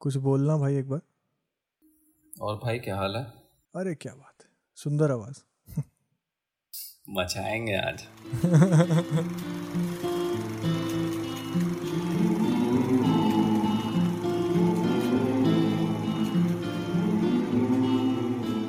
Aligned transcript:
कुछ 0.00 0.16
बोलना 0.16 0.56
भाई 0.56 0.76
एक 0.76 0.88
बार। 0.88 1.00
और 2.40 2.56
भाई 2.56 2.78
क्या 2.78 2.96
हाल 2.96 3.16
है? 3.16 3.22
अरे 3.74 3.94
क्या 3.94 4.14
बात 4.14 4.42
है 4.42 4.48
सुंदर 4.74 5.10
आवाज़। 5.10 5.40
मचाएँगे 7.10 7.76
आज। 7.76 8.06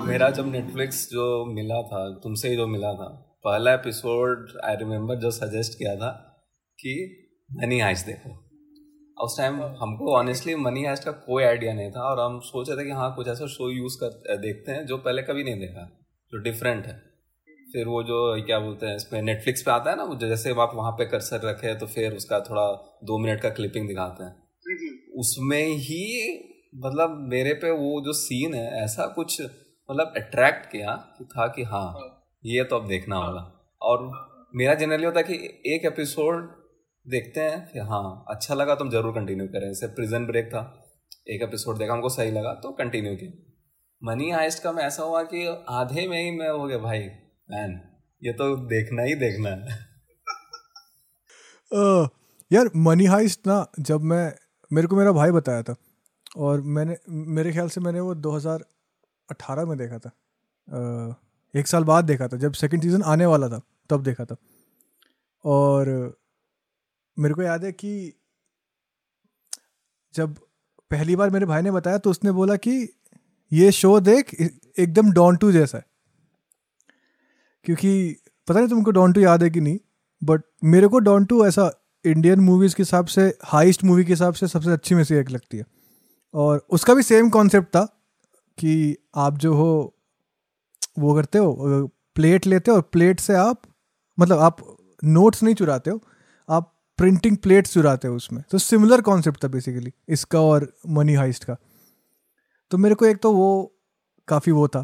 मेरा 0.07 0.29
जब 0.29 0.51
नेटफ्लिक्स 0.51 1.09
जो 1.09 1.45
मिला 1.45 1.81
था 1.81 2.19
तुमसे 2.19 2.49
ही 2.49 2.55
जो 2.55 2.67
मिला 2.67 2.93
था 2.93 3.39
पहला 3.43 3.73
एपिसोड 3.73 4.59
आई 4.63 4.75
रिमेम्बर 4.75 5.15
जो 5.15 5.31
सजेस्ट 5.31 5.77
किया 5.79 5.95
था 5.95 6.11
कि 6.79 6.93
मनी 7.51 7.79
हाइस्ट 7.79 8.05
देखो। 8.05 8.48
उस 9.19 9.37
टाइम 9.37 9.61
हमको 9.79 10.13
ऑनेस्टली 10.15 10.55
मनी 10.55 10.83
हाइस्ट 10.85 11.03
का 11.03 11.11
कोई 11.11 11.43
आइडिया 11.43 11.73
नहीं 11.73 11.91
था 11.91 12.01
और 12.01 12.19
हम 12.19 12.39
सोच 12.39 12.69
रहे 12.69 12.77
थे 12.77 12.85
कि 12.85 12.91
हाँ 12.91 13.13
कुछ 13.15 13.27
ऐसा 13.27 13.47
शो 13.47 13.69
यूज़ 13.69 13.97
कर 14.03 14.37
देखते 14.37 14.71
हैं 14.71 14.85
जो 14.85 14.97
पहले 14.97 15.21
कभी 15.21 15.43
नहीं 15.43 15.59
देखा 15.59 15.83
जो 16.33 16.37
डिफरेंट 16.37 16.85
है। 16.85 16.93
फिर 17.73 17.87
वो 17.87 18.03
जो 18.03 18.45
क्या 18.45 18.59
बोलते 18.59 18.85
हैं 18.85 18.95
इसमें 18.95 19.21
नेटफ्लिक्स 19.21 19.61
पे 19.61 19.71
आता 19.71 19.91
है 19.91 19.97
ना 19.97 20.03
वो 20.03 20.15
जैसे 20.15 20.51
आप 20.51 20.71
वहाँ 20.75 20.91
पे 20.91 21.05
कर्सर 21.05 21.41
रखे 21.41 21.75
तो 21.75 21.87
फिर 21.87 22.15
उसका 22.15 22.39
थोड़ा 22.39 22.65
दो 23.03 23.17
मिनट 23.17 23.41
का 23.41 23.49
क्लिपिंग 23.49 23.87
दिखाते 23.87 24.23
हैं। 24.23 24.35
उसमें 25.17 25.65
ही 25.65 26.05
मतलब 26.75 27.17
मेरे 27.29 27.53
पे 27.53 27.71
वो 27.71 28.01
जो 28.05 28.13
सीन 28.13 28.53
है 28.53 28.83
ऐसा 28.83 29.05
कुछ 29.05 29.41
मतलब 29.41 30.13
अट्रैक्ट 30.17 30.65
किया 30.65 30.95
कि 31.17 31.25
था 31.25 31.47
कि 31.47 31.63
हाँ 31.63 31.87
ये 32.45 32.63
तो 32.63 32.75
अब 32.75 32.87
देखना 32.87 33.15
होगा। 33.15 33.41
और 33.81 34.09
मेरा 34.55 34.73
जनरली 34.73 35.05
होता 35.05 35.19
है 35.19 35.23
कि 35.23 35.73
एक 35.75 35.85
एपिसोड 35.85 36.58
देखते 37.09 37.41
हैं 37.41 37.65
फिर 37.67 37.81
हाँ 37.81 38.25
अच्छा 38.29 38.55
लगा 38.55 38.75
तो 38.75 38.83
हम 38.83 38.89
ज़रूर 38.91 39.13
कंटिन्यू 39.13 39.47
करें। 39.47 39.67
जैसे 39.67 39.87
प्रिजन 39.95 40.25
ब्रेक 40.25 40.47
था 40.47 40.61
एक 41.29 41.41
एपिसोड 41.41 41.77
देखा 41.77 41.93
हमको 41.93 42.09
सही 42.09 42.31
लगा 42.31 42.53
तो 42.53 42.71
कंटिन्यू 42.71 43.15
किया। 43.15 43.31
मनी 44.01 44.29
हाइस्ट 44.31 44.63
का 44.63 44.71
में 44.71 44.83
ऐसा 44.83 45.03
हुआ 45.03 45.21
कि 45.23 45.45
आधे 45.69 46.07
में 46.07 46.17
ही 46.17 46.31
मैं 46.31 46.49
हो 46.49 46.65
गया 46.67 46.77
भाई 46.77 46.99
मैन 47.51 47.79
ये 48.21 48.33
तो 48.33 48.55
देखना 48.67 49.03
ही 49.03 49.15
देखना 49.15 49.49
है। 49.49 49.77
uh, 51.71 52.07
यार 52.51 52.69
मनी 52.75 53.05
हाइस्ट 53.05 53.47
ना 53.47 53.65
जब 53.79 54.01
मैं 54.03 54.31
मेरे 54.71 54.87
को 54.87 54.95
मेरा 54.95 55.11
भाई 55.11 55.31
बताया 55.31 55.63
था 55.63 55.75
और 56.37 56.61
मैंने 56.61 56.97
मेरे 57.09 57.51
ख्याल 57.51 57.69
से 57.69 57.81
मैंने 57.81 57.99
वो 57.99 58.15
2018 58.17 59.65
में 59.65 59.77
देखा 59.77 59.97
था। 59.97 60.11
uh, 60.67 61.13
एक 61.53 61.67
साल 61.67 61.83
बाद 61.83 62.05
देखा 62.05 62.27
था 62.27 62.37
जब 62.37 62.53
सेकंड 62.53 62.81
सीज़न 62.81 63.03
आने 63.03 63.25
वाला 63.25 63.49
था 63.49 63.61
तब 63.89 64.03
देखा 64.03 64.25
था। 64.25 64.35
और 65.45 66.18
मेरे 67.19 67.33
को 67.33 67.41
याद 67.41 67.63
है 67.63 67.71
कि 67.71 68.13
जब 70.13 70.35
पहली 70.91 71.15
बार 71.15 71.29
मेरे 71.29 71.45
भाई 71.45 71.61
ने 71.61 71.71
बताया 71.71 71.97
तो 71.97 72.09
उसने 72.09 72.31
बोला 72.31 72.55
कि 72.55 72.89
ये 73.53 73.71
शो 73.71 73.99
देख 73.99 74.33
एकदम 74.79 75.11
डॉन 75.11 75.35
टू 75.37 75.51
जैसा 75.51 75.77
है। 75.77 75.85
क्योंकि 77.63 78.15
पता 78.47 78.59
नहीं 78.59 78.69
तुमको 78.69 78.91
डॉन 78.91 79.13
टू 79.13 79.21
याद 79.21 79.43
है 79.43 79.49
कि 79.49 79.61
नहीं 79.61 79.79
बट 80.23 80.41
मेरे 80.63 80.87
को 80.87 80.99
डॉन 80.99 81.25
टू 81.25 81.45
ऐसा 81.45 81.71
इंडियन 82.05 82.39
मूवीज़ 82.39 82.75
के 82.75 82.83
हिसाब 82.83 83.05
से 83.05 83.37
हाइस्ट 83.43 83.83
मूवी 83.83 84.05
के 84.05 84.13
हिसाब 84.13 84.33
से 84.33 84.47
सबसे 84.47 84.71
अच्छी 84.71 84.95
में 84.95 85.03
से 85.03 85.19
एक 85.19 85.29
लगती 85.29 85.57
है। 85.57 85.65
और 86.33 86.67
उसका 86.69 86.93
भी 86.93 87.03
सेम 87.03 87.29
कॉन्सेप्ट 87.29 87.67
था 87.67 87.85
कि 88.57 88.97
आप 89.15 89.37
जो 89.37 89.53
हो, 89.53 89.95
वो 90.99 91.15
करते 91.15 91.37
हो 91.37 91.87
प्लेट 92.15 92.47
लेते 92.47 92.71
हो 92.71 92.77
और 92.77 92.81
प्लेट 92.81 93.19
से 93.19 93.33
आप 93.33 93.61
मतलब 94.19 94.39
आप 94.39 94.77
नोट्स 95.03 95.43
नहीं 95.43 95.55
चुराते 95.55 95.89
हो 95.89 96.03
प्रिंटिंग 96.99 97.37
प्लेट्स 97.37 97.73
चुराते 97.73 98.07
हैं 98.07 98.15
उसमें। 98.15 98.41
तो 98.51 98.57
सिमिलर 98.57 99.01
कॉन्सेप्ट 99.01 99.43
था 99.43 99.47
बेसिकली 99.47 99.91
इसका 100.09 100.41
और 100.41 100.71
मनी 100.87 101.13
हाइस्ट 101.13 101.43
का। 101.43 101.55
तो 102.71 102.77
मेरे 102.77 102.95
को 102.95 103.05
एक 103.05 103.17
तो 103.17 103.31
वो 103.33 103.49
काफ़ी 104.27 104.51
वो 104.51 104.67
था 104.67 104.79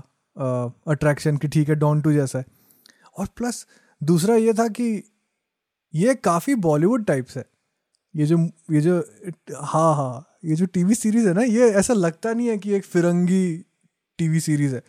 अट्रैक्शन 0.87 1.37
कि 1.37 1.47
ठीक 1.47 1.69
है 1.69 1.75
डॉन 1.75 2.01
टू 2.01 2.11
जैसा 2.13 2.39
है। 2.39 2.45
और 3.17 3.27
प्लस 3.37 3.65
दूसरा 4.01 4.35
ये 4.35 4.53
था 4.53 4.67
कि 4.69 4.87
ये 5.93 6.15
काफ़ी 6.15 6.55
बॉलीवुड 6.55 7.05
टाइप्स 7.05 7.37
है। 7.37 7.45
ये 8.15 8.25
जो 8.25 8.37
ये 8.71 8.81
जो 8.81 8.97
हाँ 9.55 9.95
हाँ 9.95 10.25
ये 10.45 10.55
जो 10.55 10.65
टीवी 10.65 10.95
सीरीज़ 10.95 11.27
है 11.27 11.33
ना, 11.33 11.41
ये 11.41 11.69
ऐसा 11.71 11.93
लगता 11.93 12.33
नहीं 12.33 12.47
है 12.47 12.57
कि 12.57 12.73
एक 12.73 12.85
फिरंगी 12.85 13.57
टीवी 14.19 14.39
सीरीज़ 14.39 14.75
है। 14.75 14.83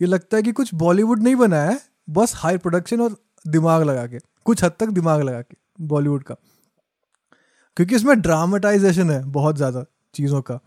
ये 0.00 0.06
लगता 0.06 0.36
है 0.36 0.42
कि 0.42 0.52
कुछ 0.52 0.74
बॉलीवुड 0.74 1.22
नहीं 1.22 1.36
बनाया 1.36 1.70
है, 1.70 1.80
बस 2.10 2.32
हाई 2.36 2.58
प्रोडक्शन 2.58 3.00
और 3.00 3.16
दिमाग 3.46 3.82
लगा 3.82 4.06
के, 4.06 4.18
कुछ 4.44 4.64
हद 4.64 4.72
तक 4.80 4.88
दिमाग 4.90 5.22
लगा 5.22 5.40
के 5.42 5.56
बॉलीवुड 5.86 6.22
का। 6.22 6.36
क्योंकि 7.76 7.94
इसमें 7.94 8.20
ड्रामेटाइजेशन 8.20 9.10
है 9.10 9.22
बहुत 9.30 9.56
ज़्यादा 9.56 9.84
चीज़ों 10.14 10.40
का। 10.42 10.58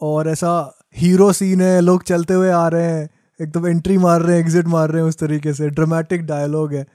और 0.00 0.28
ऐसा 0.28 0.52
हीरो 0.96 1.32
सीन 1.32 1.60
है, 1.60 1.80
लोग 1.80 2.02
चलते 2.04 2.34
हुए 2.34 2.50
आ 2.50 2.66
रहे 2.68 2.84
हैं, 2.84 3.08
एकदम 3.40 3.66
एंट्री 3.66 3.98
मार 3.98 4.22
रहे 4.22 4.36
हैं 4.36 4.42
एग्जिट 4.42 4.66
मार 4.68 4.90
रहे 4.90 5.02
हैं 5.02 5.08
उस 5.08 5.18
तरीके 5.18 5.52
से 5.54 5.68
ड्रामेटिक 5.70 6.26
डायलॉग 6.26 6.74
है। 6.74 6.86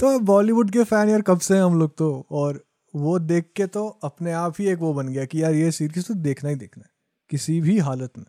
तो 0.00 0.18
बॉलीवुड 0.20 0.70
के 0.70 0.84
फ़ैन 0.84 1.08
यार 1.08 1.22
कब 1.22 1.38
से 1.40 1.54
हैं 1.54 1.62
हम 1.62 1.78
लोग 1.78 1.96
तो? 1.98 2.26
और 2.32 2.62
वो 2.94 3.18
देख 3.20 3.50
के 3.56 3.66
तो 3.68 3.86
अपने 4.04 4.32
आप 4.34 4.54
ही 4.58 4.66
एक 4.68 4.78
वो 4.78 4.92
बन 4.94 5.08
गया 5.08 5.24
कि 5.24 5.42
यार 5.42 5.54
ये 5.54 5.70
सीरीज़ 5.72 6.06
तो 6.06 6.14
देखना 6.16 6.50
ही 6.50 6.56
देखना 6.56 6.82
है, 6.84 6.90
किसी 7.30 7.60
भी 7.60 7.78
हालत 7.80 8.18
में। 8.18 8.24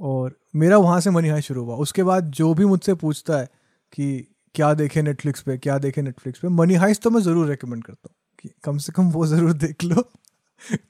और 0.00 0.34
मेरा 0.56 0.78
वहाँ 0.78 1.00
से 1.00 1.10
मनिहाई 1.10 1.40
शुरू 1.42 1.64
हुआ। 1.64 1.76
उसके 1.76 2.02
बाद 2.02 2.30
जो 2.32 2.52
भी 2.54 2.64
मुझसे 2.64 2.94
पूछता 2.96 3.38
है 3.38 3.48
कि 3.92 4.26
क्या 4.54 4.72
देखें 4.74 5.02
नेटफ्लिक्स 5.02 5.42
पे, 5.42 5.56
क्या 5.58 5.78
देखें 5.78 6.02
नेटफ्लिक्स 6.02 6.40
पे 6.40 6.48
मनी 6.50 6.74
हाइस 6.76 7.00
तो 7.00 7.10
मैं 7.10 7.20
ज़रूर 7.22 7.48
रिकमेंड 7.48 7.84
करता 7.84 8.08
हूँ। 8.08 8.14
कम 8.48 8.78
से 8.78 8.92
कम 8.92 9.10
वो 9.10 9.26
ज़रूर 9.26 9.52
देख 9.52 9.84
लो। 9.84 10.10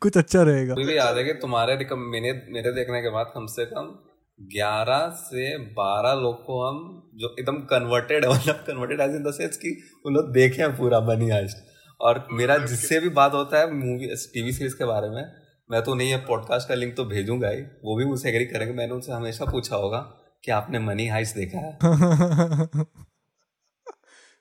कुछ 0.00 0.19
अच्छा 0.19 0.43
रहेगा। 0.43 0.75
मुझे 0.75 0.94
याद 0.94 1.16
है 1.16 1.25
कि 1.25 1.33
तुम्हारे 1.33 1.94
मेरे 1.94 2.47
मेरे 2.49 2.72
देखने 2.72 3.03
के 3.03 3.11
बाद 3.11 3.33
कम 3.34 3.47
से 3.47 3.65
कम 3.65 3.99
ग्यारह 4.41 5.11
से 5.11 5.59
बारह 5.59 6.12
लोग 6.12 6.44
को 6.44 6.69
हम 6.69 7.10
जो 7.15 7.37
एकदम 7.41 7.56
कन्वर्टेड 7.56 8.25
है 8.25 8.31
मतलब 8.31 8.55
converted 8.55 9.00
as 9.00 9.10
in 9.10 9.22
the 9.22 9.31
sense 9.31 9.56
कि 9.56 9.83
उन 10.06 10.15
लोग 10.15 10.33
देखे 10.33 10.62
हैं 10.62 10.77
पूरा 10.77 11.00
बनी 11.00 11.31
हाइस्ट 11.31 11.56
और 12.00 12.28
मेरा 12.33 12.59
जिससे 12.59 13.00
भी 13.00 13.09
बात 13.09 13.33
होता 13.33 13.59
है 13.59 13.72
मूवी 13.72 14.06
टीवी 14.06 14.53
सीरीज़ 14.53 14.75
के 14.75 14.84
बारे 14.84 15.10
में 15.10 15.33
मैं 15.71 15.83
तो 15.83 15.94
नहीं 15.94 16.10
है 16.10 16.16
पॉडकास्ट 16.16 16.69
का 16.69 16.75
लिंक 16.75 16.97
तो 16.97 17.05
भेजूँगा 17.05 17.49
ही। 17.49 17.60
वो 17.60 17.97
भी 17.97 18.05
मुझसे 18.05 18.28
एग्री 18.28 18.44
करेंगे 18.44 18.75
मैंने 18.75 18.93
उनसे 18.93 19.12
हमेशा 19.12 19.44
पूछा 19.44 19.77
होगा 19.77 19.99
कि 20.44 20.50
आपने 20.50 20.78
मनी 20.78 21.09
हाइस्ट 21.09 21.37
देखा 21.37 21.59
है। 21.59 21.78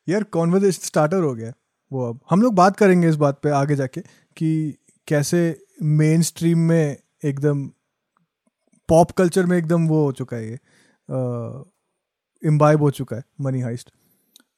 यार 0.10 0.24
कॉन्वर्जेशन 0.24 0.86
स्टार्टर 0.86 1.18
हो 1.18 1.36
गया। 1.36 1.54
वो 1.92 2.10
अब, 2.10 2.20
हम 2.30 2.42
लोग 2.42 2.56
बात 2.56 2.76
करेंगे 2.78 3.10
इस 3.10 3.16
बात 3.16 3.40
पे 3.44 3.50
आगे 3.50 3.76
जाके 3.76 4.02
कि 4.38 4.78
कैसे 5.08 5.40
मेन 5.84 6.22
स्ट्रीम 6.22 6.60
में 6.60 6.98
एकदम 7.26 7.66
पॉप 8.90 9.12
कल्चर 9.12 9.46
में 9.46 9.58
एकदम 9.58 9.88
वो 9.88 10.04
हो 10.06 10.12
चुका 10.12 10.38
है 10.38 10.50
ये 10.50 10.60
इम्बाइब 12.44 12.82
हो 12.82 12.90
चुका 12.92 13.16
है 13.16 13.24
मनी 13.42 13.62
हाइस्ट 13.62 13.92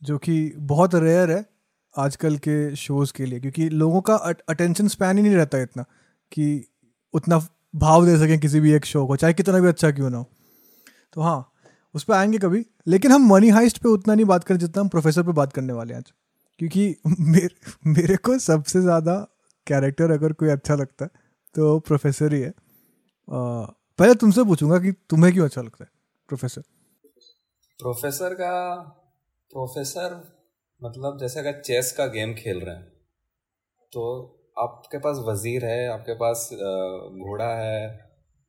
जो 0.01 0.17
कि 0.17 0.53
बहुत 0.57 0.95
रेयर 0.95 1.31
है 1.31 1.45
आजकल 1.95 2.37
के 2.37 2.75
शोज़ 2.75 3.11
के 3.13 3.25
लिए, 3.25 3.39
क्योंकि 3.39 3.67
लोगों 3.69 4.01
का 4.01 4.15
अटेंशन 4.49 4.87
स्पैन 4.87 5.17
ही 5.17 5.23
नहीं 5.23 5.35
रहता 5.35 5.57
इतना 5.57 5.83
कि 6.31 6.65
उतना 7.13 7.39
भाव 7.75 8.05
दे 8.05 8.17
सकें 8.17 8.39
किसी 8.39 8.59
भी 8.59 8.71
एक 8.73 8.85
शो 8.85 9.05
को, 9.07 9.15
चाहे 9.15 9.33
कितना 9.33 9.59
भी 9.59 9.67
अच्छा 9.67 9.91
क्यों 9.91 10.09
ना 10.09 10.17
हो। 10.17 10.27
तो 11.13 11.21
हाँ 11.21 11.51
उस 11.95 12.03
पर 12.03 12.13
आएँगे 12.13 12.37
कभी, 12.37 12.65
लेकिन 12.87 13.11
हम 13.11 13.27
मनी 13.27 13.49
हाइस्ट 13.49 13.77
पे 13.77 13.89
उतना 13.89 14.15
नहीं 14.15 14.25
बात 14.25 14.43
करें 14.43 14.57
जितना 14.57 14.81
हम 14.81 14.87
प्रोफेसर 14.87 15.23
पे 15.23 15.31
बात 15.31 15.53
करने 15.53 15.73
वाले 15.73 15.93
हैं 15.93 15.99
आज। 15.99 16.11
क्योंकि 16.61 16.95
मेरे 17.19 17.49
मेरे 17.88 18.17
को 18.17 18.39
सबसे 18.39 18.81
ज़्यादा 18.81 19.27
कैरेक्टर 19.67 20.11
अगर 20.11 20.33
कोई 20.33 20.49
अच्छा 20.49 20.75
लगता 20.75 21.05
है 21.05 21.11
तो 21.55 21.79
प्रोफेसर 21.79 22.33
ही 22.33 22.41
है। 22.41 22.53
पहले 23.27 24.16
तुमसे 24.16 24.44
पूछूँगा 24.44 24.79
कि 24.79 24.91
तुम्हें 24.91 25.33
क्यों 25.33 25.45
अच्छा 25.45 25.61
लगता 25.61 25.83
है 25.83 25.89
प्रोफेसर 26.27 26.61
प्रोफेसर 27.79 28.33
का 28.33 28.75
प्रोफेसर 29.51 30.29
मतलब 30.83 31.17
जैसे 31.19 31.39
अगर 31.39 31.61
चेस 31.61 31.91
का 31.91 32.05
गेम 32.05 32.33
खेल 32.33 32.59
रहे 32.59 32.75
हैं 32.75 32.91
तो 33.93 34.38
आपके 34.59 34.97
पास 34.97 35.17
वज़ीर 35.17 35.66
है, 35.66 35.88
आपके 35.89 36.13
पास 36.13 36.49
घोड़ा 36.53 37.55
है, 37.55 37.87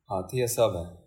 हाथी 0.09 0.39
है, 0.39 0.47
सब 0.47 0.73
है। 0.77 1.03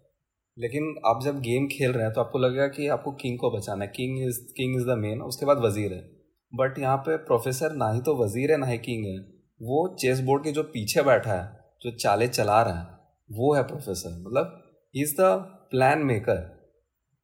लेकिन 0.58 0.94
आप 1.06 1.22
जब 1.24 1.40
गेम 1.40 1.66
खेल 1.66 1.92
रहे 1.92 2.04
हैं 2.04 2.12
तो 2.12 2.20
आपको 2.20 2.38
लगेगा 2.38 2.68
कि 2.68 2.88
आपको 2.88 3.12
किंग 3.12 3.38
को 3.38 3.50
बचाना 3.50 3.84
है। 3.84 3.92
King 3.96 4.28
is 4.28 4.40
king 4.56 4.76
is 4.76 4.86
the 4.86 4.90
main 4.98 5.22
उसके 5.22 5.46
बाद 5.46 5.58
वज़ीर 5.58 5.92
है। 5.92 6.15
बट 6.52 6.78
यहाँ 6.78 6.96
पे 6.98 7.16
प्रोफेसर 7.24 7.72
ना 7.74 7.90
ही 7.92 8.00
तो 8.00 8.16
वज़ीर 8.16 8.50
है, 8.50 8.56
ना 8.56 8.66
ही 8.66 8.78
किंग 8.78 9.04
है। 9.06 9.16
वो 9.60 9.96
चेस 10.00 10.20
बोर्ड 10.20 10.44
के 10.44 10.52
जो 10.52 10.62
पीछे 10.64 11.02
बैठा 11.02 11.32
है, 11.32 11.44
जो 11.82 11.90
चाले 11.92 12.28
चला 12.28 12.60
रहा 12.62 12.80
है, 12.80 12.86
वो 13.30 13.54
है 13.54 13.62
प्रोफेसर। 13.64 14.18
मतलब 14.20 14.62
इज़ 14.94 15.14
द 15.14 15.30
प्लान 15.70 16.02
मेकर 16.04 16.44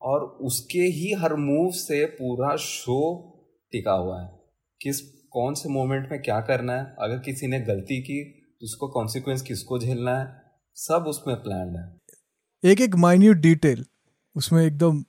और 0.03 0.25
उसके 0.43 0.83
ही 0.93 1.13
हर 1.15 1.35
मूव 1.37 1.71
से 1.73 2.05
पूरा 2.13 2.55
शो 2.59 2.99
टिका 3.73 3.93
हुआ 3.95 4.21
है 4.21 4.29
किस 4.81 5.01
कौन 5.33 5.55
से 5.55 5.69
मोमेंट 5.69 6.11
में 6.11 6.21
क्या 6.23 6.41
करना 6.41 6.73
है, 6.73 6.85
अगर 6.99 7.19
किसी 7.21 7.47
ने 7.47 7.61
गलती 7.63 8.01
की 8.01 8.23
तो 8.25 8.65
उसको 8.65 8.89
कॉन्सिक्वेंस 8.91 9.43
किसको 9.43 9.79
झेलना 9.79 10.19
है, 10.19 10.27
सब 10.77 11.05
उसमें 11.09 11.37
प्लान 11.37 11.77
है। 11.77 12.71
एक 12.71 12.81
एक 12.81 12.95
माइन्यूट 12.97 13.37
डिटेल 13.39 13.85
उसमें 14.37 14.65
एकदम 14.65 15.05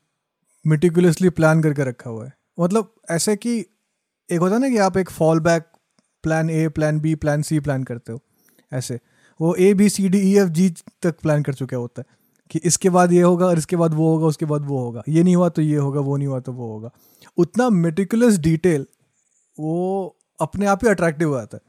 मिटिकुलसली 0.66 1.30
प्लान 1.32 1.62
करके 1.64 1.84
रखा 1.84 2.10
हुआ 2.10 2.26
है। 2.26 2.34
मतलब 2.60 2.94
ऐसे 3.12 3.36
कि 3.36 3.60
एक 4.30 4.40
होता 4.40 4.56
है 4.56 4.62
ना 4.62 4.70
कि 4.70 4.78
आप 4.80 4.98
एक 4.98 5.10
fall 5.12 5.40
back 5.40 5.68
plan 6.24 6.50
A 6.50 6.68
plan 6.70 7.00
B 7.00 7.14
plan 7.16 7.42
C 7.42 7.60
plan 7.60 7.84
करते 7.84 8.12
हो, 8.12 8.20
ऐसे। 8.72 9.00
वो 9.40 9.54
A 9.56 9.74
B 9.74 9.90
C 9.90 10.08
D 10.10 10.20
E 10.22 10.36
F 10.40 10.50
G 10.50 10.70
तक 11.04 11.20
प्लान 11.22 11.44
कर 11.44 11.54
चुका 11.54 11.78
होता 11.78 12.02
है 12.02 12.22
कि 12.52 12.60
इसके 12.66 12.90
बाद 12.90 13.12
ये 13.14 13.22
होगा 13.22 13.46
और 13.46 13.58
इसके 13.58 13.76
बाद 13.76 13.94
वो 13.94 14.10
होगा, 14.10 14.26
उसके 14.28 14.46
बाद 14.46 14.66
वो 14.66 14.80
होगा। 14.80 15.04
ये 15.10 15.24
नहीं 15.24 15.36
हुआ 15.36 15.50
तो 15.50 15.62
ये 15.62 15.78
होगा, 15.78 16.00
वो 16.00 16.18
नहीं 16.18 16.28
हुआ 16.28 16.40
तो 16.40 16.52
वो 16.54 16.72
होगा। 16.74 16.90
उतना 17.38 17.70
मेटिकुलस 17.70 18.38
डिटेल 18.40 18.86
वो 19.58 20.18
अपने 20.40 20.66
आप 20.66 20.84
ही 20.84 20.90
अट्रैक्टिव 20.90 21.30
हो 21.30 21.38
जाता 21.38 21.58
है। 21.58 21.62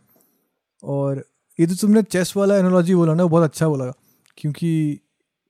और 0.83 1.25
ये 1.59 1.67
तो 1.67 1.75
तुमने 1.75 2.03
चेस 2.05 2.33
वाला 2.37 2.56
एनोलॉजी 2.59 2.95
बोला 2.95 3.15
ना, 3.15 3.23
वो 3.23 3.29
बहुत 3.29 3.45
अच्छा 3.45 3.69
बोला। 3.69 3.93
क्योंकि 4.39 5.01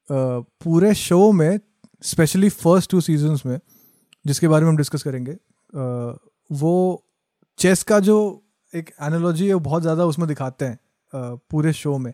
पूरे 0.08 0.94
शो 0.94 1.30
में 1.32 1.58
स्पेशली 2.02 2.48
फ़र्स्ट 2.48 2.90
टू 2.90 3.00
सीजन्स 3.00 3.44
में, 3.46 3.58
जिसके 4.24 4.48
बारे 4.48 4.64
में 4.64 4.70
हम 4.70 4.76
डिस्कस 4.76 5.02
करेंगे 5.02 5.32
वो 6.50 7.04
चेस 7.58 7.82
का 7.82 7.98
जो 8.00 8.16
एक 8.72 8.90
एनोलॉजी 9.02 9.46
है, 9.46 9.54
वो 9.54 9.60
बहुत 9.60 9.82
ज़्यादा 9.82 10.04
उसमें 10.04 10.26
दिखाते 10.28 10.64
हैं 10.64 10.78
पूरे 11.50 11.72
शो 11.72 11.96
में। 11.98 12.12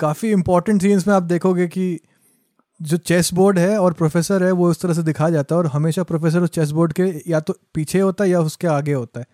काफ़ी 0.00 0.30
इंपॉर्टेंट 0.30 0.82
सीन्स 0.82 1.06
में 1.08 1.14
आप 1.14 1.22
देखोगे 1.24 1.66
कि 1.68 1.98
जो 2.80 2.96
चेस 2.98 3.32
बोर्ड 3.34 3.58
है 3.58 3.76
और 3.78 3.92
प्रोफेसर 3.92 4.42
है, 4.44 4.50
वो 4.52 4.70
उस 4.70 4.80
तरह 4.80 4.94
से 4.94 5.02
दिखाया 5.02 5.30
जाता 5.30 5.54
है 5.54 5.58
और 5.58 5.66
हमेशा 5.66 6.02
प्रोफेसर 6.02 6.42
उस 6.42 6.50
चेस 6.50 6.70
बोर्ड 6.70 6.92
के 6.92 7.04
या 7.30 7.40
तो 7.40 7.54
पीछे 7.74 8.00
होता 8.00 8.24
है 8.24 8.30
या 8.30 8.40
उसके 8.42 8.66
आगे 8.68 8.92
होता 8.92 9.20
है। 9.20 9.26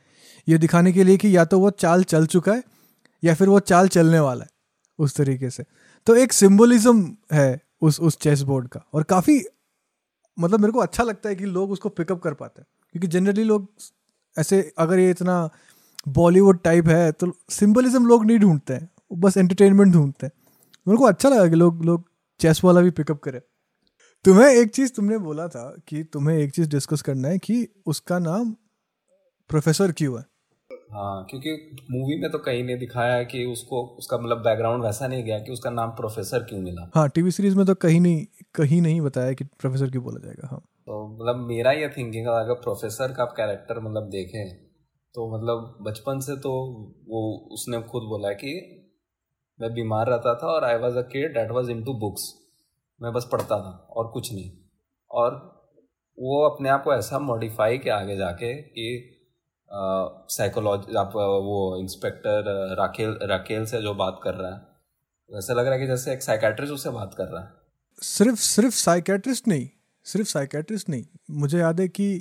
ये 0.49 0.59
दिखाने 0.59 0.93
के 0.93 1.05
लिए 1.05 1.17
कि 1.17 1.37
या 1.37 1.45
तो 1.45 1.59
वो 1.61 1.71
चाल 1.73 2.03
चल 2.05 2.27
चुका 2.27 2.53
है 2.53 2.63
या 3.23 3.35
फिर 3.35 3.49
वो 3.49 3.61
चाल 3.61 3.89
चलने 3.89 4.21
वाला 4.21 4.45
है, 4.45 4.51
उस 4.99 5.17
तरीके 5.17 5.51
से। 5.51 5.65
तो 6.07 6.15
एक 6.17 6.33
सिम्बोलिज्म 6.33 7.17
है 7.33 7.61
उस 7.83 8.01
उस 8.01 8.19
चेस 8.19 8.43
बोर्ड 8.43 8.69
का 8.69 8.85
और 8.95 9.03
काफ़ी 9.05 9.41
मतलब 10.39 10.61
मेरे 10.61 10.73
को 10.73 10.81
अच्छा 10.81 11.05
लगता 11.05 11.29
है 11.29 11.35
कि 11.37 11.45
लोग 11.47 11.71
उसको 11.71 11.89
पिकअप 11.91 12.21
कर 12.23 12.35
पाते 12.35 12.61
हैं। 12.61 12.67
क्योंकि 12.95 13.09
जनरली 13.09 13.45
लोग 13.45 13.69
ऐसे 14.37 14.73
अगर 14.79 14.99
ये 14.99 15.11
इतना 15.11 15.49
बॉलीवुड 16.09 16.63
टाइप 16.63 16.89
है 16.89 17.13
तो 17.13 17.33
सिंबलिज्म 17.51 18.07
लोग 18.07 18.25
नहीं 18.27 18.39
ढूंढते 18.39 18.75
हैं 18.75 18.89
बस 19.13 19.37
एंटरटेनमेंट 19.37 19.93
ढूंढते 19.93 20.27
हैं। 20.27 20.33
मेरे 20.89 20.99
को 20.99 21.05
अच्छा 21.05 21.29
लगा 21.29 21.47
कि 21.49 21.57
लोग 21.57 21.85
लोग 21.85 22.05
चेस 22.41 22.61
वाला 22.65 22.81
भी 22.81 22.91
पिकअप 22.91 23.21
करें। 23.21 23.41
तुम्हें 24.25 24.47
एक 24.49 24.71
चीज़ 24.71 24.93
तुमने 24.93 25.19
बोला 25.19 25.49
था 25.49 25.77
कि 25.89 26.03
तुम्हें 26.05 26.37
एक 26.39 26.51
चीज़ 26.51 26.69
डिस्कस 26.69 27.03
करना 27.03 27.29
है 27.29 27.39
कि 27.39 27.67
उसका 27.87 28.19
नाम 28.19 28.51
प्रोफेसर 29.51 29.93
क्यों 29.93 30.19
है? 30.19 30.25
हाँ 30.93 31.27
क्योंकि 31.31 31.51
मूवी 31.91 32.21
में 32.21 32.31
तो 32.31 32.39
कहीं 32.39 32.65
नहीं 32.65 32.79
दिखाया 32.79 33.15
है 33.15 33.25
कि 33.25 33.45
उसको 33.45 33.83
उसका 33.99 34.19
मतलब 34.19 34.39
बैकग्राउंड 34.39 34.85
वैसा 34.85 35.07
नहीं 35.09 35.25
गया 35.25 35.39
कि 35.39 35.53
उसका 35.53 35.71
नाम 35.71 35.91
प्रोफेसर 35.91 36.39
क्यों 36.39 36.61
मिला। 36.61 36.91
हाँ 36.95 37.09
टीवी 37.09 37.31
सीरीज़ 37.31 37.57
में 37.57 37.67
तो 37.67 37.75
कहीं 37.75 38.01
नहीं 38.01 38.27
कहीं 38.55 38.81
नहीं 38.83 39.01
बताया 39.01 39.33
कि 39.33 39.45
प्रोफेसर 39.45 39.91
क्यों 39.91 40.05
बोला 40.05 40.21
जाएगा 40.25 40.49
हाँ। 40.49 40.61
तो 40.91 41.09
मतलब 41.09 41.37
मेरा 41.37 41.73
ये 41.73 41.89
थिंकिंग 41.89 42.27
अगर 42.27 42.55
प्रोफेसर 42.55 43.13
का 43.13 43.25
कैरेक्टर 43.25 43.79
मतलब 43.81 44.09
देखें 44.11 44.57
तो 45.15 45.37
मतलब 45.37 45.77
बचपन 45.81 46.21
से 46.21 46.37
तो 46.37 46.51
वो 47.09 47.49
उसने 47.53 47.81
खुद 47.83 48.03
बोला 48.03 48.33
कि 48.33 48.55
मैं 49.61 49.73
बीमार 49.75 50.07
रहता 50.07 50.35
था 50.35 50.47
और 50.47 50.65
I 50.65 50.77
was 50.77 50.99
a 50.99 51.03
kid 51.03 51.35
that 51.35 51.51
was 51.51 51.71
into 51.85 51.95
books 51.95 52.35
मैं 53.03 53.13
बस 53.13 53.29
पढ़ता 53.33 53.61
था 53.61 53.89
और 53.91 54.09
कुछ 54.09 54.33
नहीं। 54.33 54.51
और 55.11 55.35
वो 56.19 56.49
अपने 56.49 56.69
आप 56.69 56.85
को 56.85 56.95
ऐसा 56.95 57.19
मॉडिफाई 57.19 57.79
किया 57.79 57.97
आगे 57.97 58.17
जाके 58.17 58.55
कि 58.55 59.17
साइकोलॉजी 60.29 60.97
आप, 60.97 61.13
वो 61.15 61.81
इंस्पेक्टर 61.81 62.75
राकेल 62.79 63.19
राकेल 63.23 63.67
से 63.67 63.83
जो 63.83 63.95
बात 63.95 64.21
कर 64.23 64.35
रहा 64.35 64.55
है 64.55 64.63
वैसे 65.31 65.55
लग 65.55 65.65
रहा 65.65 65.75
है 65.75 65.81
कि 65.81 65.87
जैसे 65.87 66.13
एक 66.13 66.23
साइकेट्रिस्ट 66.23 66.75
उससे 66.75 66.91
बात 66.91 67.15
कर 67.15 67.25
रहा 67.25 67.43
है। 67.43 67.51
सिर्फ़ 68.03 68.41
सिर्फ़ 68.41 68.75
साइकेट्रिस्ट 68.75 69.49
नहीं 69.49 69.69
सिर्फ़ 70.05 70.29
साइकेट्रिस्ट 70.29 70.89
नहीं। 70.89 71.05
मुझे 71.31 71.59
याद 71.59 71.81
है 71.81 71.89
कि 71.89 72.15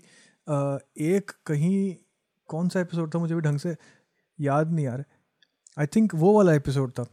एक 0.97 1.31
कहीं, 1.45 1.95
कौन 2.47 2.69
सा 2.69 2.79
एपिसोड 2.79 3.15
था 3.15 3.19
मुझे 3.19 3.35
भी 3.35 3.41
ढंग 3.41 3.59
से 3.59 3.75
याद 4.39 4.71
नहीं 4.71 4.87
रहा। 4.87 5.03
आई 5.79 5.85
थिंक 5.85 6.15
वो 6.15 6.37
वाला 6.37 6.53
एपिसोड 6.53 6.91
था। 6.91 7.05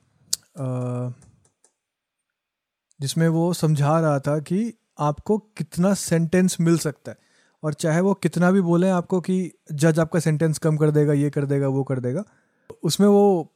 जिसमें 3.01 3.29
वो 3.29 3.53
समझा 3.53 4.01
रहा 4.01 4.21
था 4.21 4.39
कि 4.39 4.75
आपको 4.99 5.39
कितना 5.39 5.95
सेंटेंस 5.95 6.57
मिल 6.61 6.79
सकता 6.79 7.13
है। 7.13 7.19
और 7.63 7.75
चाहे 7.75 8.01
वो 8.01 8.15
कितना 8.15 8.51
भी 8.51 8.61
बोले 8.61 8.89
आपको 8.89 9.21
कि 9.21 9.53
जज 9.73 9.99
आपका 9.99 10.21
सेंटेंस 10.21 10.59
कम 10.59 10.77
कर 10.77 10.91
देगा, 10.91 11.13
ये 11.13 11.31
कर 11.31 11.47
देगा, 11.47 11.69
वो 11.69 11.85
कर 11.85 12.01
देगा। 12.01 12.25
उसमें 12.83 13.07
वो 13.07 13.53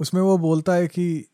उसमें 0.00 0.22
वो 0.22 0.38
बोलता 0.38 0.74
है 0.74 0.88
कि 0.88 1.26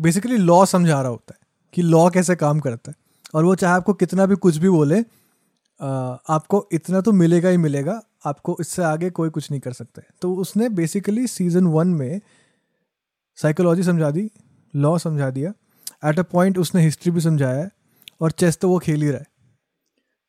बेसिकली 0.00 0.36
लॉ 0.36 0.64
समझा 0.66 1.00
रहा 1.00 1.10
होता 1.10 1.34
है 1.40 1.46
कि 1.72 1.82
लॉ 1.82 2.10
कैसे 2.10 2.36
काम 2.36 2.60
करता 2.60 2.90
है। 2.90 2.99
और 3.34 3.44
वो 3.44 3.54
चाहे 3.54 3.74
आपको 3.74 3.94
कितना 3.94 4.26
भी 4.26 4.36
कुछ 4.36 4.56
भी 4.56 4.68
बोले 4.68 5.00
आपको 5.80 6.66
इतना 6.72 7.00
तो 7.00 7.12
मिलेगा 7.12 7.48
ही 7.48 7.56
मिलेगा, 7.56 8.00
आपको 8.26 8.56
इससे 8.60 8.82
आगे 8.82 9.10
कोई 9.10 9.30
कुछ 9.30 9.50
नहीं 9.50 9.60
कर 9.60 9.72
सकता 9.72 10.02
तो 10.22 10.34
उसने 10.34 10.68
बेसिकली 10.68 11.26
सीज़न 11.26 11.66
वन 11.66 11.88
में 11.88 12.20
साइकोलॉजी 13.38 13.82
समझा 13.82 14.10
दी 14.10 14.30
लॉ 14.74 14.96
समझा 14.98 15.30
दिया 15.30 15.52
एट 16.08 16.18
अ 16.18 16.22
पॉइंट 16.22 16.58
उसने 16.58 16.82
हिस्ट्री 16.82 17.12
भी 17.12 17.20
समझाया 17.20 17.58
है 17.58 17.70
और 18.20 18.30
चेस 18.30 18.58
तो 18.58 18.68
वो 18.68 18.78
खेल 18.78 19.02
ही 19.02 19.10
रहा 19.10 19.18
है। 19.18 19.26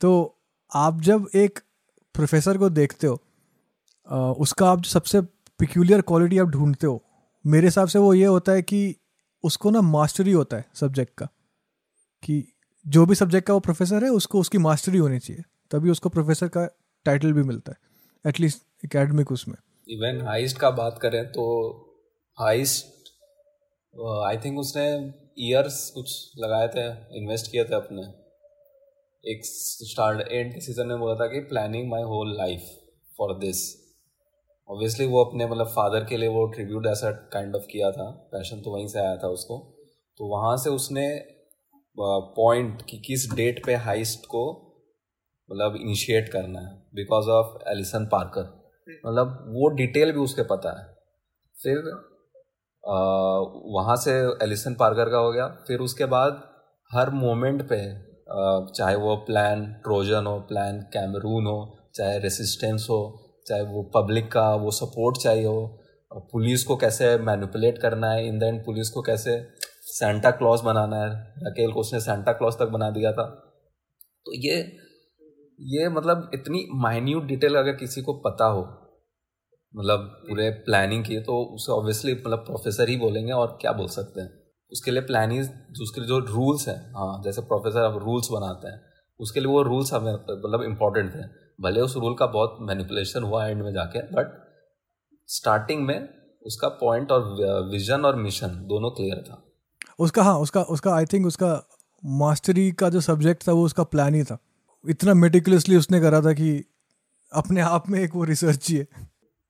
तो 0.01 0.37
आप 0.71 1.01
जब 1.01 1.27
एक 1.35 1.59
प्रोफेसर 2.15 2.57
को 2.57 2.69
देखते 2.69 3.07
हो 3.07 3.19
उसका 4.39 4.69
आप 4.71 4.83
सबसे 4.83 5.21
पिक्यूलियर 5.59 6.01
क्वालिटी 6.01 6.37
आप 6.37 6.47
ढूंढते 6.47 6.87
हो, 6.87 7.01
मेरे 7.45 7.67
हिसाब 7.67 7.87
से 7.87 7.99
वो 7.99 8.13
ये 8.13 8.25
होता 8.25 8.51
है 8.51 8.61
कि 8.61 8.95
उसको 9.43 9.71
ना 9.71 9.81
मास्टरी 9.81 10.31
होता 10.31 10.57
है 10.57 10.65
सब्जेक्ट 10.73 11.13
का, 11.17 11.25
कि 12.23 12.43
जो 12.85 13.05
भी 13.05 13.15
सब्जेक्ट 13.15 13.47
का 13.47 13.53
वो 13.53 13.59
प्रोफेसर 13.59 14.03
है, 14.03 14.09
उसको 14.11 14.39
उसकी 14.39 14.57
मास्टरी 14.59 14.97
होनी 14.97 15.19
चाहिए। 15.19 15.43
तभी 15.71 15.89
उसको 15.89 16.09
प्रोफेसर 16.09 16.47
का 16.47 16.65
टाइटल 17.05 17.33
भी 17.33 17.43
मिलता 17.43 17.71
है 17.71 17.77
एटलीस्ट 18.25 18.85
एकेडमिक 18.85 19.31
उसमें। 19.31 19.55
इवन 19.87 20.21
हाइस्ट 20.27 20.57
का 20.57 20.69
बात 20.71 20.99
करें 21.01 21.25
तो 21.27 21.43
हाइस्ट 22.37 23.09
आई 24.23 24.37
थिंक 24.37 24.59
उसने 24.59 24.85
ईयर्स 25.39 25.89
कुछ 25.89 26.11
लगाए 26.37 26.67
थे 26.67 26.85
इन्वेस्ट 27.17 27.51
किए 27.51 27.63
थे 27.63 27.75
अपने। 27.75 28.01
एक 29.23 29.41
स्टार्ट 29.45 30.21
एंड 30.21 30.53
के 30.53 30.61
सीज़न 30.61 30.87
में 30.87 30.99
बोला 30.99 31.15
था 31.15 31.27
कि 31.27 31.39
planning 31.49 31.89
my 31.89 32.03
whole 32.03 32.35
life 32.37 32.69
for 33.17 33.37
this 33.39 33.59
obviously 34.69 35.05
वो 35.05 35.23
अपने 35.23 35.45
मतलब 35.47 35.67
फादर 35.67 36.05
के 36.05 36.17
लिए 36.17 36.29
वो 36.29 36.45
ट्रिब्यूट 36.47 36.87
ऐसा 36.87 37.11
काइंड 37.33 37.55
ऑफ़ 37.55 37.63
किया 37.71 37.91
था 37.91 38.09
पैशन 38.31 38.61
तो 38.61 38.71
वहीं 38.71 38.87
से 38.87 38.99
आया 38.99 39.15
था 39.17 39.27
उसको। 39.29 39.57
तो 40.19 40.27
वहाँ 40.27 40.55
से 40.57 40.69
उसने 40.69 41.07
पॉइंट 41.97 42.81
कि 42.89 42.97
किस 42.97 43.31
डेट 43.35 43.65
पे 43.65 43.75
हाइस्ट 43.85 44.25
को 44.25 44.43
मतलब 45.49 45.75
इनिशिएट 45.75 46.29
करना 46.29 46.59
है 46.59 46.73
बिकॉज़ 46.95 47.29
ऑफ़ 47.29 47.57
एलिसन 47.69 48.05
पार्कर 48.11 48.43
मतलब 49.05 49.27
वो 49.49 49.67
डिटेल 49.75 50.11
भी 50.11 50.19
उसके 50.19 50.43
पता 50.43 50.77
है। 50.79 50.85
फिर 51.55 51.77
वहाँ 53.73 53.95
से 53.95 54.11
एलिसन 54.43 54.73
पार्कर 54.75 55.09
का 55.09 55.17
हो 55.17 55.31
गया। 55.31 55.47
फिर 55.67 55.79
उसके 55.79 56.05
बाद 56.05 56.41
हर 56.91 57.09
मोमेंट 57.15 57.61
पे 57.69 57.81
चाहे 58.77 58.95
वो 58.95 59.15
प्लान 59.27 59.65
ट्रोजन 59.83 60.25
हो 60.27 60.39
प्लान 60.49 60.79
कैमरून 60.93 61.45
हो, 61.45 61.89
चाहे 61.95 62.17
रेसिस्टेंस 62.19 62.87
हो, 62.89 63.43
चाहे 63.47 63.61
वो 63.63 63.83
पब्लिक 63.95 64.31
का 64.31 64.53
वो 64.55 64.71
सपोर्ट 64.71 65.17
चाहिए 65.17 65.45
हो 65.45 65.77
पुलिस 66.31 66.63
को 66.63 66.75
कैसे 66.77 67.17
मैनिपुलेट 67.19 67.77
करना 67.77 68.11
है 68.11 68.27
इन 68.27 68.39
द 68.39 68.43
एंड 68.43 68.63
पुलिस 68.65 68.89
को 68.89 69.01
कैसे 69.01 69.35
सेंटा 69.83 70.31
क्लॉज 70.31 70.61
बनाना 70.61 70.97
है। 70.97 71.09
रकेल 71.43 71.71
को 71.71 71.79
उसने 71.79 71.99
सेंटा 72.01 72.31
क्लॉज 72.33 72.57
तक 72.59 72.69
बना 72.69 72.89
दिया 72.91 73.11
था। 73.13 73.25
तो 74.25 74.33
ये 74.37 74.57
ये 75.59 75.87
मतलब 75.89 76.29
इतनी 76.33 76.65
माइन्यूट 76.81 77.25
डिटेल 77.25 77.55
अगर 77.55 77.75
किसी 77.75 78.01
को 78.01 78.13
पता 78.21 78.45
हो 78.47 78.61
मतलब 79.73 79.99
पूरे 80.21 80.49
प्लानिंग 80.65 81.03
की 81.05 81.19
तो 81.19 81.37
उसे 81.55 81.71
ऑब्वियसली 81.71 82.13
मतलब 82.13 82.39
प्रोफेसर 82.45 82.89
ही 82.89 82.95
बोलेंगे 82.97 83.31
और 83.33 83.57
क्या 83.61 83.71
बोल 83.71 83.87
सकते 83.89 84.21
हैं। 84.21 84.29
उसके 84.71 84.91
लिए 84.91 85.01
प्लानिंग 85.01 85.41
उसके 85.81 86.05
जो 86.07 86.19
रूल्स 86.27 86.67
हैं 86.67 86.77
हाँ 86.93 87.21
जैसे 87.23 87.41
प्रोफेसर 87.43 87.83
अब 87.83 87.97
रूल्स 87.97 88.29
बनाते 88.31 88.67
हैं, 88.67 88.81
उसके 89.19 89.39
लिए 89.39 89.49
वो 89.49 89.61
रूल्स 89.63 89.93
हमें 89.93 90.13
मतलब 90.13 90.63
इम्पोर्टेंट 90.63 91.13
थे। 91.15 91.27
भले 91.59 91.81
उस 91.81 91.95
रूल 91.97 92.15
का 92.15 92.25
बहुत 92.27 92.57
मैनिपुलेशन 92.61 93.23
हुआ 93.23 93.45
एंड 93.47 93.63
में 93.63 93.71
जाके 93.73 94.01
बट 94.11 94.33
स्टार्टिंग 95.29 95.85
में 95.85 96.09
उसका 96.45 96.67
पॉइंट 96.79 97.11
और 97.11 97.23
विजन 97.71 98.05
और 98.05 98.15
मिशन 98.17 98.55
दोनों 98.67 98.91
क्लियर 98.91 99.23
था। 99.23 99.41
उसका 100.01 100.23
हाँ 100.23 100.39
उसका 100.39 100.61
उसका 100.61 100.95
आई 100.95 101.05
थिंक 101.05 101.25
उसका 101.25 101.67
मास्टरी 102.05 102.71
का 102.71 102.89
जो 102.89 103.01
सब्जेक्ट 103.01 103.47
था 103.47 103.51
वो 103.51 103.65
उसका 103.65 103.83
प्लान 103.83 104.15
ही 104.15 104.23
था। 104.23 104.37
इतना 104.89 105.13
मेटिकुलसली 105.13 105.75
उसने 105.75 105.99
करा 105.99 106.21
था 106.21 106.33
कि 106.33 106.65
अपने 107.33 107.61
आप 107.61 107.89
में 107.89 107.99
एक 107.99 108.15
वो 108.15 108.23
रिसर्च 108.23 108.69
ही 108.69 108.75
है। 108.75 108.87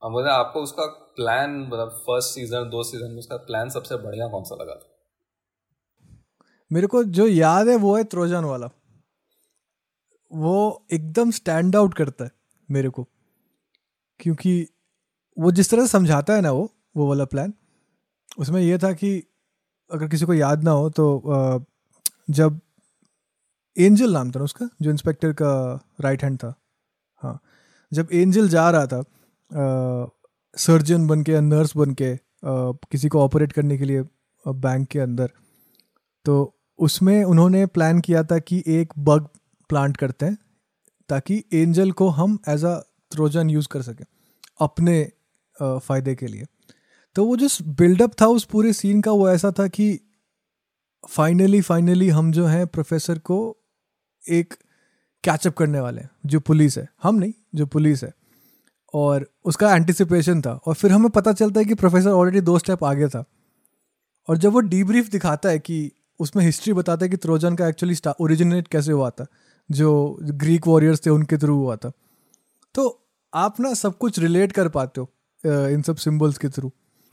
मतलब 0.05 0.29
आपको 0.29 0.62
उसका 0.62 0.86
प्लान 1.15 1.60
मतलब 1.60 1.89
फ़र्स्ट 1.89 2.29
सीज़न 2.29 2.70
दो 2.70 2.84
सीज़न 2.84 3.12
में 3.12 3.20
उसका 3.20 3.38
प्लान 3.38 3.70
सबसे 3.70 3.96
बढ़िया 3.96 4.27
कौन 4.27 4.43
सा 4.43 4.55
लगा? 4.55 4.75
था 4.75 4.98
मेरे 6.72 6.88
को 6.88 7.03
जो 7.03 7.27
याद 7.27 7.67
है 7.67 7.75
वो 7.75 7.98
है 7.98 8.03
त्रोजन 8.03 8.43
वाला। 8.43 8.70
वो 10.31 10.86
एकदम 10.91 11.31
स्टैंड 11.31 11.75
आउट 11.75 11.93
करता 11.93 12.25
है 12.25 12.31
मेरे 12.72 12.89
को। 12.89 13.08
क्योंकि 14.20 14.67
वो 15.38 15.51
जिस 15.51 15.70
तरह 15.70 15.81
से 15.81 15.88
समझाता 15.88 16.34
है 16.34 16.41
ना 16.41 16.51
वो 16.51 16.70
वो 16.98 17.08
वाला 17.08 17.25
प्लान 17.25 17.53
उसमें 18.38 18.62
यह 18.62 18.77
था 18.77 18.93
कि 18.93 19.24
अगर 19.91 20.07
किसी 20.07 20.25
को 20.25 20.33
याद 20.33 20.63
ना 20.63 20.71
हो 20.71 20.89
तो 20.89 21.05
जब 22.29 22.60
एंजल 23.77 24.13
नाम 24.13 24.31
था 24.31 24.39
ना 24.39 24.43
उसका, 24.43 24.69
जो 24.81 24.91
इंस्पेक्टर 24.91 25.33
का 25.33 25.53
राइट 26.01 26.24
हैंड 26.24 26.38
था 26.38 26.53
हाँ 27.21 27.39
जब 27.91 28.07
एंजल 28.13 28.50
जा 28.50 28.69
रहा 28.69 28.88
था 28.88 29.03
सर्जन 30.57 31.07
बन 31.07 31.24
के 31.24 31.31
या 31.31 31.41
नर्स 31.41 31.75
बन 31.77 31.93
के 31.93 32.15
किसी 32.45 33.07
को 33.07 33.21
ऑपरेट 33.21 33.51
करने 33.51 33.77
के 33.77 33.86
लिए 33.86 34.03
बैंक 34.45 34.88
के 34.88 35.00
अंदर 35.00 35.29
तो 36.25 36.36
उसमें 36.79 37.24
उन्होंने 37.24 37.65
प्लान 37.65 38.00
किया 38.00 38.24
था 38.24 38.38
कि 38.39 38.63
एक 38.67 38.93
बग 39.00 39.27
प्लांट 39.69 39.98
करते 39.98 40.25
हैं, 40.25 40.38
ताकि 41.10 41.43
एंजल 41.53 41.91
को 41.91 42.07
हम 42.10 42.38
एज 42.50 42.63
अ 42.65 42.74
ट्रोजन 43.12 43.50
यूज़ 43.50 43.67
कर 43.67 43.81
सकें, 43.81 44.05
अपने 44.62 45.03
फ़ायदे 45.55 46.15
के 46.15 46.27
लिए। 46.27 46.45
तो 47.15 47.25
वो 47.25 47.35
जो 47.35 47.47
बिल्डअप 47.67 48.11
था 48.21 48.27
उस 48.27 48.43
पूरे 48.43 48.73
सीन 48.73 49.01
का 49.01 49.11
वो 49.11 49.29
ऐसा 49.29 49.51
था 49.51 49.67
कि 49.67 49.99
फाइनली 51.09 51.61
फाइनली 51.61 52.09
हम 52.09 52.31
जो 52.31 52.45
हैं 52.45 52.67
प्रोफेसर 52.67 53.19
को 53.19 53.57
एक 54.29 54.53
कैचअप 55.23 55.53
करने 55.53 55.79
वाले 55.79 56.01
हैं, 56.01 56.09
जो 56.25 56.39
पुलिस 56.39 56.77
है। 56.77 56.89
हम 57.03 57.15
नहीं, 57.15 57.33
जो 57.55 57.65
पुलिस 57.65 58.03
है। 58.03 58.13
और 58.93 59.31
उसका 59.45 59.75
एंटिसिपेशन 59.75 60.41
था। 60.41 60.51
और 60.51 60.73
फिर 60.73 60.91
हमें 60.91 61.09
पता 61.09 61.33
चलता 61.33 61.59
है 61.59 61.65
कि 61.65 61.73
प्रोफेसर 61.73 62.09
ऑलरेडी 62.09 62.41
दो 62.41 62.59
स्टेप 62.59 62.83
आगे 62.83 63.07
था। 63.07 63.23
और 64.29 64.37
जब 64.37 64.51
वो 64.51 64.59
डीब्रीफ 64.59 65.09
दिखाता 65.09 65.49
है 65.49 65.59
कि 65.59 65.91
उसमें 66.19 66.45
हिस्ट्री 66.45 66.73
बताता 66.73 67.05
है 67.05 67.09
कि 67.09 67.17
त्रोजन 67.17 67.55
का 67.55 67.67
एक्चुअली 67.67 67.95
ओरिजिनेट 68.19 68.67
कैसे 68.67 68.91
हुआ 68.91 69.09
था, 69.09 69.25
जो 69.71 70.17
ग्रीक 70.21 70.67
वॉरियर्स 70.67 71.05
थे 71.05 71.09
उनके 71.09 71.37
थ्रू 71.37 71.57
हुआ 71.57 71.75
था। 71.75 71.91
तो 72.75 73.09
आप 73.33 73.59
ना 73.59 73.73
सब 73.73 73.97
कुछ 73.97 74.19
रिलेट 74.19 74.51
कर 74.51 74.69
पाते 74.69 75.01
हो 75.01 75.11
इन 75.67 75.81
सब 75.81 75.95
सिम्बल्स 75.95 76.37
के 76.37 76.49
थ्रू 76.49 76.71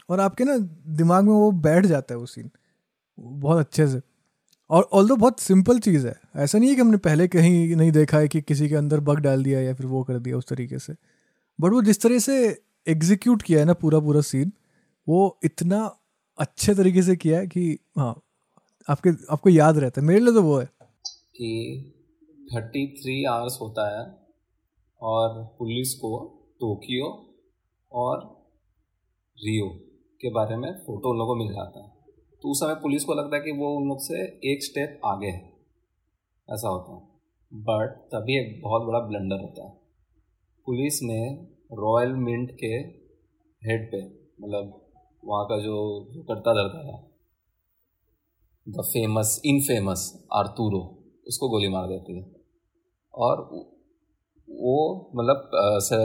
और 0.09 0.21
आपके 0.21 0.45
ना 0.45 0.57
दिमाग 0.97 1.25
में 1.25 1.33
वो 1.33 1.51
बैठ 1.53 1.87
जाता 1.87 2.15
है 2.15 2.19
वो 2.19 2.27
सीन 2.27 2.51
बहुत 3.21 3.59
अच्छे 3.59 3.89
से। 3.89 4.01
और 4.71 4.89
ऑल 4.93 5.09
बहुत 5.17 5.41
सिंपल 5.41 5.79
चीज़ 5.79 6.07
है, 6.07 6.21
ऐसा 6.37 6.59
नहीं 6.59 6.69
है 6.71 6.75
कि 6.75 6.81
हमने 6.81 6.97
पहले 6.97 7.29
कहीं 7.29 7.77
नहीं 7.77 7.93
देखा 7.93 8.19
है 8.19 8.29
कि 8.29 8.41
किसी 8.41 8.69
के 8.69 8.75
अंदर 8.75 9.01
बग 9.01 9.19
डाल 9.19 9.45
दिया 9.45 9.61
या 9.61 9.75
फिर 9.75 9.87
वो 9.87 10.03
कर 10.05 10.19
दिया 10.19 10.37
उस 10.37 10.47
तरीके 10.49 10.79
से। 10.79 10.93
बट 11.61 11.71
वो 11.73 11.83
जिस 11.83 12.01
तरह 12.01 12.19
से 12.19 12.63
एग्जीक्यूट 12.89 13.43
किया 13.43 13.59
है 13.61 13.65
ना 13.65 13.73
पूरा 13.73 14.01
पूरा 14.01 14.21
सीन 14.21 14.53
वो 15.09 15.39
इतना 15.45 15.97
अच्छे 16.39 16.75
तरीके 16.75 17.03
से 17.03 17.17
किया 17.17 17.39
है 17.39 17.47
कि 17.47 17.79
हाँ 17.99 18.23
आपके, 18.89 19.11
आपको 19.31 19.51
याद 19.51 19.79
रहता 19.79 20.01
है। 20.01 20.07
मेरे 20.07 20.21
लिए 20.21 20.35
तो 20.35 20.43
वो 20.43 20.59
है। 20.59 20.69
कि 21.07 21.93
थर्टी 22.55 22.87
थ्री 22.87 23.25
आवर्स 23.25 23.59
होता 23.61 24.01
है 24.01 24.19
और 25.03 25.57
पुलिस 25.59 25.95
को 25.95 26.41
टोक्यो 26.61 27.35
और 27.93 28.47
रियो। 29.39 29.88
के 30.21 30.31
बारे 30.31 30.57
में 30.57 30.73
फ़ोटो 30.73 31.11
उन 31.11 31.19
लोगों 31.19 31.35
को 31.35 31.45
मिल 31.45 31.53
जाता 31.55 31.85
है। 31.85 31.93
तो 32.43 32.51
उस 32.51 32.61
समय 32.61 32.75
पुलिस 32.75 33.05
को 33.05 33.15
लगता 33.15 33.37
है 33.37 33.43
कि 33.43 33.53
वो 33.53 33.77
उन 33.77 33.89
लोग 33.89 33.99
से 34.01 34.23
एक 34.23 34.65
स्टेप 34.65 35.01
आगे 35.05 35.27
है। 35.27 35.53
ऐसा 36.51 36.69
होता 36.69 36.93
है। 36.93 37.01
बट 37.55 37.89
तभी 37.89 38.39
एक 38.39 38.63
बहुत 38.63 38.83
बड़ा 38.83 38.99
ब्लंडर 39.01 39.41
होता 39.41 39.65
है। 39.65 39.81
पुलिस 40.67 41.03
ने 41.03 41.49
रॉयल 41.73 42.13
मिंट 42.13 42.51
के 42.51 42.99
हेड 43.67 43.93
पे 43.93 44.29
मतलब 44.43 44.87
वहाँ 45.25 45.45
का 45.45 45.59
जो 45.59 46.05
करता 46.29 46.53
धरता 46.53 46.83
था 46.85 47.11
द 48.69 48.81
फ़ेमस 48.81 49.43
इनफेमस 49.45 50.27
आर्तूरो 50.33 50.99
उसको 51.29 51.49
गोली 51.49 51.69
मार 51.69 51.89
देती 51.89 52.19
है। 52.19 52.37
और 53.15 53.41
वो 54.59 54.77
मतलब 55.15 55.51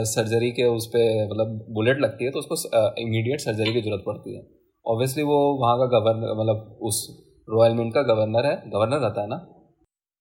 सर्जरी 0.08 0.50
के 0.50 0.64
उस 0.70 0.86
पर 0.86 1.24
मतलब 1.24 1.66
बुलेट 1.74 2.00
लगती 2.00 2.24
है 2.24 2.30
तो 2.30 2.38
उसको 2.38 2.56
इमीडिएट 3.02 3.40
सर्जरी 3.40 3.72
की 3.72 3.80
ज़रूरत 3.80 4.02
पड़ती 4.06 4.34
है। 4.36 4.42
ऑब्वियसली 4.86 5.22
वो 5.24 5.38
वहाँ 5.60 5.76
का 5.78 5.86
गवर्नर 5.92 6.34
मतलब 6.40 6.78
उस 6.82 7.06
रॉयल 7.48 7.74
मिंट 7.74 7.92
का 7.94 8.02
गवर्नर 8.04 8.46
है 8.46 8.56
गवर्नर 8.70 8.98
रहता 8.98 9.20
है 9.20 9.28
ना? 9.28 9.36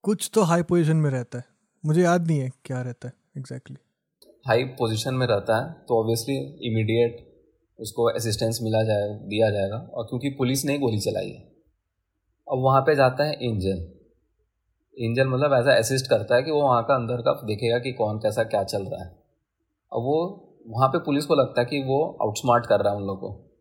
कुछ 0.04 0.30
तो 0.34 0.42
हाई 0.44 0.64
पोजीशन 0.64 0.98
में 0.98 1.10
रहता 1.12 1.38
है। 1.38 1.44
मुझे 1.84 2.02
याद 2.02 2.28
नहीं 2.28 2.40
है 2.40 2.50
क्या 2.66 2.82
रहता 2.82 3.08
है 3.08 3.14
एग्जैक्टली 3.38 3.78
हाई 4.46 4.64
पोजीशन 4.80 5.14
में 5.14 5.26
रहता 5.28 5.58
है 5.58 5.72
तो 5.88 6.00
ऑब्वियसली 6.02 6.36
इमीडिएट 6.68 7.22
उसको 7.80 8.10
असिस्टेंस 8.12 8.60
मिला 8.64 8.84
जाए 8.84 9.08
दिया 9.30 9.50
जाएगा 9.52 9.78
और 9.94 10.06
क्योंकि 10.06 10.30
पुलिस 10.38 10.66
ने 10.66 10.78
गोली 10.80 11.00
चलाई 11.02 11.30
है। 11.30 11.42
अब 12.48 12.64
वहाँ 12.64 12.82
पे 12.82 12.96
जाता 12.96 13.24
है 13.24 13.34
एंजल 13.44 13.78
एंजल 15.00 15.28
मतलब 15.28 15.54
ऐसा 15.54 15.74
असिस्ट 15.74 16.10
करता 16.10 16.36
है 16.36 16.44
कि 16.44 16.52
वो 16.52 16.62
वहाँ 16.62 16.84
का 16.84 16.96
अंदर 16.96 17.18
का 17.18 17.42
देखेगा 17.44 17.80
कि 17.80 17.92
कौन 17.92 18.18
कैसा 18.18 18.44
क्या 18.44 18.64
चल 18.64 18.84
रहा 18.84 19.04
है। 19.04 19.10
अब 19.94 20.00
वो 20.00 20.50
वहाँ 20.68 20.90
पे 20.90 21.00
पुलिस 21.00 21.26
को 21.26 21.36
लगता 21.36 21.62
है 21.62 21.66
कि 21.66 21.84
वो 21.84 22.18
आउटस्मार्ट 22.22 22.66
कर 22.66 22.80
रहा 22.80 22.94
है 22.94 23.00
उन 23.00 23.06
लोगों 23.06 23.34
को। 23.34 23.58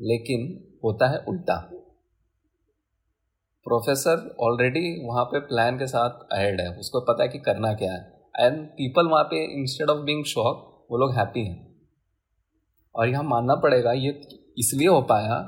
लेकिन 0.00 0.72
होता 0.84 1.08
है 1.08 1.18
उल्टा। 1.28 1.70
प्रोफेसर 3.64 4.36
ऑलरेडी 4.40 5.06
वहाँ 5.06 5.24
पे 5.24 5.40
प्लान 5.40 5.78
के 5.78 5.86
साथ 5.86 6.10
अहेड 6.10 6.60
है। 6.60 6.76
उसको 6.78 7.00
पता 7.00 7.22
है 7.22 7.28
कि 7.28 7.38
करना 7.38 7.74
क्या 7.74 7.92
है। 7.92 8.26
एंड 8.40 8.66
पीपल 8.66 9.08
वहाँ 9.08 9.24
पे 9.24 9.60
इंस्टेड 9.60 9.90
ऑफ़ 9.90 9.98
बींग 9.98 10.24
शॉक 10.24 10.86
वो 10.90 10.98
लोग 10.98 11.12
हैप्पी 11.12 11.40
हैं। 11.40 11.80
और 12.94 13.08
यहाँ 13.08 13.22
मानना 13.22 13.54
पड़ेगा, 13.54 13.92
ये 13.92 14.20
इसलिए 14.58 14.88
हो 14.88 15.02
पाया 15.02 15.38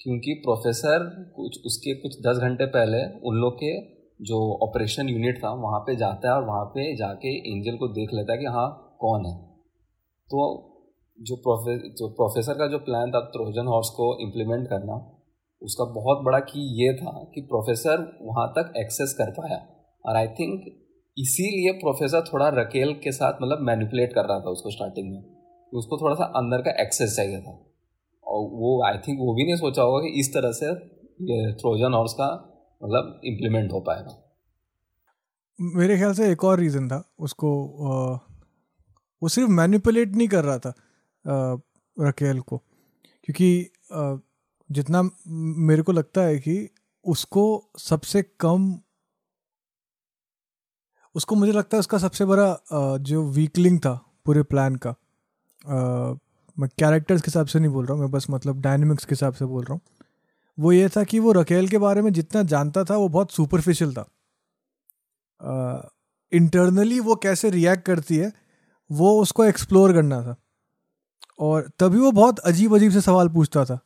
क्योंकि 0.00 0.34
प्रोफेसर 0.34 1.32
कुछ, 1.36 1.64
उसके 1.66 1.94
कुछ 1.94 2.20
दस 2.26 2.36
घंटे 2.36 2.66
पहले 2.66 3.20
उन 3.20 3.36
लोग 3.36 3.56
के 3.56 3.95
जो 4.22 4.58
ऑपरेशन 4.62 5.08
यूनिट 5.08 5.44
था, 5.44 5.50
वहाँ 5.50 5.80
पे 5.80 5.96
जाता 5.96 6.28
है 6.28 6.34
और 6.34 6.44
वहाँ 6.44 6.64
पे 6.64 6.96
जाके 6.96 7.56
एंजल 7.56 7.76
को 7.76 7.88
देख 7.88 8.10
लेता 8.14 8.32
है 8.32 8.38
कि 8.38 8.44
हाँ 8.44 8.96
कौन 9.00 9.26
है। 9.26 9.46
तो 10.26 10.62
जो 11.20 11.36
प्रोफे 11.36 11.88
जो 11.88 12.08
प्रोफेसर 12.08 12.52
का 12.52 12.66
जो 12.66 12.78
प्लान 12.78 13.10
था 13.10 13.20
ट्रोजन 13.20 13.66
हॉर्स 13.66 13.88
को 13.88 14.18
इम्प्लीमेंट 14.20 14.68
करना, 14.68 15.22
उसका 15.62 15.84
बहुत 15.84 16.24
बड़ा 16.24 16.38
की 16.38 16.86
ये 16.86 16.94
था 16.94 17.30
कि 17.34 17.40
प्रोफेसर 17.40 18.18
वहाँ 18.22 18.48
तक 18.48 18.72
एक्सेस 18.76 19.14
कर 19.18 19.30
पाया। 19.30 19.66
और 20.06 20.16
आई 20.16 20.26
थिंक 20.26 20.64
इसीलिए 21.18 21.72
प्रोफेसर 21.72 22.20
थोड़ा 22.20 22.48
रकेल 22.48 22.92
के 22.92 23.12
साथ 23.12 23.32
मतलब 23.42 23.58
मैनिपुलेट 23.60 24.12
कर 24.12 24.24
रहा 24.24 24.40
था 24.40 24.50
उसको 24.50 24.70
स्टार्टिंग 24.70 25.12
में। 25.12 25.36
उसको 25.74 25.96
थोड़ा 25.96 26.14
सा 26.14 26.24
अंदर 26.24 26.58
का 26.58 26.70
एक्सेस 26.70 27.16
चाहिए 27.16 27.40
था। 27.40 27.50
और 28.26 28.48
वो 28.52 28.84
आई 28.86 28.98
थिंक 28.98 29.18
वो 29.20 29.34
भी 29.34 29.44
नहीं 29.44 29.56
सोचा 29.56 29.82
होगा 29.82 30.00
कि 30.00 30.20
इस 30.20 30.34
तरह 30.34 30.52
से 30.52 30.66
ये 31.32 31.52
ट्रोजन 31.52 31.94
हॉर्स 31.94 32.12
का 32.12 32.52
मतलब 32.80 33.20
इम्प्लीमेंट 33.24 33.72
हो 33.72 33.80
पाएगा। 33.80 34.22
मेरे 35.58 35.96
ख्याल 35.96 36.12
से 36.14 36.30
एक 36.32 36.44
और 36.44 36.58
रीज़न 36.60 36.88
था 36.88 37.02
उसको 37.18 37.50
आ, 37.66 38.18
वो 39.22 39.28
सिर्फ़ 39.28 39.50
मैनिपुलेट 39.50 40.16
नहीं 40.16 40.28
कर 40.28 40.44
रहा 40.44 40.58
था 40.58 40.74
रकेल 41.96 42.40
को। 42.40 42.56
क्योंकि 43.24 43.70
आ, 43.92 44.16
जितना 44.70 45.02
मेरे 45.68 45.82
को 45.82 45.92
लगता 45.92 46.20
है 46.20 46.38
कि 46.38 46.68
उसको 47.04 47.44
सबसे 47.78 48.22
कम 48.40 48.78
उसको 51.14 51.34
मुझे 51.34 51.52
लगता 51.52 51.76
है 51.76 51.80
उसका 51.80 51.98
सबसे 51.98 52.24
बड़ा 52.24 52.96
जो 53.00 53.22
वीकलिंग 53.32 53.78
था 53.80 53.92
पूरे 54.26 54.42
प्लान 54.42 54.76
का 54.76 54.94
मैं 56.56 56.68
कैरेक्टर्स 56.78 57.22
के 57.22 57.28
हिसाब 57.28 57.46
से 57.46 57.58
नहीं 57.58 57.70
बोल 57.72 57.86
रहा 57.86 57.94
हूँ 57.94 58.00
मैं 58.02 58.10
बस 58.10 58.26
मतलब 58.30 58.60
डायनेमिक्स 58.60 59.04
के 59.04 59.12
हिसाब 59.12 59.34
से 59.34 59.44
बोल 59.44 59.64
रहा 59.64 59.74
हूँ। 59.74 59.80
वो 60.58 60.72
ये 60.72 60.88
था 60.88 61.02
कि 61.04 61.18
वो 61.18 61.32
रकेल 61.32 61.68
के 61.68 61.78
बारे 61.78 62.02
में 62.02 62.12
जितना 62.12 62.42
जानता 62.44 62.84
था, 62.84 62.96
वो 62.96 63.08
बहुत 63.08 63.32
सुपरफिशियल 63.32 63.92
था। 63.94 64.08
इंटरनली 66.32 67.00
वो 67.00 67.14
कैसे 67.16 67.50
रिएक्ट 67.50 67.84
करती 67.84 68.16
है, 68.16 68.32
वो 68.90 69.20
उसको 69.22 69.44
एक्सप्लोर 69.44 69.92
करना 69.92 70.22
था। 70.22 70.36
और 71.38 71.70
तभी 71.78 71.98
वो 71.98 72.10
बहुत 72.12 72.38
अजीब 72.40 72.74
अजीब 72.76 72.92
से 72.92 73.00
सवाल 73.00 73.28
पूछता 73.28 73.64
था, 73.64 73.78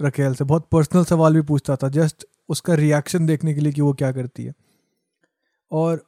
रकेल 0.00 0.34
से, 0.34 0.44
बहुत 0.44 0.68
पर्सनल 0.72 1.04
सवाल 1.04 1.34
भी 1.34 1.42
पूछता 1.42 1.76
था 1.76 1.88
जस्ट 1.90 2.26
उसका 2.48 2.74
रिएक्शन 2.74 3.26
देखने 3.26 3.54
के 3.54 3.60
लिए 3.60 3.72
कि 3.72 3.80
वो 3.80 3.92
क्या 3.92 4.12
करती 4.12 4.44
है। 4.44 4.54
और 5.70 6.02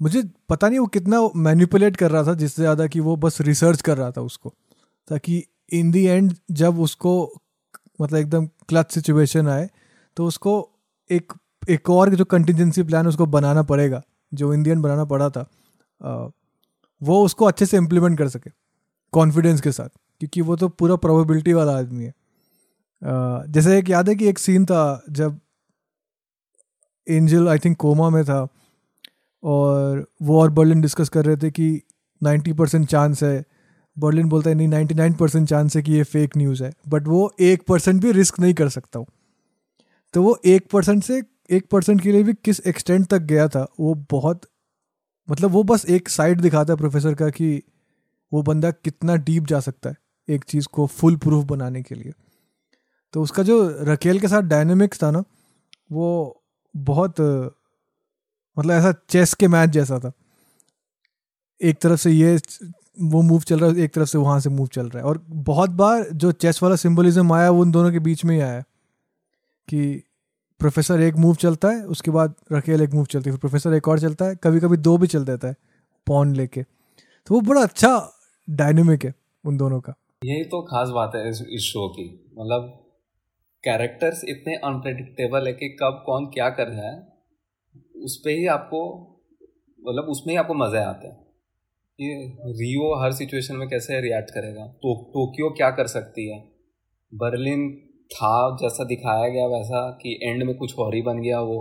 मुझे 0.00 0.22
पता 0.48 0.68
नहीं 0.68 0.78
वो 0.78 0.86
कितना 0.88 1.20
मैनिपुलेट 1.38 1.96
कर 1.96 2.10
रहा 2.10 2.24
था, 2.24 2.34
जिससे 2.34 2.62
ज़्यादा 2.62 2.86
कि 2.86 3.00
वो 3.00 3.16
बस 3.16 3.40
रिसर्च 3.40 3.82
कर 3.82 3.96
रहा 3.96 4.10
था 4.10 4.20
उसको, 4.22 4.54
ताकि 5.08 5.44
इन 5.72 5.90
दी 5.90 6.04
एंड 6.04 6.34
जब 6.52 6.80
उसको 6.80 7.12
मतलब 8.00 8.18
एकदम 8.18 8.46
क्लच 8.68 8.92
सिचुएशन 8.92 9.48
आए 9.48 9.68
तो 10.16 10.26
उसको 10.26 10.52
एक 11.10 11.32
एक 11.68 11.90
और 11.90 12.14
जो 12.14 12.24
कंटिजेंसी 12.24 12.82
प्लान 12.82 13.06
उसको 13.06 13.26
बनाना 13.28 13.62
पड़ेगा, 13.62 14.02
जो 14.32 14.52
इंडियन 14.54 14.82
बनाना 14.82 15.04
पड़ा 15.04 15.28
था 15.30 15.48
वो 17.02 17.24
उसको 17.24 17.44
अच्छे 17.44 17.66
से 17.66 17.76
इम्प्लीमेंट 17.76 18.18
कर 18.18 18.28
सके 18.28 18.50
कॉन्फिडेंस 19.12 19.60
के 19.60 19.72
साथ, 19.72 19.88
क्योंकि 20.20 20.40
वो 20.40 20.56
तो 20.56 20.68
पूरा 20.68 20.96
प्रोबेबिलिटी 20.96 21.52
वाला 21.52 21.76
आदमी 21.78 22.04
है। 22.04 22.12
जैसे 23.52 23.78
एक 23.78 23.90
याद 23.90 24.08
है 24.08 24.14
कि 24.14 24.28
एक 24.28 24.38
सीन 24.38 24.64
था 24.64 25.02
जब 25.10 25.38
एंजल 27.06 27.48
आई 27.48 27.58
थिंक 27.58 27.76
कोमा 27.76 28.08
में 28.10 28.24
था, 28.24 28.46
और 29.42 30.06
वो 30.22 30.40
और 30.40 30.50
बर्लिन 30.50 30.80
डिस्कस 30.80 31.08
कर 31.08 31.24
रहे 31.24 31.36
थे 31.36 31.50
कि 31.50 31.82
नाइन्टी 32.22 32.52
परसेंट 32.52 32.88
चांस 32.88 33.22
है 33.22 33.44
बर्लिन 34.00 34.28
बोलता 34.28 34.50
है, 34.50 34.56
नहीं 34.56 34.68
नाइन्टी 34.68 34.94
नाइन 34.94 35.12
परसेंट 35.12 35.48
चांस 35.48 35.76
है 35.76 35.82
कि 35.82 35.92
ये 35.92 36.02
फेक 36.04 36.36
न्यूज़ 36.36 36.62
है. 36.64 36.72
बट 36.88 37.08
वो 37.08 37.32
एक 37.40 37.62
परसेंट 37.68 38.02
भी 38.02 38.12
रिस्क 38.12 38.40
नहीं 38.40 38.54
कर 38.54 38.68
सकता 38.68 38.98
हूँ। 38.98 39.06
तो 40.14 40.22
वो 40.22 40.38
एक 40.44 40.68
परसेंट 40.70 41.02
से 41.04 41.22
एक 41.50 41.68
परसेंट 41.70 42.00
के 42.00 42.12
लिए 42.12 42.22
भी 42.22 42.34
किस 42.34 42.60
एक्सटेंट 42.60 43.06
तक 43.06 43.18
गया 43.18 43.48
था, 43.48 43.66
वो 43.80 43.94
बहुत 44.10 44.46
मतलब 45.28 45.50
वो 45.50 45.62
बस 45.62 45.84
एक 45.86 46.08
साइड 46.08 46.40
दिखाता 46.40 46.72
है 46.72 46.76
प्रोफेसर 46.76 47.14
का 47.14 47.28
कि 47.30 47.62
वो 48.32 48.42
बंदा 48.42 48.70
कितना 48.70 49.16
डीप 49.16 49.46
जा 49.46 49.60
सकता 49.60 49.90
है 49.90 49.96
एक 50.28 50.44
चीज़ 50.44 50.66
को 50.66 50.86
फुल 50.86 51.16
प्रूफ 51.16 51.44
बनाने 51.44 51.82
के 51.82 51.94
लिए। 51.94 52.12
तो 53.12 53.22
उसका 53.22 53.42
जो 53.42 53.58
रकेल 53.82 54.20
के 54.20 54.28
साथ 54.28 54.42
डायनेमिक्स 54.42 55.02
था 55.02 55.10
ना, 55.10 55.22
वो 55.92 56.42
बहुत 56.74 57.20
मतलब 58.56 58.70
ऐसा 58.70 58.92
चेस 59.08 59.34
के 59.34 59.48
मैच 59.48 59.70
जैसा 59.70 59.98
था। 59.98 60.12
एक 61.60 61.80
तरफ़ 61.80 62.00
से 62.00 62.10
ये 62.10 62.38
वो 62.96 63.22
मूव 63.22 63.40
चल 63.40 63.58
रहा 63.60 63.70
है 63.70 63.78
एक 63.78 63.92
तरफ़ 63.94 64.08
से 64.08 64.18
वहाँ 64.18 64.38
से 64.40 64.50
मूव 64.50 64.66
चल 64.66 64.88
रहा 64.88 64.98
है। 64.98 65.04
और 65.04 65.24
बहुत 65.28 65.70
बार 65.70 66.08
जो 66.14 66.32
चेस 66.32 66.62
वाला 66.62 66.76
सिंबलिज्म 66.76 67.32
आया 67.32 67.50
वो 67.50 67.62
उन 67.62 67.70
दोनों 67.70 67.92
के 67.92 67.98
बीच 67.98 68.24
में 68.24 68.34
ही 68.34 68.40
आया 68.40 68.60
कि 69.68 70.02
प्रोफेसर 70.60 71.00
एक 71.00 71.16
मूव 71.16 71.34
चलता 71.34 71.68
है 71.68 71.84
उसके 71.86 72.10
बाद 72.10 72.34
रकेल 72.52 72.82
एक 72.82 72.94
मूव 72.94 73.04
चलती 73.04 73.30
है 73.30 73.32
फिर 73.32 73.40
प्रोफेसर 73.40 73.74
एक 73.74 73.88
और 73.88 74.00
चलता 74.00 74.24
है 74.24 74.36
कभी 74.36 74.60
कभी 74.60 74.76
दो 74.76 74.96
भी 74.98 75.06
चल 75.06 75.24
देता 75.24 75.48
है 75.48 75.56
पॉन 76.06 76.34
लेके। 76.36 76.62
तो 76.62 77.34
वो 77.34 77.40
बड़ा 77.40 77.62
अच्छा 77.62 77.92
डायनेमिक 78.48 79.04
है 79.04 79.14
उन 79.44 79.56
दोनों 79.56 79.80
का। 79.80 79.94
यही 80.24 80.44
तो 80.44 80.62
खास 80.62 80.88
बात 80.88 81.12
है 81.14 81.28
इस, 81.30 81.42
इस 81.50 81.62
शो 81.62 81.88
की। 81.88 82.04
मतलब 82.38 82.76
कैरेक्टर्स 83.64 84.20
इतने 84.24 84.54
अनप्रडिक्टेबल 84.64 85.46
है 85.46 85.52
कि 85.52 85.68
कब 85.82 86.02
कौन 86.06 86.26
क्या 86.26 86.48
कर 86.50 86.68
रहा 86.68 86.90
है 86.90 87.08
उस 88.04 88.16
पर 88.16 88.30
ही 88.30 88.46
आपको 88.46 88.82
मतलब 89.78 90.04
उसमें 90.04 90.34
ही 90.34 90.38
आपको 90.38 90.54
मज़े 90.54 90.78
आते 90.78 91.08
हैं। 91.08 91.18
कि 92.02 92.36
रियो 92.46 93.02
हर 93.02 93.12
सिचुएशन 93.12 93.56
में 93.56 93.68
कैसे 93.68 94.00
रिएक्ट 94.00 94.30
करेगा? 94.30 94.66
तो 94.66 94.94
टोक्यो 95.10 95.50
क्या 95.50 95.70
कर 95.70 95.86
सकती 95.86 96.28
है? 96.30 96.38
बर्लिन 97.12 97.70
था, 98.14 98.56
जैसा 98.62 98.84
दिखाया 98.84 99.28
गया 99.28 99.46
वैसा 99.46 99.90
कि 99.90 100.18
एंड 100.22 100.42
में 100.42 100.54
कुछ 100.56 100.78
और 100.78 100.94
ही 100.94 101.02
बन 101.02 101.20
गया 101.22 101.40
वो। 101.40 101.58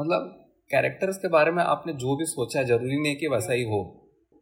मतलब 0.00 0.40
कैरेक्टर्स 0.70 1.16
के 1.16 1.28
बारे 1.28 1.50
में 1.50 1.62
आपने 1.64 1.92
जो 1.92 2.16
भी 2.16 2.24
सोचा 2.24 2.58
है, 2.60 2.66
ज़रूरी 2.66 3.00
नहीं 3.02 3.16
कि 3.16 3.28
वैसा 3.28 3.52
ही 3.52 3.62
हो। 3.62 3.80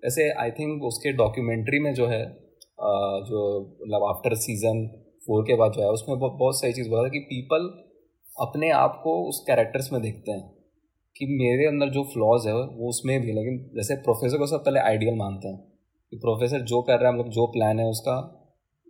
ऐसे 0.05 0.31
आई 0.33 0.51
थिंक 0.51 0.85
उसके 0.85 1.13
डॉक्यूमेंट्री 1.13 1.79
में 1.79 1.95
जो 1.95 2.07
है 2.07 2.25
जो 3.29 3.41
मतलब 3.83 4.05
आफ्टर 4.05 4.35
सीज़न 4.35 4.87
फोर 5.27 5.43
के 5.45 5.57
बाद 5.57 5.73
जो 5.73 5.83
है, 5.83 5.89
उसमें 5.89 6.19
बहुत 6.19 6.61
सही 6.61 6.73
चीज़ 6.73 6.89
बोला 6.91 7.03
था 7.03 7.09
कि 7.09 7.19
पीपल 7.19 7.69
अपने 8.41 8.71
आप 8.71 9.01
को 9.05 9.29
उस 9.29 9.45
कैरेक्टर्स 9.47 9.93
में 9.93 10.03
देखते 10.03 10.33
हैं। 10.33 10.52
कि 11.17 11.27
मेरे 11.27 11.67
अंदर 11.67 11.89
जो 11.89 12.03
फ्लॉज 12.05 12.47
है, 12.47 12.55
वो 12.55 12.89
उसमें 12.89 13.21
भी 13.21 13.33
लेकिन 13.33 13.71
जैसे 13.77 13.95
प्रोफेसर 13.95 14.39
को 14.39 14.47
सब 14.47 14.65
पहले 14.65 14.81
आइडियल 14.81 15.15
मानते 15.15 15.49
हैं। 15.49 15.73
कि 16.11 16.17
प्रोफेसर 16.17 16.61
जो 16.61 16.83
कर 16.83 16.99
रहा 17.01 17.13
है 17.13 17.19
मतलब 17.19 17.33
जो 17.33 17.47
प्लान 17.47 17.81
है 17.81 17.87
उसका, 17.87 18.39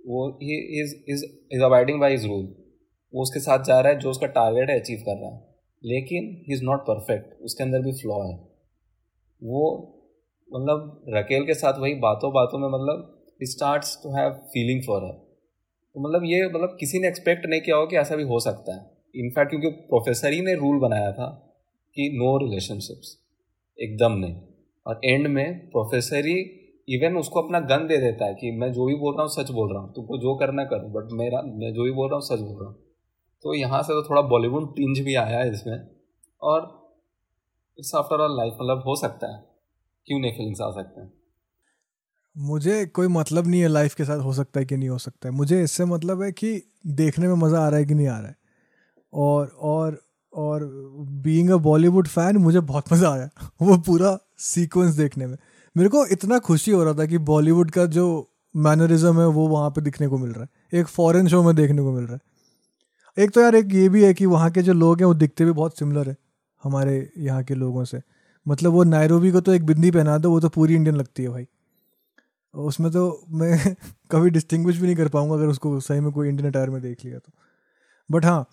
वो 0.07 0.39
ही 0.43 0.83
is 0.83 0.95
is 1.09 1.25
is 1.53 1.63
abiding 1.63 2.01
by 2.01 2.15
is 2.15 2.27
rule 2.27 2.55
वो 3.15 3.23
उसके 3.23 3.41
साथ 3.41 3.65
जा 3.65 3.81
रहा 3.81 3.93
है, 3.93 3.99
जो 3.99 4.11
उसका 4.11 4.27
टारगेट 4.27 4.71
है 4.71 4.81
अचीव 4.81 4.99
कर 4.99 5.21
रहा 5.21 5.35
है। 5.35 5.55
लेकिन 5.85 6.45
ही 6.49 6.53
इज़ 6.53 6.65
नॉट 6.65 6.81
परफेक्ट 6.81 7.43
उसके 7.43 7.65
अंदर 7.65 7.81
भी 7.81 7.93
फ्लॉ 7.93 8.23
है। 8.23 8.37
वो 9.43 9.89
मतलब 10.55 11.05
रकेल 11.09 11.47
के 11.47 11.55
साथ 11.55 11.79
वही 11.79 11.95
बातों 11.95 12.33
बातों 12.33 12.59
में 12.59 12.69
मतलब 12.69 13.25
start 13.43 13.83
to 14.03 14.17
have 14.17 14.31
feeling 14.31 14.83
for 14.87 15.05
her 15.05 15.13
तो 15.95 16.09
मतलब 16.09 16.23
ये 16.25 16.49
मतलब 16.49 16.77
किसी 16.81 16.99
ने 16.99 17.09
एक्सपेक्ट 17.09 17.47
नहीं 17.47 17.61
किया 17.61 17.77
हो 17.77 17.87
कि 17.87 17.97
ऐसा 17.97 18.17
भी 18.17 18.23
हो 18.23 18.41
सकता 18.41 18.75
है। 18.75 18.91
इनफैक्ट 19.17 19.51
क्योंकि 19.51 19.69
प्रोफेसर 19.69 20.33
ही 20.33 20.41
ने 20.41 20.55
रूल 20.55 20.79
बनाया 20.79 21.13
था। 21.13 21.52
कि 21.97 22.09
नो 22.15 22.37
रिलेशनशिप्स 22.39 23.17
एकदम 23.79 24.13
नहीं। 24.13 24.35
और 24.87 25.01
एंड 25.05 25.27
में 25.27 25.71
प्रोफेसर 25.71 26.27
ही 26.27 26.39
इवन 26.89 27.17
उसको 27.17 27.43
अपना 27.43 27.61
गन 27.61 27.87
दे 27.87 27.97
देता 27.97 28.25
है 28.25 28.35
कि 28.35 28.51
मैं 28.51 28.73
जो 28.73 28.87
भी 28.87 28.95
बोल 28.95 29.15
रहा 29.15 29.23
हूँ 29.23 29.31
सच 29.31 29.51
बोल 29.51 29.73
रहा 29.73 29.83
हूँ। 29.83 29.93
तुमको 29.95 30.19
जो 30.19 30.35
करना 30.35 30.65
कर 30.65 30.79
बट 30.89 31.13
मेरा, 31.13 31.43
मैं 31.43 31.73
जो 31.75 31.85
भी 31.85 31.91
बोल 31.91 32.09
रहा 32.09 32.15
हूँ 32.15 32.23
सच 32.23 32.41
बोल 32.41 32.61
रहा 32.61 32.69
हूँ। 32.69 32.77
तो 33.45 33.55
यहाँ 33.55 33.83
से 33.83 33.93
तो 33.93 34.03
थोड़ा 34.03 34.23
बॉलीवुड 34.23 34.77
टिंज 34.77 35.01
भी 35.01 35.15
आया 35.15 35.39
है 35.39 35.53
इसमें। 35.53 35.87
और 36.43 36.91
इट्स 37.79 37.95
आफ्टर 37.95 38.21
ऑल 38.21 38.37
लाइफ 38.37 38.53
मतलब 38.55 38.83
हो 38.87 38.97
सकता 38.97 39.37
है। 39.37 39.45
क्यों 40.07 40.21
नहीं 40.21 40.33
फीलिंग्स 40.33 40.61
आ 40.61 40.71
सकते 40.71 41.01
हैं? 41.01 41.13
मुझे 42.37 42.87
कोई 42.87 43.09
मतलब 43.09 43.47
नहीं 43.47 43.61
है 43.61 43.69
लाइफ 43.69 43.95
के 43.95 44.05
साथ 44.05 44.19
हो 44.19 44.33
सकता 44.33 44.61
है 44.61 44.67
कि 44.67 44.77
नहीं 44.77 44.89
हो 44.89 44.99
सकता 44.99 45.29
है। 45.29 45.35
मुझे 45.35 45.63
इससे 45.63 45.85
मतलब 45.85 46.23
है 46.23 46.33
कि 46.33 46.63
देखने 46.87 47.29
में 47.29 47.35
मज़ा 47.35 47.61
आ 47.61 47.69
रहा 47.69 47.79
है 47.79 47.85
कि 47.85 47.95
नहीं 47.95 48.07
आ 48.07 48.19
रहा 48.19 48.29
है। 48.29 48.37
और 49.13 49.47
और 49.47 50.03
और 50.35 50.65
बीइंग 51.23 51.51
अ 51.51 51.57
बॉलीवुड 51.57 52.09
फ़ैन 52.09 52.37
मुझे 52.37 52.61
बहुत 52.61 52.93
मज़ा 52.93 53.13
आया 53.13 53.31
वो 53.63 53.77
पूरा 53.79 54.19
सीक्वेंस 54.39 54.95
देखने 54.95 55.27
में। 55.27 55.37
मेरे 55.77 55.89
को 55.89 56.07
इतना 56.07 56.39
खुशी 56.39 56.71
हो 56.71 56.85
रहा 56.85 56.95
था 56.95 57.07
कि 57.07 57.19
बॉलीवुड 57.19 57.71
का 57.71 57.87
जो 57.87 58.29
मैनरिज्म 58.57 59.21
है, 59.21 59.27
वो 59.27 59.49
वहाँ 59.49 59.71
पे 59.71 59.81
दिखने 59.81 60.09
को 60.09 60.19
मिल 60.19 60.31
रहा 60.31 60.45
है। 60.45 60.81
एक 60.81 60.87
फॉरेन 60.87 61.29
शो 61.29 61.43
में 61.43 61.57
देखने 61.57 61.83
को 61.83 61.93
मिल 61.93 62.05
रहा 62.05 62.15
है। 62.15 62.21
एक 63.19 63.31
तो 63.31 63.41
यार, 63.41 63.55
एक 63.55 63.75
ये 63.75 63.89
भी 63.89 64.05
है 64.05 64.15
कि 64.15 64.27
वहाँ 64.27 64.51
के 64.51 64.63
जो 64.63 64.73
लोग 64.73 64.99
हैं, 64.99 65.07
वो 65.07 65.15
दिखते 65.15 65.45
भी 65.45 65.53
बहुत 65.53 65.79
सिमिलर 65.79 66.09
है 66.09 66.17
हमारे 66.63 67.13
यहाँ 67.19 67.43
के 67.45 67.55
लोगों 67.55 67.85
से। 67.85 68.01
मतलब 68.49 68.73
वो 68.73 68.85
नायरोबी 68.85 69.31
को 69.31 69.41
तो 69.41 69.53
एक 69.53 69.67
बिंदी 69.67 69.91
पहना 69.91 70.19
दो, 70.19 70.31
वो 70.31 70.41
तो 70.41 70.49
पूरी 70.49 70.75
इंडियन 70.75 70.97
लगती 70.97 71.23
है 71.23 71.29
भाई। 71.29 71.47
उसमें 72.55 72.93
तो 72.93 73.27
मैं 73.31 73.77
कभी 74.11 74.31
डिस्टिंग्विश 74.31 74.77
भी 74.77 74.87
नहीं 74.87 74.97
कर 74.97 75.09
पाऊँगा 75.09 75.35
अगर 75.35 75.47
उसको 75.47 75.81
सही 75.81 76.01
में 76.01 76.13
कोई 76.13 76.29
इंडियन 76.29 76.51
अटायर 76.51 76.71
में 76.71 76.83
देख 76.83 77.05
लिया 77.05 77.19
तो। 77.19 77.33
बट 78.11 78.25
हाँ 78.25 78.47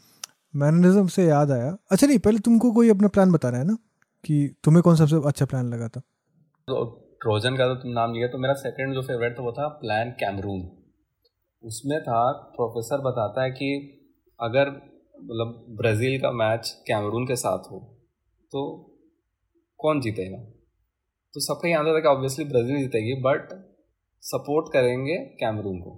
मैनरिज्म 0.53 1.07
से 1.07 1.25
याद 1.25 1.51
आया। 1.51 1.77
अच्छा 1.91 2.07
नहीं, 2.07 2.19
पहले 2.19 2.39
तुमको 2.39 2.71
कोई 2.71 2.89
अपना 2.89 3.07
प्लान 3.07 3.31
बता 3.31 3.49
रहा 3.49 3.59
है 3.59 3.67
ना 3.67 3.77
कि 4.23 4.55
तुम्हें 4.63 4.83
कौन 4.83 4.95
सबसे 4.95 5.15
अच्छा 5.25 5.45
प्लान 5.45 5.73
लगा 5.73 5.87
था? 5.87 5.99
तो 6.67 6.83
ट्रोजन 7.21 7.57
का 7.57 7.67
तो 7.67 7.75
तुम 7.75 7.91
नाम 7.91 8.13
लिया 8.13 8.27
तो 8.27 8.37
मेरा 8.37 8.53
सेकंड 8.53 8.93
जो 8.93 9.01
फेवरेट 9.01 9.37
था 9.39 9.43
वो 9.43 9.51
था 9.51 9.67
प्लान 9.67 10.11
कैमरून 10.11 10.67
उसमें 11.63 12.01
था 12.01 12.31
प्रोफेसर 12.55 13.01
बताता 13.01 13.43
है 13.43 13.51
कि 13.51 13.69
अगर 14.39 14.69
मतलब 14.69 15.65
ब्राज़ील 15.69 16.19
का 16.21 16.31
मैच 16.31 16.69
कैमरून 16.87 17.25
के 17.25 17.35
साथ 17.35 17.71
हो 17.71 17.79
तो 18.51 18.61
कौन 19.79 20.01
जीतेगा? 20.01 20.37
तो 21.33 21.39
सबका 21.39 21.67
ही 21.67 21.73
आंसर 21.73 21.95
था 21.95 21.99
कि 21.99 22.07
ऑब्वियसली 22.07 22.45
ब्राज़ील 22.45 22.77
जीतेगी 22.77 23.21
बट 23.21 23.49
सपोर्ट 24.23 24.73
करेंगे 24.73 25.17
कैमरून 25.39 25.79
को। 25.79 25.91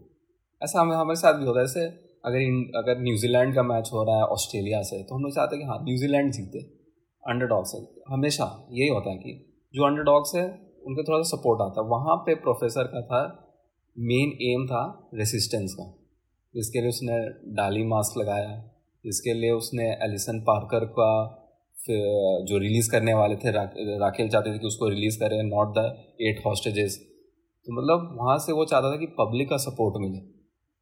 ऐसा 0.61 0.81
हमें, 0.81 0.95
हमारे 0.95 1.15
साथ 1.15 1.33
भी 1.33 1.45
होता 1.45 1.59
है। 1.59 1.65
जैसे 1.65 2.10
अगर 2.23 2.39
अगर 2.77 3.01
न्यूजीलैंड 3.01 3.53
का 3.55 3.63
मैच 3.63 3.89
हो 3.93 4.03
रहा 4.03 4.15
है 4.15 4.23
ऑस्ट्रेलिया 4.33 4.81
से 4.81 5.01
तो 5.03 5.15
हम 5.15 5.21
लोग 5.21 5.31
चाहते 5.31 5.55
हैं 5.55 5.63
कि 5.63 5.69
हाँ 5.69 5.77
न्यूजीलैंड 5.83 6.31
जीते 6.31 6.59
अंडर 7.23 7.63
से। 7.65 7.77
हमेशा 8.09 8.45
यही 8.71 8.89
होता 8.89 9.09
है 9.09 9.17
कि 9.17 9.31
जो 9.73 9.85
अंडर 9.85 10.37
है 10.37 10.45
उनका 10.87 11.03
थोड़ा 11.03 11.21
सा 11.21 11.35
सपोर्ट 11.35 11.61
आता 11.61 11.81
है। 11.81 11.87
वहाँ 11.87 12.15
पे 12.17 12.35
प्रोफेसर 12.35 12.87
का 12.87 13.01
था 13.01 13.21
मेन 13.95 14.31
एम 14.43 14.65
था 14.67 14.83
रेसिस्टेंस 15.13 15.73
का। 15.73 15.85
जिसके 16.53 16.79
लिए 16.79 16.89
उसने 16.89 17.17
डाली 17.55 17.83
मास्क 17.85 18.17
लगाया 18.17 18.57
जिसके 19.03 19.33
लिए 19.33 19.51
उसने 19.51 19.85
एलिसन 20.05 20.39
पार्कर 20.47 20.85
का 20.97 21.11
जो 21.77 22.57
रिलीज़ 22.57 22.91
करने 22.91 23.13
वाले 23.13 23.35
थे 23.35 23.51
रा, 23.51 23.63
राखेल 23.99 24.29
चाहते 24.29 24.53
थे 24.53 24.59
कि 24.59 24.67
उसको 24.67 24.89
रिलीज़ 24.89 25.19
करें 25.19 25.41
नॉट 25.43 25.73
द 25.77 25.85
एट 26.21 26.41
हॉस्टेजेस 26.45 26.97
तो 27.67 27.73
मतलब 27.73 28.15
वहाँ 28.19 28.37
से 28.37 28.53
वो 28.53 28.65
चाहता 28.65 28.91
था 28.91 28.97
कि 28.97 29.05
पब्लिक 29.19 29.49
का 29.49 29.57
सपोर्ट 29.59 29.95
मिले। 30.01 30.19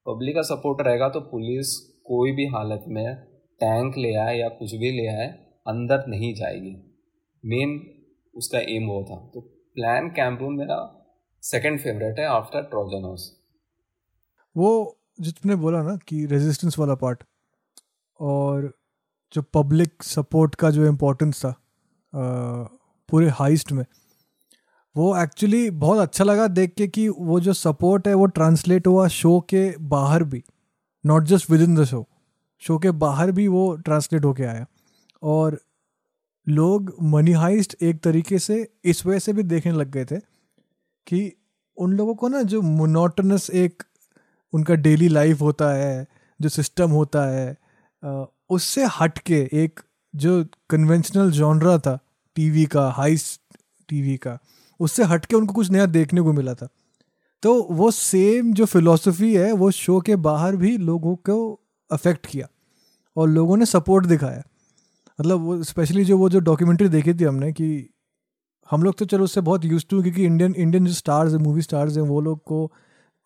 पब्लिक 0.10 0.36
का 0.36 0.42
सपोर्ट 0.42 0.82
रहेगा 0.88 1.10
तो 1.10 1.20
पुलिस 1.32 1.76
कोई 2.06 2.32
भी 2.32 2.46
हालत 2.48 2.86
में 2.88 3.16
टैंक 3.60 3.98
ले 3.98 4.14
आए 4.16 4.38
या 4.38 4.48
कुछ 4.50 4.76
भी 4.76 4.92
ले 4.92 5.08
आए 5.08 5.28
अंदर 5.68 6.04
नहीं 6.08 6.34
जाएगी। 6.36 6.76
मेन 7.44 7.80
उसका 8.36 8.60
एम 8.60 8.88
वो 8.88 9.04
था। 9.04 9.18
तो 9.34 9.42
प्लान 9.76 10.10
कैंपरूम 10.10 10.54
मेरा 10.54 10.78
सेकंड 11.44 11.80
फेवरेट 11.80 12.20
है 12.20 12.26
आफ्टर 12.26 12.62
ट्रोजन 12.62 13.04
हाउस 13.06 13.30
वो 14.56 14.98
जितने 15.22 15.56
बोला 15.56 15.82
ना 15.84 15.96
कि 16.08 16.26
रेजिस्टेंस 16.26 16.80
वाला 16.80 16.96
पार्ट 16.96 17.24
और 18.20 18.72
जो 19.34 19.42
पब्लिक 19.54 20.04
सपोर्ट 20.04 20.56
का 20.56 20.70
जो 20.72 20.86
इम्पोर्टेंस 20.86 21.46
था 21.46 21.50
आ, 21.50 22.64
पूरे 23.10 23.30
हाइस्ट 23.30 23.72
में 23.72 23.84
वो 25.00 25.16
एक्चुअली 25.18 25.70
बहुत 25.72 26.00
अच्छा 26.00 26.24
लगा 26.24 26.48
देख 26.50 26.74
के 26.74 26.88
कि 26.88 27.08
वो 27.10 27.40
जो 27.40 27.54
सपोर्ट 27.54 28.08
है, 28.08 28.14
वो 28.14 28.26
ट्रांसलेट 28.28 28.88
हुआ 28.88 29.08
शो 29.08 29.40
के 29.50 29.64
बाहर 29.90 30.24
भी 30.24 30.44
not 31.04 31.24
just 31.24 31.50
within 31.62 31.76
the 31.76 31.86
show 31.86 32.08
show 32.62 32.78
के 32.78 32.92
बाहर 33.04 33.32
भी 33.32 33.48
वो 33.48 33.76
ट्रांसलेट 33.76 34.26
होके 34.26 34.44
आया। 34.44 34.66
और 35.24 35.60
लोग 36.48 36.96
मनी 37.04 37.32
हाइस्ट 37.32 37.76
एक 37.82 38.00
तरीके 38.00 38.40
से 38.40 38.56
इस 38.84 39.06
वजह 39.06 39.20
से 39.20 39.34
भी 39.34 39.44
देखने 39.44 39.72
लग 39.72 39.92
गए 39.92 40.06
थे 40.06 40.20
कि 41.08 41.32
उन 41.78 41.94
लोगों 41.94 42.16
को 42.16 42.28
ना 42.28 42.42
जो 42.44 42.62
मोनोटनस 42.62 43.50
एक 43.50 43.84
उनका 44.54 44.76
डेली 44.76 45.08
लाइफ 45.08 45.42
होता 45.42 45.70
है, 45.74 46.08
जो 46.40 46.50
सिस्टम 46.50 46.92
होता 46.92 47.26
है 47.26 47.58
उससे 48.50 48.86
हट 49.00 49.18
के 49.20 49.40
एक 49.54 49.80
जो 50.14 50.44
कन्वेंशनल 50.70 51.32
जॉनरा 51.32 51.78
था 51.78 51.98
टीवी 52.36 52.66
का 52.66 52.90
हाइस्ट 52.90 53.42
टीवी 53.90 54.18
का 54.18 54.38
उससे 54.80 55.04
हट 55.04 55.26
के 55.26 55.36
उनको 55.36 55.54
कुछ 55.54 55.72
नया 55.72 55.86
देखने 55.86 56.22
को 56.22 56.34
मिला 56.34 56.54
था। 56.54 56.68
तो 57.44 57.68
वो 57.72 57.92
सेम 57.92 58.54
जो 58.54 58.66
फिलोसफी 58.66 59.36
है, 59.36 59.52
वो 59.52 59.72
शो 59.72 60.00
के 60.02 60.16
बाहर 60.16 60.56
भी 60.56 60.78
लोगों 60.78 61.16
को 61.16 61.60
अफेक्ट 61.92 62.26
किया 62.26 62.48
और 63.18 63.30
लोगों 63.30 63.58
ने 63.58 63.66
सपोर्ट 63.66 64.06
दिखाया। 64.06 64.44
मतलब 65.22 65.40
वो 65.40 65.64
स्पेशली 65.64 66.06
जो 66.06 66.18
वो 66.18 66.30
जो 66.30 66.40
डॉक्यूमेंट्री 66.40 66.90
देखी 66.90 67.14
थी 67.14 67.24
हमने 67.24 67.52
कि 67.54 67.90
हम 68.72 68.84
लोग 68.84 68.98
तो 68.98 69.06
चलो 69.06 69.24
उससे 69.24 69.42
बहुत 69.42 69.66
यूज़ 69.66 69.86
टू 69.90 70.02
क्योंकि 70.02 70.26
इंडियन 70.26 70.54
इंडियन 70.58 70.86
जो 70.86 70.94
स्टार्स 70.94 71.34
हैं 71.34 71.40
मूवी 71.40 71.62
स्टार्स 71.62 71.98
हैं, 71.98 72.04
वो 72.04 72.22
लोग 72.22 72.44
को 72.44 72.72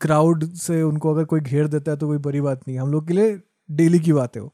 क्राउड 0.01 0.53
से 0.53 0.81
उनको 0.81 1.13
अगर 1.13 1.25
कोई 1.25 1.39
घेर 1.39 1.67
देता 1.67 1.91
है 1.91 1.97
तो 1.97 2.07
कोई 2.07 2.17
बड़ी 2.17 2.41
बात 2.41 2.61
नहीं 2.67 2.77
हम 2.79 2.91
लोग 2.91 3.07
के 3.07 3.13
लिए 3.13 3.39
डेली 3.71 3.99
की 3.99 4.13
बात 4.13 4.35
है 4.35 4.41
वो। 4.41 4.53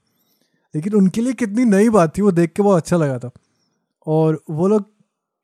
लेकिन 0.76 0.94
उनके 0.94 1.22
लिए 1.22 1.34
कितनी 1.34 1.66
नई 1.66 1.90
बात 1.90 2.18
थी 2.18 2.22
वो 2.22 2.32
देख 2.32 2.54
के 2.54 2.64
बहुत 2.64 2.78
अच्छा 2.78 2.98
लगा 2.98 3.20
था। 3.20 3.32
और 4.08 4.44
वो 4.50 4.68
लोग 4.68 4.86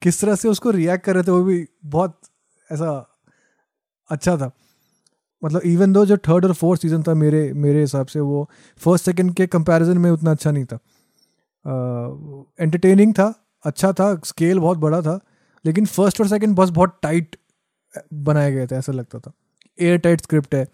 किस 0.06 0.20
तरह 0.22 0.36
से 0.36 0.48
उसको 0.48 0.72
रिएक्ट 0.72 1.04
कर 1.06 1.14
रहे 1.16 1.24
थे 1.24 1.32
वो 1.32 1.44
भी 1.44 1.66
बहुत 1.86 2.20
ऐसा 2.70 2.90
अच्छा 4.10 4.38
था। 4.38 4.52
मतलब 5.42 5.62
इवन 5.66 5.94
दो 5.94 6.06
जो 6.06 6.18
थर्ड 6.18 6.46
और 6.46 6.54
फोर्थ 6.54 6.82
सीज़न 6.82 7.04
था 7.04 7.14
मेरे 7.14 7.42
मेरे 7.54 7.82
हिसाब 7.82 8.08
से 8.08 8.20
वो 8.20 8.50
फ़र्स्ट 8.78 9.06
सेकंड 9.06 9.34
के 9.34 9.48
कंपैरिजन 9.48 9.98
में 9.98 10.10
उतना 10.12 10.32
अच्छा 10.32 10.52
नहीं 10.52 10.66
था। 10.66 10.80
एंटरटेनिंग 12.60 13.14
uh, 13.14 13.20
था 13.20 13.34
अच्छा 13.66 13.92
था 13.94 14.16
स्केल 14.26 14.60
बहुत 14.60 14.78
बड़ा 14.78 15.02
था 15.02 15.20
लेकिन 15.66 15.86
फ़र्स्ट 15.86 16.22
और 16.22 16.28
सेकंड 16.28 16.56
बस 16.56 16.70
बहुत 16.70 17.00
टाइट 17.04 17.36
बनाए 18.14 18.52
गए 18.52 18.68
थे 18.68 18.76
ऐसा 18.76 18.92
लगता 18.92 19.20
था। 19.20 19.32
एयर 19.78 19.98
टाइट 19.98 20.22
स्क्रिप्ट 20.22 20.56
है 20.56 20.68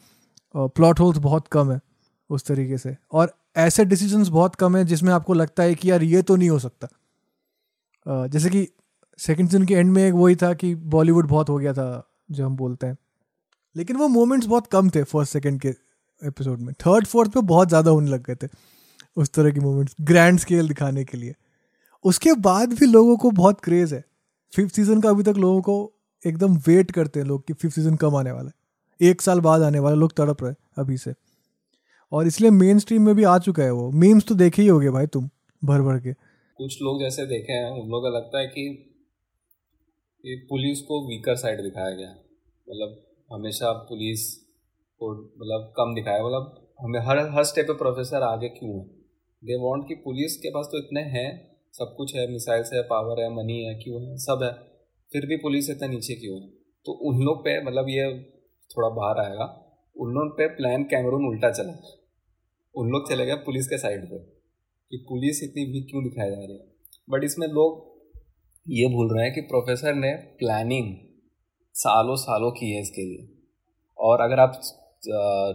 प्लॉट 0.56 1.00
होल्स 1.00 1.18
बहुत 1.20 1.48
कम 1.48 1.72
है 1.72 1.80
उस 2.30 2.46
तरीके 2.46 2.78
से 2.78 2.96
और 3.12 3.34
ऐसे 3.58 3.86
डिसीजंस 3.86 4.28
बहुत 4.30 4.56
कम 4.56 4.78
है 4.78 4.84
जिसमें 4.86 5.14
आपको 5.14 5.34
लगता 5.34 5.64
है 5.64 5.76
कि 5.76 5.92
यार 5.92 6.04
ये 6.04 6.22
तो 6.22 6.36
नहीं 6.36 6.50
हो 6.50 6.60
सकता। 6.60 6.88
uh, 6.88 8.28
जैसे 8.28 8.50
कि 8.50 8.68
सेकंड 9.20 9.50
सीज़न 9.50 9.66
के 9.66 9.74
एंड 9.74 9.92
में 9.92 10.04
एक 10.04 10.14
वही 10.14 10.36
था 10.36 10.54
कि 10.54 10.74
बॉलीवुड 10.76 11.28
बहुत 11.28 11.50
हो 11.50 11.58
गया 11.58 11.74
था, 11.74 12.08
जो 12.32 12.46
हम 12.46 12.56
बोलते 12.56 12.88
हैं। 12.88 12.98
लेकिन 13.76 13.98
वो 13.98 14.08
मोमेंट्स 14.08 14.48
बहुत 14.48 14.68
कम 14.68 14.90
थे 14.90 15.04
फ़र्स्ट 15.04 15.34
सेकंड 15.34 15.62
के 15.62 15.70
एपिसोड 16.22 16.60
में। 16.60 16.74
थर्ड 16.76 17.08
फोर्थ 17.08 17.32
पे 17.32 17.42
बहुत 17.42 17.68
ज़्यादा 17.68 17.92
होने 17.92 18.10
लग 18.10 18.24
गए 18.24 18.36
थे, 18.36 18.48
उस 19.18 19.30
तरह 19.30 19.52
के 19.52 19.60
मोमेंट्स 19.60 19.96
ग्रैंड 20.02 20.40
स्केल 20.40 20.68
दिखाने 20.68 21.04
के 21.06 21.18
लिए। 21.18 21.36
उसके 22.06 22.34
बाद 22.40 22.74
भी 22.74 22.86
लोगों 22.86 23.18
को 23.18 23.32
बहुत 23.32 23.60
क्रेज़ 23.60 23.96
है। 23.96 24.04
फिफ्थ 24.54 24.76
सीज़न 24.76 25.02
का 25.02 25.10
अभी 25.10 25.24
तक 25.24 25.38
लोगों 25.38 25.62
को 25.62 25.94
एकदम 26.24 26.58
वेट 26.68 26.92
करते 26.92 27.20
हैं 27.20 27.28
लोग 27.28 27.46
कि 27.48 27.54
फिफ्थ 27.54 27.76
सीज़न 27.76 27.96
कब 27.96 28.16
आने 28.16 28.32
वाला 28.32 28.48
है। 28.48 29.10
एक 29.10 29.22
साल 29.22 29.40
बाद 29.40 29.62
आने 29.62 29.80
वाला, 29.80 29.96
लोग 29.96 30.14
तड़प 30.18 30.44
रहे 30.44 30.54
अभी 30.78 30.98
से। 30.98 31.14
और 32.12 32.28
इसलिए 32.28 32.52
मेन 32.52 32.80
स्ट्रीम 32.80 33.02
में 33.02 33.16
भी 33.16 33.24
आ 33.24 33.38
चुका 33.40 33.64
है 33.64 33.72
वो। 33.72 33.90
मीम्स 33.92 34.26
तो 34.26 34.36
देखे 34.36 34.62
ही 34.62 34.68
होगे 34.68 34.90
भाई 34.90 35.08
तुम 35.08 35.30
भर 35.62 35.82
भर 35.82 36.00
के। 36.00 36.14
कुछ 36.14 36.82
लोग 36.82 37.00
जैसे 37.00 37.26
देखे 37.26 37.54
हैं, 37.54 37.70
उन 37.72 37.90
लोगों 37.90 38.02
का 38.02 38.18
लगता 38.18 38.40
है 38.40 38.48
कि 38.48 38.88
ये 40.26 40.36
पुलिस 40.36 40.82
को 40.82 41.10
वीकर 41.10 41.36
साइड 41.36 41.62
दिखाया 41.62 41.90
गया। 41.90 42.10
मतलब 42.70 43.06
हमेशा 43.34 43.72
पुलिस 43.72 44.36
को 45.00 45.22
मतलब 45.22 45.74
कम 45.78 45.96
दिखाया 45.96 46.24
मतलब 46.24 46.74
हमें 46.82 47.00
हर 47.00 47.20
हर 47.20 47.44
स्टेप 47.44 47.66
पे 47.66 47.74
प्रोफेसर 47.74 48.22
आगे 48.22 48.50
क्यों 48.50 48.80
है? 48.80 48.86
दे 49.44 49.56
वांट 49.56 49.88
कि 49.88 49.96
पुलिस 49.96 50.38
के 50.38 50.50
पास 50.50 50.66
तो 50.66 50.78
इतने 50.78 51.02
हैं, 51.02 51.58
सब 51.74 51.94
कुछ 51.98 52.16
है 52.16 52.32
मिसाइल्स 52.32 52.74
है 52.74 52.82
पावर 52.82 53.22
है 53.22 53.30
मनी 53.36 53.64
है, 53.64 53.76
क्यों 53.76 54.04
है? 54.04 54.18
सब 54.18 54.40
है। 54.44 54.52
फिर 55.12 55.26
भी 55.26 55.38
पुलिस 55.38 55.70
इतना 55.70 55.88
नीचे 55.88 56.16
क्यों 56.16 56.42
है? 56.42 56.48
तो 56.86 56.92
उन 56.92 57.22
लोग 57.22 57.42
पे 57.42 57.64
मतलब 57.64 57.86
ये 57.90 58.24
थोड़ा 58.70 58.90
बाहर 58.90 59.20
आएगा। 59.20 59.46
उन 59.98 60.14
लोग 60.14 60.38
पे 60.38 60.48
प्लान 60.48 60.84
कैमरून 60.84 61.28
उल्टा 61.28 61.52
चला 61.52 61.72
उन 62.76 62.90
लोग 62.90 63.10
चले 63.10 63.26
गए 63.26 63.36
पुलिस 63.36 63.68
के 63.68 63.78
साइड 63.78 64.10
पे 64.10 64.18
कि 64.92 65.06
पुलिस 65.10 65.44
इतनी 65.44 65.66
वीक 65.66 65.88
क्यों 65.90 66.04
दिखाई 66.04 66.30
जा 66.30 66.38
रही 66.38 66.58
है? 66.58 66.66
बट 67.10 67.24
इसमें 67.24 67.48
लोग 67.48 67.91
ये 68.66 68.88
भूल 68.90 69.14
रहे 69.14 69.24
हैं 69.26 69.34
कि 69.34 69.42
प्रोफेसर 69.44 69.96
ने 69.96 70.12
प्लानिंग 70.40 70.94
सालों 71.76 72.16
सालों 72.18 72.52
की 72.52 72.72
है 72.72 72.82
इसके 72.82 73.02
लिए। 73.04 73.28
और 73.98 74.22
अगर 74.22 74.40
आप 74.40 74.62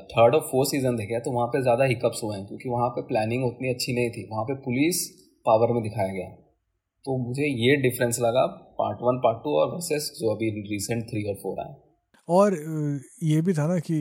थर्ड 0.09 0.35
और 0.35 0.41
फोर्थ 0.43 0.71
सीज़न 0.71 0.97
देखे 0.97 1.21
तो 1.21 1.33
वहाँ 1.33 1.47
पे 1.49 1.63
ज़्यादा 1.63 1.85
हिकअप्स 1.85 2.21
हुए 2.25 2.37
हैं, 2.37 2.47
क्योंकि 2.47 2.69
वहाँ 2.69 2.89
पे 2.89 3.03
प्लानिंग 3.09 3.45
उतनी 3.45 3.69
अच्छी 3.69 3.95
नहीं 3.95 4.11
थी। 4.11 4.27
वहाँ 4.31 4.45
पे 4.45 4.55
पुलिस 4.63 5.07
पावर 5.47 5.73
में 5.73 5.83
दिखाया 5.83 6.13
गया। 6.13 6.29
तो 7.05 7.17
मुझे 7.19 7.43
ये 7.43 7.77
डिफरेंस 7.83 8.19
लगा 8.21 8.47
पार्ट 8.79 8.99
वन 9.03 9.19
पार्ट 9.25 9.43
टू 9.45 9.57
और 9.59 9.73
वर्सेस 9.75 10.11
जो 10.19 10.35
अभी 10.35 10.51
रिसेंट 10.71 11.05
थ्री 11.11 11.23
और 11.25 11.35
फोर 11.43 11.61
आए। 11.61 11.75
और 12.29 12.55
ये 13.25 13.41
भी 13.41 13.53
था 13.55 13.67
ना 13.67 13.79
कि 13.81 13.99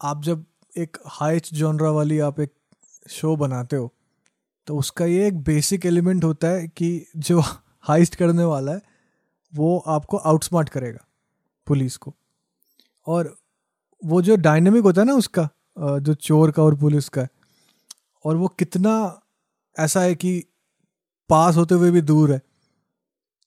आप 0.00 0.22
जब 0.24 0.44
एक 0.72 0.98
हाइच 1.10 1.52
जॉनरा 1.54 1.90
वाली 1.92 2.18
आप 2.20 2.40
एक 2.40 2.52
शो 3.10 3.34
बनाते 3.36 3.76
हो 3.76 3.92
तो 4.66 4.76
उसका 4.78 5.04
ये 5.04 5.26
एक 5.28 5.42
बेसिक 5.42 5.86
एलिमेंट 5.86 6.24
होता 6.24 6.48
है 6.48 6.66
कि 6.68 7.06
जो 7.16 7.40
हाइस्ट 7.84 8.14
करने 8.14 8.44
वाला 8.44 8.72
है, 8.72 8.80
वो 9.52 9.78
आपको 9.78 10.16
आउटस्मार्ट 10.16 10.68
करेगा 10.68 11.04
पुलिस 11.66 11.96
को। 11.96 12.14
और 13.06 13.34
वो 14.02 14.22
जो 14.22 14.36
डायनेमिक 14.36 14.84
होता 14.84 15.00
है 15.00 15.06
ना 15.06 15.14
उसका 15.14 15.48
जो 15.76 16.14
चोर 16.14 16.50
का 16.50 16.62
और 16.62 16.74
पुलिस 16.74 17.08
का, 17.08 17.26
और 18.24 18.36
वो 18.36 18.48
कितना 18.48 19.20
ऐसा 19.76 20.00
है 20.00 20.14
कि 20.14 20.42
पास 21.30 21.56
होते 21.56 21.74
हुए 21.74 21.90
भी 21.90 22.00
दूर 22.02 22.32
है, 22.32 22.40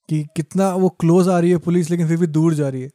कि 0.09 0.23
कितना 0.35 0.69
वो 0.75 0.89
क्लोज 0.89 1.29
आ 1.29 1.39
रही 1.39 1.51
है 1.51 1.57
पुलिस 1.57 1.89
लेकिन 1.89 2.07
फिर 2.07 2.17
भी 2.17 2.27
दूर 2.27 2.53
जा 2.53 2.69
रही 2.69 2.81
है। 2.81 2.91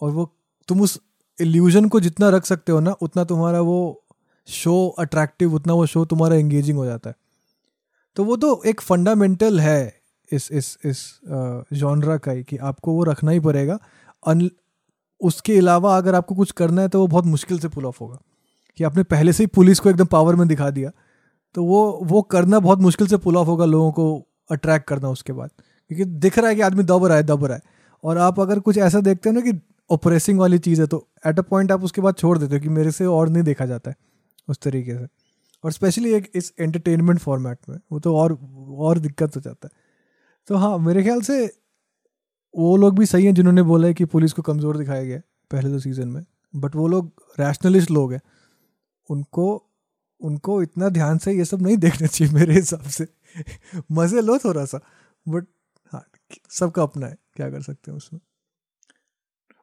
और 0.00 0.10
वो, 0.10 0.34
तुम 0.68 0.80
उस 0.80 0.98
इल्यूजन 1.38 1.88
को 1.88 2.00
जितना 2.00 2.28
रख 2.28 2.44
सकते 2.46 2.72
हो 2.72 2.80
ना, 2.80 2.92
उतना 2.92 3.24
तुम्हारा 3.24 3.60
वो 3.60 4.04
शो 4.48 4.88
अट्रैक्टिव 4.98 5.54
उतना 5.54 5.72
वो 5.72 5.86
शो 5.86 6.04
तुम्हारा 6.04 6.36
एंगेजिंग 6.36 6.78
हो 6.78 6.84
जाता 6.84 7.10
है। 7.10 7.16
तो 8.20 8.24
वो 8.24 8.36
तो 8.36 8.48
एक 8.66 8.80
फंडामेंटल 8.80 9.60
है 9.60 9.76
इस 10.32 10.48
इस 10.52 10.78
इस 10.84 10.98
जॉनरा 11.72 12.16
का 12.16 12.32
ही 12.32 12.42
कि 12.44 12.56
आपको 12.56 12.92
वो 12.92 13.04
रखना 13.04 13.30
ही 13.30 13.40
पड़ेगा। 13.40 13.78
अन, 14.26 14.50
उसके 15.20 15.56
अलावा 15.58 15.96
अगर 15.96 16.14
आपको 16.14 16.34
कुछ 16.34 16.50
करना 16.52 16.82
है 16.82 16.88
तो 16.88 17.00
वो 17.00 17.06
बहुत 17.06 17.26
मुश्किल 17.26 17.58
से 17.58 17.68
पुल 17.68 17.86
ऑफ़ 17.86 17.98
होगा। 18.00 18.18
कि 18.78 18.84
आपने 18.84 19.02
पहले 19.02 19.32
से 19.32 19.42
ही 19.42 19.46
पुलिस 19.46 19.78
को 19.80 19.90
एकदम 19.90 20.04
पावर 20.06 20.36
में 20.36 20.46
दिखा 20.48 20.68
दिया 20.70 20.90
तो 21.54 21.64
वो 21.64 21.80
वो 22.04 22.22
करना 22.22 22.58
बहुत 22.60 22.78
मुश्किल 22.78 23.06
से 23.06 23.16
पुल 23.16 23.36
ऑफ़ 23.36 23.48
होगा 23.48 23.64
लोगों 23.64 23.92
को 23.92 24.06
अट्रैक्ट 24.50 24.88
करना 24.88 25.08
उसके 25.08 25.32
बाद। 25.32 25.50
क्योंकि 25.90 26.04
दिख 26.04 26.38
रहा 26.38 26.48
है 26.48 26.54
कि 26.56 26.62
आदमी 26.62 26.84
दब 26.84 27.04
रहा 27.06 27.16
है, 27.16 27.22
दब 27.22 27.44
रहा 27.44 27.56
है। 27.56 27.62
और 28.04 28.18
आप 28.18 28.40
अगर 28.40 28.60
कुछ 28.60 28.78
ऐसा 28.80 29.00
देखते 29.00 29.28
हो 29.28 29.34
ना 29.34 29.40
कि 29.40 29.58
ऑपरेसिंग 29.90 30.38
वाली 30.40 30.58
चीज़ 30.60 30.80
है 30.80 30.86
तो 30.86 31.06
एट 31.26 31.38
अ 31.38 31.42
पॉइंट 31.42 31.72
आप 31.72 31.84
उसके 31.84 32.00
बाद 32.00 32.14
छोड़ 32.16 32.38
देते 32.38 32.54
हो 32.54 32.60
कि 32.60 32.68
मेरे 32.70 32.90
से 32.92 33.06
और 33.06 33.28
नहीं 33.28 33.42
देखा 33.44 33.66
जाता 33.66 33.90
है, 33.90 33.96
उस 34.48 34.58
तरीके 34.62 34.98
से। 34.98 35.06
और 35.64 35.72
स्पेशली 35.72 36.12
एक 36.14 36.30
इस 36.34 36.52
एंटरटेनमेंट 36.60 37.18
फॉर्मेट 37.20 37.58
में, 37.68 37.78
वो 37.92 38.00
तो 38.00 38.16
और 38.16 38.38
और 38.80 38.98
दिक्कत 38.98 39.36
हो 39.36 39.40
जाता 39.40 39.68
है। 39.68 39.78
तो 40.48 40.56
हाँ 40.56 40.78
मेरे 40.78 41.02
ख्याल 41.02 41.20
से 41.20 41.44
वो 42.54 42.76
लोग 42.76 42.98
भी 42.98 43.06
सही 43.06 43.24
हैं 43.24 43.34
जिन्होंने 43.34 43.62
बोला 43.62 43.88
है 43.88 43.94
कि 43.94 44.04
पुलिस 44.06 44.32
को 44.32 44.42
कमज़ोर 44.42 44.76
दिखाया 44.76 45.04
गया 45.04 45.20
पहले 45.50 45.70
दो 45.70 45.78
सीज़न 45.78 46.08
में। 46.08 46.24
बट 46.54 46.76
वो 46.76 46.86
लोग 46.88 47.12
रैशनलिस्ट 47.40 47.90
लोग 47.90 48.12
हैं। 48.12 48.20
उनको 49.10 49.66
उनको 50.20 50.60
इतना 50.62 50.88
ध्यान 50.88 51.18
से 51.18 51.32
ये 51.32 51.44
सब 51.44 51.62
नहीं 51.62 51.76
देखना 51.76 52.06
चाहिए 52.06 52.32
मेरे 52.34 52.54
हिसाब 52.54 52.82
से। 52.90 53.06
मज़े 53.92 54.20
लो 54.20 54.38
थोड़ा 54.38 54.64
सा 54.64 54.80
बट 55.26 55.46
हाँ 55.92 56.04
सबका 56.50 56.82
अपना 56.82 57.06
है, 57.06 57.16
क्या 57.36 57.50
कर 57.50 57.62
सकते 57.62 57.90
हैं 57.90 57.96
उसमें। 57.96 58.20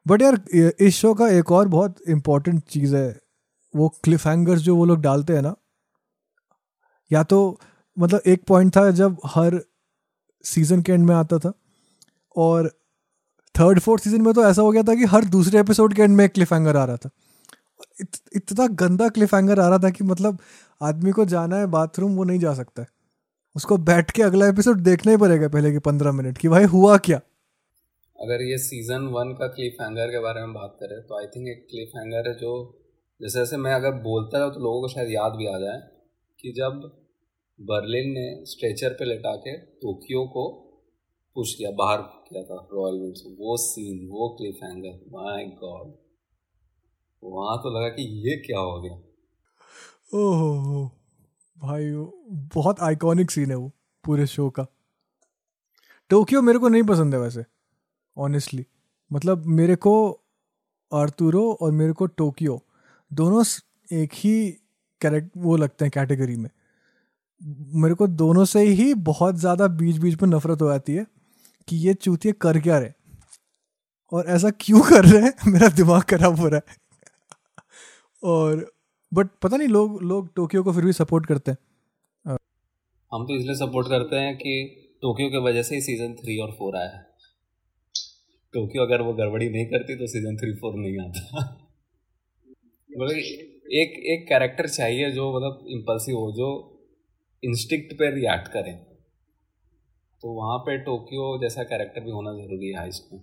बट 0.06 0.22
यार 0.22 0.40
इस 0.80 0.96
शो 0.96 1.12
का 1.14 1.28
एक 1.28 1.52
और 1.52 1.68
बहुत 1.68 2.00
इंपॉर्टेंट 2.08 2.62
चीज़ 2.64 2.96
है, 2.96 3.20
वो 3.74 3.88
क्लिफ 4.04 4.26
हैंगर्स 4.26 4.60
जो 4.62 4.76
वो 4.76 4.84
लोग 4.84 5.00
डालते 5.00 5.32
हैं 5.32 5.42
ना 5.42 5.54
या 7.12 7.22
तो 7.22 7.60
मतलब 7.98 8.20
एक 8.26 8.44
पॉइंट 8.44 8.76
था 8.76 8.90
जब 8.90 9.16
हर 9.26 9.60
सीज़न 10.44 10.82
के 10.82 10.92
एंड 10.92 11.06
में 11.06 11.14
आता 11.14 11.38
था 11.38 11.52
और 12.36 12.68
थर्ड 13.58 13.80
फोर्थ 13.80 14.02
सीज़न 14.02 14.22
में 14.22 14.34
तो 14.34 14.44
ऐसा 14.44 14.62
हो 14.62 14.72
गया 14.72 14.82
था 14.82 14.94
कि 14.94 15.04
हर 15.04 15.24
दूसरे 15.24 15.60
एपिसोड 15.60 15.94
के 15.94 16.02
एंड 16.02 16.16
में 16.16 16.24
एक 16.24 16.32
क्लिफ 16.32 16.52
आ 16.52 16.58
रहा 16.58 16.96
था। 16.96 17.10
इत, 18.00 18.08
इतना 18.36 18.66
गंदा 18.66 19.08
क्लिफ 19.08 19.34
आ 19.34 19.40
रहा 19.40 19.78
था 19.78 19.90
कि 19.90 20.04
मतलब 20.04 20.38
आदमी 20.82 21.10
को 21.10 21.24
जाना 21.24 21.56
है 21.56 21.66
बाथरूम 21.66 22.16
वो 22.16 22.24
नहीं 22.24 22.40
जा 22.40 22.54
सकता 22.54 22.82
है। 22.82 22.88
उसको 23.56 23.76
बैठ 23.76 24.10
के 24.10 24.22
अगला 24.22 24.46
एपिसोड 24.46 24.80
देखना 24.80 25.12
ही 25.12 25.18
पड़ेगा 25.18 25.48
पहले 25.48 25.72
के 25.72 25.78
पंद्रह 25.78 26.12
मिनट 26.12 26.38
की 26.38 26.48
भाई 26.48 26.64
हुआ 26.64 26.96
क्या? 26.98 27.20
अगर 28.20 28.42
ये 28.42 28.58
सीज़न 28.58 29.00
वन 29.00 29.32
का 29.32 29.46
क्लिफ 29.46 29.76
हैंगर 29.80 30.06
के 30.06 30.18
बारे 30.18 30.40
में 30.40 30.54
बात 30.54 30.76
करें 30.80 31.06
तो 31.06 31.18
आई 31.18 31.26
थिंक 31.26 31.48
एक 31.48 31.66
क्लिफ 31.70 31.88
हैंगर 31.96 32.28
है 32.28 32.34
जो 32.34 32.80
जैसे 33.22 33.38
जैसे 33.38 33.56
मैं 33.56 33.74
अगर 33.74 33.92
बोलता 33.92 34.38
रहा 34.38 34.48
तो 34.48 34.60
लोगों 34.60 34.80
को 34.80 34.88
शायद 34.88 35.10
याद 35.10 35.32
भी 35.32 35.46
आ 35.46 35.58
जाए 35.58 35.97
कि 36.40 36.52
जब 36.52 37.04
बर्लिन 37.60 38.10
ने 38.10 38.46
स्ट्रेचर 38.46 38.92
पे 38.92 39.04
लेटा 39.04 39.36
के 39.36 39.56
टोक्यो 39.56 40.24
को 40.26 40.50
पुश 41.34 41.54
किया, 41.54 41.70
बाहर 41.70 41.98
किया 42.02 42.42
था 42.42 42.68
रॉयल 42.72 43.00
विंड 43.00 43.14
वो 43.38 43.56
सीन, 43.56 44.08
वो 44.08 44.28
क्लिफ 44.28 44.58
हैंगर 44.64 45.00
माय 45.12 45.44
गॉड। 45.44 45.92
वहाँ 47.24 47.58
तो 47.58 47.78
लगा 47.78 47.88
कि 47.88 48.02
ये 48.02 48.36
क्या 48.36 48.58
हो 48.58 48.80
गया। 48.80 48.94
ओहो, 50.18 50.90
भाई, 51.58 51.84
बहुत 52.54 52.80
आइकॉनिक 52.80 53.30
सीन 53.30 53.50
है 53.50 53.56
वो, 53.56 53.72
पूरे 54.04 54.26
शो 54.26 54.50
का। 54.50 54.66
टोक्यो 56.10 56.42
मेरे 56.42 56.58
को 56.58 56.68
नहीं 56.68 56.82
पसंद 56.82 57.14
है 57.14 57.20
वैसे 57.20 57.44
ऑनेस्टली 58.16 58.66
मतलब 59.12 59.44
मेरे 59.46 59.76
को 59.76 60.20
आर्तुरो 60.92 61.52
और 61.52 61.72
मेरे 61.72 61.92
को 61.92 62.06
टोक्यो, 62.06 62.62
दोनों 63.12 63.44
एक 63.92 64.10
ही 64.14 64.56
कैरेक्ट 65.00 65.30
वो 65.36 65.56
लगते 65.56 65.84
हैं 65.84 65.92
कैटेगरी 65.94 66.36
में। 66.36 66.50
मेरे 67.82 67.94
को 67.94 68.06
दोनों 68.06 68.44
से 68.44 68.60
ही 68.60 68.94
बहुत 68.94 69.36
ज़्यादा 69.36 69.66
बीच 69.66 69.96
बीच 69.96 70.22
में 70.22 70.28
नफरत 70.28 70.62
हो 70.62 70.68
जाती 70.68 70.94
है 70.94 71.06
कि 71.68 71.76
ये 71.76 71.94
चूतिए 71.94 72.32
कर 72.32 72.60
क्या 72.60 72.78
रहे 72.78 72.92
और 74.12 74.26
ऐसा 74.26 74.50
क्यों 74.50 74.80
कर 74.80 75.04
रहे 75.04 75.22
हैं? 75.22 75.32
मेरा 75.52 75.68
दिमाग 75.68 76.02
खराब 76.02 76.40
हो 76.40 76.48
रहा 76.48 76.60
है। 76.68 76.76
और 78.22 78.72
बट 79.12 79.28
पता 79.42 79.56
नहीं, 79.56 79.68
लोग 79.68 80.02
लोग 80.02 80.28
टोक्यो 80.36 80.62
को 80.62 80.72
फिर 80.72 80.84
भी 80.84 80.92
सपोर्ट 80.92 81.26
करते 81.26 81.50
हैं। 81.50 81.58
हम 83.12 83.24
तो 83.26 83.36
इसलिए 83.36 83.54
सपोर्ट 83.54 83.88
करते 83.88 84.16
हैं 84.16 84.36
कि 84.36 84.54
टोक्यो 85.02 85.28
की 85.30 85.38
वजह 85.38 85.62
से 85.62 85.74
ही 85.74 85.80
सीज़न 85.80 86.14
थ्री 86.14 86.38
और 86.38 86.50
फोर 86.52 86.76
आया 86.76 86.88
है। 86.88 87.06
टोक्यो 88.54 88.82
अगर 88.82 89.02
वो 89.02 89.12
गड़बड़ी 89.14 89.48
नहीं 89.48 89.66
करती 89.66 89.96
तो 89.96 90.06
सीज़न 90.06 90.36
थ्री 90.36 90.52
फोर 90.54 90.74
नहीं 90.74 90.98
आता। 90.98 91.42
मतलब 92.90 93.16
एक 93.70 93.96
एक 94.10 94.28
कैरेक्टर 94.28 94.68
चाहिए 94.68 95.10
जो 95.10 95.30
मतलब 95.36 95.66
इम्पल्सिव 95.70 96.16
हो 96.16 96.30
जो 96.32 96.48
इंस्टिक्ट 97.42 97.92
पे 97.98 98.10
रिएक्ट 98.10 98.48
करे। 98.48 98.72
तो 100.22 100.32
वहाँ 100.34 100.58
पे 100.58 100.76
टोक्यो 100.84 101.26
जैसा 101.40 101.62
कैरेक्टर 101.64 102.04
भी 102.04 102.10
होना 102.10 102.32
ज़रूरी 102.34 102.72
है 102.72 102.88
इसमें 102.88 103.20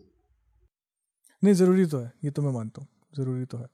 नहीं 1.44 1.54
ज़रूरी 1.54 1.86
तो 1.86 2.00
है। 2.00 2.12
ये 2.24 2.32
तो 2.32 2.42
मैं 2.42 2.52
मानता 2.52 2.82
हूँ। 2.82 2.88
ज़रूरी 3.18 3.46
तो 3.46 3.58
है। 3.58 3.68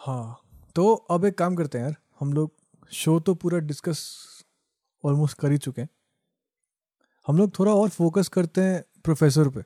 हाँ 0.00 0.40
तो 0.76 0.92
अब 0.94 1.24
एक 1.24 1.38
काम 1.38 1.56
करते 1.56 1.78
हैं 1.78 1.84
यार। 1.84 1.96
हम 2.20 2.32
लोग 2.32 2.52
शो 2.92 3.18
तो 3.20 3.34
पूरा 3.34 3.58
डिस्कस 3.60 4.04
ऑलमोस्ट 5.04 5.38
कर 5.38 5.52
ही 5.52 5.58
चुके 5.58 5.80
हैं। 5.82 5.88
हम 7.26 7.36
लोग 7.38 7.58
थोड़ा 7.58 7.74
और 7.74 7.88
फोकस 7.88 8.28
करते 8.28 8.60
हैं 8.60 8.82
प्रोफेसर 9.04 9.48
पे 9.48 9.62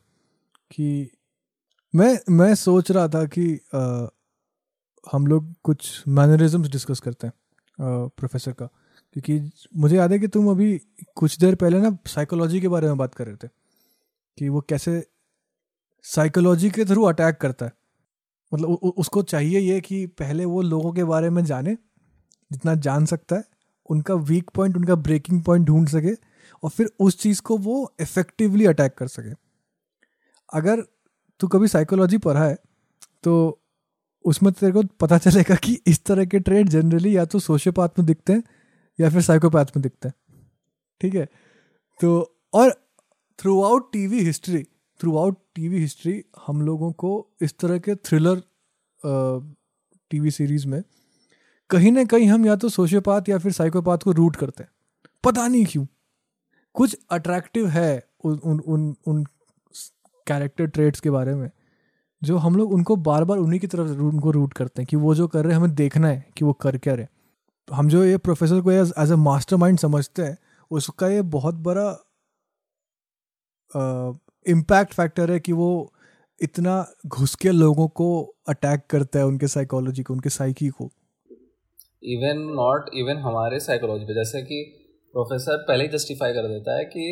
कि 0.71 1.11
मैं 1.95 2.17
मैं 2.31 2.55
सोच 2.55 2.91
रहा 2.91 3.09
था 3.09 3.25
कि 3.27 3.55
आ, 3.75 4.07
हम 5.07 5.27
लोग 5.27 5.55
कुछ 5.63 6.03
मैनरिज्म्स 6.09 6.69
डिस्कस 6.69 7.01
करते 7.01 7.27
हैं 7.27 7.33
प्रोफेसर 8.09 8.53
का। 8.53 8.67
क्योंकि 9.17 9.51
मुझे 9.77 9.97
याद 9.97 10.13
है 10.13 10.19
कि 10.19 10.29
तुम 10.29 10.51
अभी 10.51 10.79
कुछ 11.17 11.39
देर 11.39 11.55
पहले 11.55 11.81
ना 11.81 11.97
साइकोलॉजी 12.07 12.61
के 12.61 12.69
बारे 12.69 12.87
में 12.87 12.97
बात 12.97 13.15
कर 13.15 13.27
रहे 13.27 13.37
थे 13.37 13.49
कि 14.39 14.49
वो 14.49 14.61
कैसे 14.61 15.03
साइकोलॉजी 16.05 16.71
के 16.71 16.85
थ्रू 16.85 17.05
अटैक 17.05 17.37
करता 17.37 17.67
है। 17.67 17.73
मतलब 18.53 18.69
उ, 18.69 18.89
उसको 18.89 19.23
चाहिए 19.23 19.61
ये 19.61 19.81
कि 19.81 20.07
पहले 20.07 20.45
वो 20.45 20.63
लोगों 20.63 20.93
के 20.93 21.05
बारे 21.05 21.31
में 21.31 21.45
जाने 21.45 21.75
जितना 22.51 22.75
जान 22.75 23.07
सकता 23.07 23.37
है 23.37 23.45
उनका 23.91 24.15
वीक 24.15 24.51
पॉइंट 24.51 24.77
उनका 24.77 24.95
ब्रेकिंग 24.95 25.43
पॉइंट 25.43 25.67
ढूंढ 25.67 25.89
सके 25.89 26.13
और 26.63 26.71
फिर 26.71 26.91
उस 27.01 27.19
चीज़ 27.21 27.43
को 27.43 27.57
वो 27.59 27.95
इफेक्टिवली 28.01 28.67
अटैक 28.67 28.95
कर 28.95 29.09
सके। 29.09 29.35
अगर 30.49 30.83
तू 31.41 31.49
कभी 31.49 31.69
साइकोलॉजी 31.69 32.19
पढ़ा 32.19 32.45
है 32.45 32.57
तो 33.25 33.35
उसमें 34.27 34.53
तेरे 34.53 34.73
को 34.73 34.83
पता 35.01 35.19
चलेगा 35.19 35.55
कि 35.55 35.79
इस 35.87 36.05
तरह 36.05 36.25
के 36.25 36.39
ट्रेड 36.39 36.69
जनरली 36.69 37.17
या 37.17 37.25
तो 37.25 37.39
सोशियोपाथ 37.39 37.89
में 37.99 38.07
दिखते 38.07 38.33
हैं 38.33 38.43
या 38.99 39.11
फिर 39.11 39.23
साइकोपैथ 39.23 39.77
में 39.77 39.83
दिखते 39.83 40.09
हैं। 40.09 40.15
ठीक 41.01 41.15
है? 41.15 41.29
तो 42.01 42.41
और 42.53 42.71
throughout 43.63 43.93
TV 43.93 44.21
history 44.21 44.63
throughout 45.19 45.39
TV 45.55 45.81
history 45.81 46.25
हम 46.47 46.63
लोगों 46.63 46.93
को 46.93 47.11
इस 47.43 47.59
तरह 47.59 47.79
के 47.79 47.95
थ्रिलर 47.97 48.43
टीवी 50.11 50.31
सीरीज़ 50.31 50.67
में 50.67 50.83
कहीं 51.71 51.93
ना 51.93 52.05
कहीं 52.05 52.27
हम 52.27 52.47
या 52.47 52.57
तो 52.57 52.69
सोशियोपाथ 52.69 53.29
या 53.29 53.39
फिर 53.39 53.53
साइकोपाथ 53.53 53.99
को 53.99 54.13
रूट 54.13 54.37
करते 54.37 54.63
हैं। 54.63 54.71
पता 55.25 55.47
नहीं 55.49 55.65
क्यों। 55.65 55.87
कुछ 56.75 56.97
अट्रैक्टिव 57.11 57.69
है 57.69 58.07
उन 58.25 58.39
उन, 58.39 58.95
उन 59.07 59.25
कैरेक्टर 60.27 60.67
ट्रेड्स 60.67 61.01
के 61.01 61.11
बारे 61.11 61.35
में। 61.35 61.51
जो 62.23 62.37
हम 62.39 62.57
लोग 62.57 62.73
उनको 62.73 62.97
बार 63.07 63.25
बार 63.25 63.39
उन्हीं 63.39 63.61
की 63.61 63.67
तरफ़ 63.67 63.99
उनको 64.03 64.31
रूट 64.31 64.53
करते 64.53 64.83
हैं 64.83 64.87
कि 64.87 64.97
वो 64.97 65.15
जो 65.15 65.27
कर 65.29 65.45
रहे 65.45 65.53
हैं, 65.53 65.61
हमें 65.61 65.75
देखना 65.75 66.09
है 66.09 66.25
कि 66.39 66.45
वो 66.45 66.53
कर 66.53 66.77
क्या 66.79 66.95
रहे 66.95 67.07
हम 67.69 67.89
जो 67.89 68.05
ये 68.05 68.17
प्रोफेसर 68.19 68.61
को 68.61 68.71
एज 68.73 69.13
ए 69.13 69.17
मास्टर 69.19 69.57
माइंड 69.57 69.79
समझते 69.79 70.23
हैं, 70.23 70.37
उसका 70.71 71.09
ये 71.09 71.23
बहुत 71.31 71.55
बड़ा 71.65 71.89
इम्पैक्ट 74.47 74.95
फैक्टर 74.95 75.31
है 75.31 75.39
कि 75.41 75.53
वो 75.53 75.69
इतना 76.41 76.75
घुस 77.07 77.35
के 77.35 77.51
लोगों 77.51 77.87
को 77.91 78.09
अटैक 78.49 78.87
करता 78.91 79.19
है, 79.19 79.27
उनके 79.27 79.49
साइकोलॉजी 79.49 80.03
को, 80.03 80.15
उनके 80.15 80.31
साइकी 80.31 80.69
को। 80.69 80.91
इवन 82.03 82.43
नॉट 82.57 82.91
इवन 82.95 83.17
हमारे 83.19 83.61
साइकोलॉजी 83.61 84.05
पे, 84.05 84.15
जैसे 84.15 84.43
कि 84.43 84.63
प्रोफेसर 85.15 85.57
पहले 85.69 85.85
ही 85.85 85.91
जस्टिफाई 85.91 86.33
कर 86.33 86.49
देता 86.49 86.77
है 86.79 86.85
कि 86.85 87.07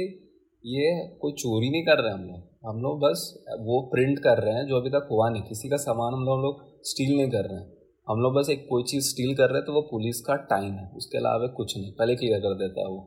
ये 0.65 0.93
कोई 1.21 1.33
चोरी 1.35 1.71
नहीं 1.71 1.85
कर 1.85 2.03
रहे 2.03 2.13
हम 2.13 2.21
लोग। 2.23 2.54
हम 2.65 2.81
लोग 2.83 2.99
बस 3.01 3.23
वो 3.61 3.81
प्रिंट 3.93 4.19
कर 4.19 4.39
रहे 4.39 4.55
हैं, 4.55 4.67
जो 4.67 4.77
अभी 4.77 4.91
तक 4.91 5.09
हुआ 5.11 5.29
नहीं। 5.31 5.43
किसी 5.43 5.69
का 5.69 5.77
सामान 5.77 6.15
हम 6.15 6.23
लोग 6.43 6.63
स्टील 6.85 7.17
नहीं 7.17 7.31
कर 7.31 7.45
रहे 7.45 7.59
हैं। 7.61 7.73
हम 8.09 8.21
लोग 8.21 8.35
बस 8.35 8.51
एक 8.51 8.67
कोई 8.71 8.83
चीज़ 8.83 9.09
स्टील 9.11 9.35
कर 9.37 9.49
रहे 9.49 9.59
हैं 9.59 9.67
तो 9.67 9.73
वो 9.73 9.81
पुलिस 9.81 10.21
का 10.21 10.37
टाइम 10.51 10.73
है। 10.73 10.91
उसके 10.97 11.19
अलावा 11.19 11.47
कुछ 11.47 11.77
नहीं। 11.79 11.93
पहले 11.93 12.17
क्लियर 12.17 12.39
कर 12.41 12.55
देता 12.55 12.81
है 12.81 12.87
वो। 12.87 13.01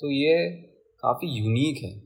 तो 0.00 0.10
ये 0.10 0.48
काफ़ी 1.02 1.28
यूनिक 1.28 1.82
है। 1.84 1.96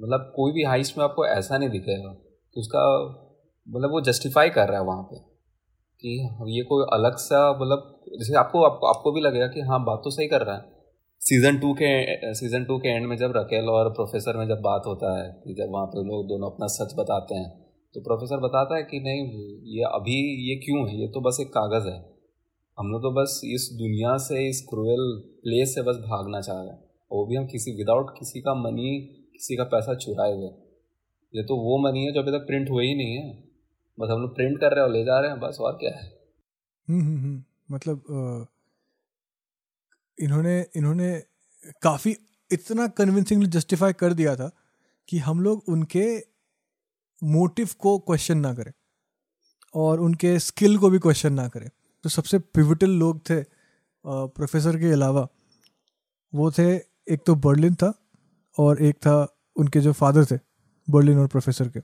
मतलब 0.00 0.32
कोई 0.36 0.52
भी 0.52 0.62
हाइस्ट 0.62 0.98
में 0.98 1.04
आपको 1.04 1.26
ऐसा 1.26 1.58
नहीं 1.58 1.70
दिखेगा। 1.70 2.12
तो 2.12 2.60
उसका 2.60 2.84
मतलब 3.68 3.90
वो 3.90 4.00
जस्टिफाई 4.00 4.50
कर 4.50 4.68
रहा 4.68 4.80
है 4.80 4.86
वहाँ 4.86 5.02
पे 5.02 5.18
कि 6.04 6.18
ये 6.48 6.62
कोई 6.62 6.84
अलग 6.92 7.16
सा 7.16 7.50
मतलब 7.52 8.04
जैसे 8.18 8.34
आपको 8.34 8.62
आपको 8.62 8.86
आपको 8.86 9.12
भी 9.12 9.20
लगेगा 9.20 9.46
कि 9.46 9.60
हाँ 9.60 9.84
बात 9.84 10.00
तो 10.04 10.10
सही 10.10 10.28
कर 10.28 10.42
रहा 10.42 10.56
है। 10.56 10.81
सीज़न 11.22 11.58
टू 11.58 11.72
के 11.72 11.88
सीज़न 12.34 12.64
टू 12.64 12.76
के 12.78 12.88
एंड 12.88 13.06
में 13.06 13.16
जब 13.16 13.32
रकेल 13.36 13.68
और 13.68 13.90
प्रोफेसर 13.90 14.36
में 14.36 14.46
जब 14.48 14.60
बात 14.60 14.86
होता 14.86 15.10
है 15.18 15.28
कि 15.44 15.54
जब 15.54 15.68
वहाँ 15.70 15.86
पे 15.86 16.02
लोग 16.04 16.26
दोनों 16.28 16.50
अपना 16.50 16.66
सच 16.66 16.94
बताते 16.98 17.34
हैं 17.34 17.50
तो 17.94 18.00
प्रोफेसर 18.00 18.40
बताता 18.40 18.76
है 18.76 18.82
कि 18.82 19.00
नहीं 19.00 19.20
ये 19.74 19.84
अभी 19.90 20.16
ये 20.46 20.56
क्यों 20.56 20.80
है? 20.88 20.96
ये 21.00 21.08
तो 21.08 21.20
बस 21.20 21.38
एक 21.40 21.48
कागज़ 21.48 21.86
है। 21.88 21.96
हम 22.78 22.90
लोग 22.90 23.02
तो 23.02 23.10
बस 23.12 23.40
इस 23.44 23.68
दुनिया 23.72 24.16
से 24.16 24.48
इस 24.48 24.60
क्रूएल 24.70 25.04
प्लेस 25.42 25.74
से 25.74 25.82
बस 25.82 25.96
भागना 25.96 26.40
चाह 26.40 26.56
रहे 26.56 26.72
हैं। 26.72 26.78
वो 27.10 27.26
भी 27.26 27.36
हम 27.36 27.46
किसी 27.46 27.72
विदाउट 27.72 28.10
किसी 28.18 28.40
का 28.40 28.54
मनी 28.54 28.90
किसी 29.32 29.56
का 29.56 29.64
पैसा 29.64 29.94
चुराए 29.94 30.32
हुए। 30.32 30.48
ये 31.34 31.42
तो 31.42 31.56
वो 31.56 31.78
मनी 31.78 32.04
है 32.04 32.12
जो 32.12 32.22
अभी 32.22 32.32
तक 32.32 32.46
प्रिंट 32.46 32.70
हुए 32.70 32.86
ही 32.86 32.94
नहीं 32.94 33.16
है। 33.16 33.30
बस 33.98 34.10
हम 34.10 34.20
लोग 34.20 34.34
प्रिंट 34.34 34.58
कर 34.60 34.74
रहे 34.74 34.80
हैं 34.80 34.88
और 34.88 34.96
ले 34.96 35.04
जा 35.04 35.20
रहे 35.20 35.30
हैं 35.30 35.40
बस 35.40 35.58
और 35.60 35.72
क्या 35.72 35.94
है? 35.98 36.10
हम्म, 36.88 37.00
हम्म, 37.00 37.18
हम्म। 37.18 37.74
मतलब 37.74 38.46
इन्होंने 40.18 40.66
इन्होंने 40.76 41.12
काफ़ी 41.82 42.16
इतना 42.50 42.86
कन्विंसिंगली 42.88 43.48
जस्टिफाई 43.48 43.92
कर 43.92 44.12
दिया 44.12 44.36
था 44.36 44.50
कि 45.08 45.18
हम 45.18 45.40
लोग 45.40 45.64
उनके 45.68 46.06
मोटिव 47.22 47.68
को 47.78 47.98
क्वेश्चन 47.98 48.38
ना 48.38 48.54
करें 48.54 48.72
और 49.74 50.00
उनके 50.00 50.38
स्किल 50.38 50.78
को 50.78 50.90
भी 50.90 50.98
क्वेश्चन 50.98 51.32
ना 51.32 51.48
करें। 51.48 51.68
तो 52.04 52.08
सबसे 52.08 52.38
पिविटल 52.38 52.90
लोग 52.90 53.20
थे 53.30 53.42
प्रोफेसर 54.04 54.76
के 54.76 54.92
अलावा, 54.92 55.26
वो 56.32 56.50
थे, 56.50 56.74
एक 56.76 57.18
तो 57.26 57.34
बर्लिन 57.34 57.74
था 57.74 57.92
और 58.58 58.82
एक 58.82 58.96
था 58.96 59.14
उनके 59.56 59.80
जो 59.80 59.92
फादर 59.92 60.24
थे 60.24 60.38
बर्लिन 60.88 61.18
और 61.18 61.26
प्रोफेसर 61.26 61.68
के। 61.68 61.80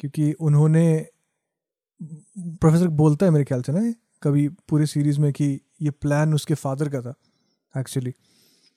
क्योंकि 0.00 0.32
उन्होंने 0.32 1.06
प्रोफेसर 2.02 2.88
बोलता 2.88 3.26
है 3.26 3.32
मेरे 3.32 3.44
ख्याल 3.44 3.62
से 3.62 3.72
ना 3.72 3.92
कभी 4.22 4.48
पूरी 4.68 4.86
सीरीज़ 4.86 5.20
में 5.20 5.32
कि 5.32 5.60
ये 5.82 5.90
प्लान 5.90 6.34
उसके 6.34 6.54
फादर 6.54 6.88
का 6.88 7.00
था। 7.00 7.14
एक्चुअली 7.78 8.12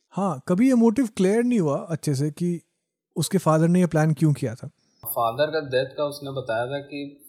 हाँ 0.10 0.44
कभी 0.48 0.68
ये 0.68 0.74
मोटिव 0.74 1.10
क्लियर 1.18 1.44
नहीं 1.44 1.60
हुआ 1.60 1.78
अच्छे 1.78 2.16
से 2.16 2.32
कि 2.32 2.62
उसके 3.16 3.38
फादर 3.38 3.68
ने 3.68 3.80
ये 3.80 3.86
प्लान 3.86 4.14
क्यों 4.14 4.34
किया 4.34 4.56
था? 4.56 4.68
फादर 5.06 5.52
का 5.52 5.60
डेथ 5.60 5.96
का 5.96 6.06
उसने 6.06 6.32
बताया 6.32 6.66
था 6.66 6.80
कि 6.80 7.24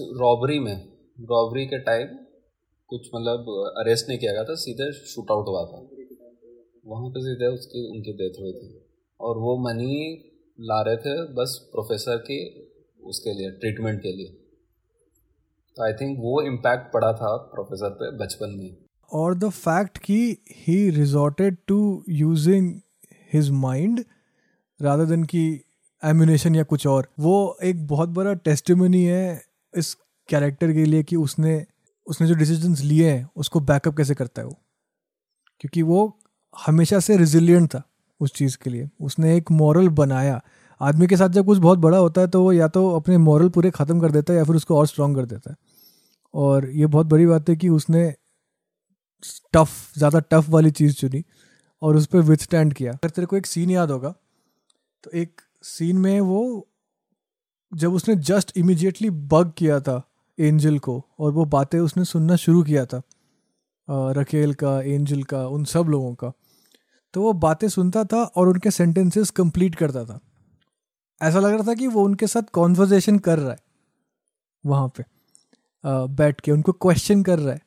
रॉबरी 0.00 0.58
में 0.58 0.92
रॉबरी 1.20 1.66
के 1.66 1.78
टाइम 1.78 2.08
कुछ 2.88 3.08
मतलब 3.14 3.74
अरेस्ट 3.78 4.08
नहीं 4.08 4.18
किया 4.18 4.32
गया 4.32 4.44
था, 4.44 4.54
सीधे 4.54 4.92
शूट 4.92 5.30
आउट 5.30 5.48
हुआ 5.48 5.64
था। 5.64 5.78
वहाँ 6.86 7.10
पे 7.10 7.20
सीधे 7.20 7.46
उसकी, 7.46 7.96
उनकी 7.96 8.12
डेथ 8.12 8.40
हुई 8.40 8.52
थी। 8.52 8.86
और 9.20 9.38
वो 9.38 9.56
मनी 9.58 10.30
ला 10.60 10.82
रहे 10.82 10.96
थे 10.96 11.32
बस 11.34 11.68
प्रोफेसर 11.72 12.16
के, 12.16 12.62
उसके 13.06 13.34
लिए 13.34 13.50
ट्रीटमेंट 13.50 14.02
के 14.02 14.12
लिए। 14.12 14.28
तो 15.76 15.84
आई 15.84 15.92
थिंक 15.92 16.18
वो 16.20 16.42
इम्पैक्ट 16.42 16.92
पड़ा 16.92 17.12
था 17.12 17.36
प्रोफेसर 17.36 17.90
पे 17.90 18.10
बचपन 18.16 18.50
में। 18.50 18.85
और 19.12 19.34
द 19.34 19.48
फैक्ट 19.48 19.98
कि 19.98 20.36
he 20.66 20.90
resorted 20.90 21.56
to 21.66 22.04
using 22.08 22.72
his 23.32 23.50
mind 23.50 24.04
rather 24.80 25.04
than 25.04 25.24
की 25.24 25.46
एम्यूनेशन 26.02 26.54
या 26.54 26.62
कुछ 26.62 26.86
और, 26.86 27.08
वो 27.18 27.56
एक 27.62 27.86
बहुत 27.86 28.08
बड़ा 28.08 28.34
टेस्टिमनी 28.34 29.04
है 29.04 29.42
इस 29.74 29.94
कैरेक्टर 30.28 30.72
के 30.72 30.84
लिए 30.84 31.02
कि 31.02 31.16
उसने 31.16 31.64
उसने 32.06 32.26
जो 32.26 32.34
डिसीजंस 32.34 32.80
लिए 32.82 33.10
हैं, 33.10 33.28
उसको 33.36 33.60
बैकअप 33.60 33.96
कैसे 33.96 34.14
करता 34.14 34.42
है 34.42 34.46
वो? 34.48 34.58
क्योंकि 35.60 35.82
वो 35.82 36.18
हमेशा 36.66 37.00
से 37.00 37.16
रिजिलियंट 37.16 37.68
था 37.70 37.82
उस 38.20 38.34
चीज़ 38.34 38.56
के 38.62 38.70
लिए। 38.70 38.88
उसने 39.00 39.36
एक 39.36 39.50
मॉरल 39.50 39.88
बनाया। 39.88 40.40
आदमी 40.80 41.06
के 41.06 41.16
साथ 41.16 41.28
जब 41.28 41.46
कुछ 41.46 41.58
बहुत 41.58 41.78
बड़ा 41.78 41.98
होता 41.98 42.20
है 42.20 42.28
तो 42.28 42.42
वो 42.42 42.52
या 42.52 42.68
तो 42.68 42.90
अपने 42.96 43.18
मॉरल 43.18 43.48
पूरे 43.48 43.70
ख़त्म 43.70 44.00
कर 44.00 44.10
देता 44.10 44.32
है 44.32 44.38
या 44.38 44.44
फिर 44.44 44.56
उसको 44.56 44.76
और 44.78 44.86
स्ट्रॉन्ग 44.86 45.16
कर 45.16 45.26
देता 45.26 45.50
है। 45.50 45.56
और 46.34 46.70
ये 46.70 46.86
बहुत 46.86 47.06
बड़ी 47.06 47.26
बात 47.26 47.48
है 47.48 47.56
कि 47.56 47.68
उसने 47.68 48.14
टफ, 49.54 49.68
ज़्यादा 49.96 50.20
टफ 50.22 50.48
वाली 50.48 50.70
चीज़ 50.72 50.94
चुनी 50.96 51.24
और 51.82 51.96
उस 51.96 52.06
पर 52.06 52.20
विथ 52.22 52.42
स्टैंड 52.42 52.74
किया। 52.74 52.92
अगर 52.92 53.10
तेरे 53.10 53.26
को 53.26 53.36
एक 53.36 53.46
सीन 53.46 53.70
याद 53.70 53.90
होगा 53.90 54.14
तो 55.04 55.10
एक 55.12 55.40
सीन 55.64 55.98
में 55.98 56.20
वो, 56.22 56.66
जब 57.72 57.94
उसने 57.94 58.14
जस्ट 58.16 58.52
इमिजिएटली 58.56 59.10
बग 59.10 59.52
किया 59.58 59.80
था 59.80 60.02
एंजल 60.38 60.78
को 60.78 61.02
और 61.18 61.32
वो 61.32 61.44
बातें 61.46 61.78
उसने 61.80 62.04
सुनना 62.04 62.36
शुरू 62.38 62.62
किया 62.62 62.84
था 62.86 63.02
रकेल 63.88 64.54
का 64.54 64.80
एंजल 64.82 65.22
का, 65.22 65.46
उन 65.46 65.64
सब 65.66 65.86
लोगों 65.88 66.14
का 66.14 66.32
तो 67.14 67.22
वो 67.22 67.32
बातें 67.34 67.68
सुनता 67.68 68.04
था 68.04 68.22
और 68.26 68.48
उनके 68.48 68.70
सेंटेंसेस 68.70 69.30
कंप्लीट 69.32 69.74
करता 69.74 70.04
था। 70.04 70.18
ऐसा 71.20 71.40
लग 71.40 71.52
रहा 71.52 71.66
था 71.66 71.74
कि 71.74 71.86
वो 71.86 72.02
उनके 72.04 72.26
साथ 72.26 72.50
कॉन्वर्जेसन 72.52 73.18
कर 73.20 73.38
रहा 73.38 73.50
है, 73.50 73.58
वहाँ 74.64 74.88
पे 74.96 75.04
बैठ 75.84 76.40
के, 76.40 76.52
उनको 76.52 76.72
क्वेश्चन 76.74 77.22
कर 77.22 77.38
रहा 77.38 77.52
है, 77.52 77.60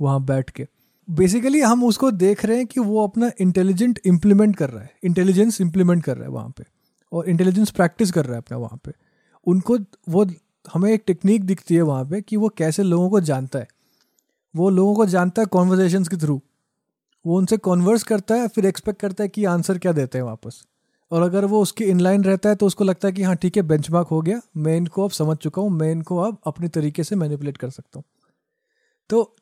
वहाँ 0.00 0.24
बैठ 0.24 0.50
के। 0.50 0.66
बेसिकली 1.08 1.60
हम 1.60 1.84
उसको 1.84 2.10
देख 2.10 2.44
रहे 2.44 2.56
हैं 2.56 2.66
कि 2.66 2.80
वो 2.80 3.06
अपना 3.06 3.30
इंटेलिजेंट 3.40 4.00
इम्प्लीमेंट 4.04 4.56
कर 4.56 4.70
रहा 4.70 4.82
है। 4.82 4.92
इंटेलिजेंस 5.04 5.60
इम्प्लीमेंट 5.60 6.04
कर 6.04 6.16
रहा 6.16 6.24
है 6.24 6.30
वहाँ 6.30 6.48
पे। 6.48 6.64
और 7.12 7.28
इंटेलिजेंस 7.28 7.70
प्रैक्टिस 7.70 8.10
कर 8.10 8.24
रहा 8.24 8.34
है 8.34 8.38
अपना 8.38 8.56
वहाँ 8.56 8.80
पे। 8.84 8.92
उनको 9.46 9.78
वो, 10.08 10.26
हमें 10.72 10.90
एक 10.92 11.02
टेक्निक 11.06 11.44
दिखती 11.44 11.74
है 11.74 11.82
वहाँ 11.82 12.04
पे 12.04 12.20
कि 12.20 12.36
वो 12.36 12.48
कैसे 12.48 12.82
लोगों 12.82 13.10
को 13.10 13.20
जानता 13.20 13.58
है। 13.58 13.68
वो 14.54 14.70
लोगों 14.70 14.94
को 14.94 15.06
जानता 15.06 15.42
है 15.42 15.46
कॉन्वर्जेशन 15.46 16.04
के 16.04 16.16
थ्रू 16.16 16.40
वो 17.24 17.36
उनसे 17.38 17.56
कॉन्वर्स 17.56 18.02
करता 18.02 18.34
है, 18.34 18.48
फिर 18.48 18.66
एक्सपेक्ट 18.66 19.00
करता 19.00 19.24
है 19.24 19.28
कि 19.28 19.44
आंसर 19.44 19.78
क्या 19.78 19.92
देते 19.92 20.18
हैं 20.18 20.24
वापस। 20.24 20.62
और 21.10 21.22
अगर 21.22 21.44
वो 21.44 21.60
उसके 21.62 21.84
इनलाइन 21.84 22.24
रहता 22.24 22.48
है 22.48 22.54
तो 22.54 22.66
उसको 22.66 22.84
लगता 22.84 23.08
है 23.08 23.12
कि 23.12 23.22
हाँ 23.22 23.36
ठीक 23.36 23.56
है 23.56 23.62
बेंच 23.62 23.90
हो 23.90 24.20
गया। 24.22 24.40
मैं 24.56 24.76
इनको 24.76 25.04
अब 25.04 25.10
समझ 25.10 25.36
चुका 25.36 25.62
हूँ, 25.62 25.70
मैं 25.70 25.90
इनको 25.92 26.18
अब 26.18 26.38
अपने 26.46 26.68
तरीके 26.68 27.04
से 27.04 27.16
मैनिपुलेट 27.16 27.56
कर 27.56 27.70
सकता 27.70 27.98
हूँ। 27.98 28.04
तो 29.10 29.36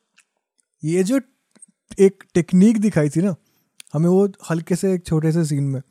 ये 0.83 1.03
जो 1.03 1.19
एक 1.99 2.23
टेक्निक 2.33 2.79
दिखाई 2.81 3.09
थी 3.09 3.21
ना, 3.21 3.35
हमें 3.93 4.09
वो 4.09 4.27
हल्के 4.49 4.75
से 4.75 4.93
एक 4.93 5.05
छोटे 5.05 5.31
से 5.31 5.45
सीन 5.45 5.63
में, 5.63 5.81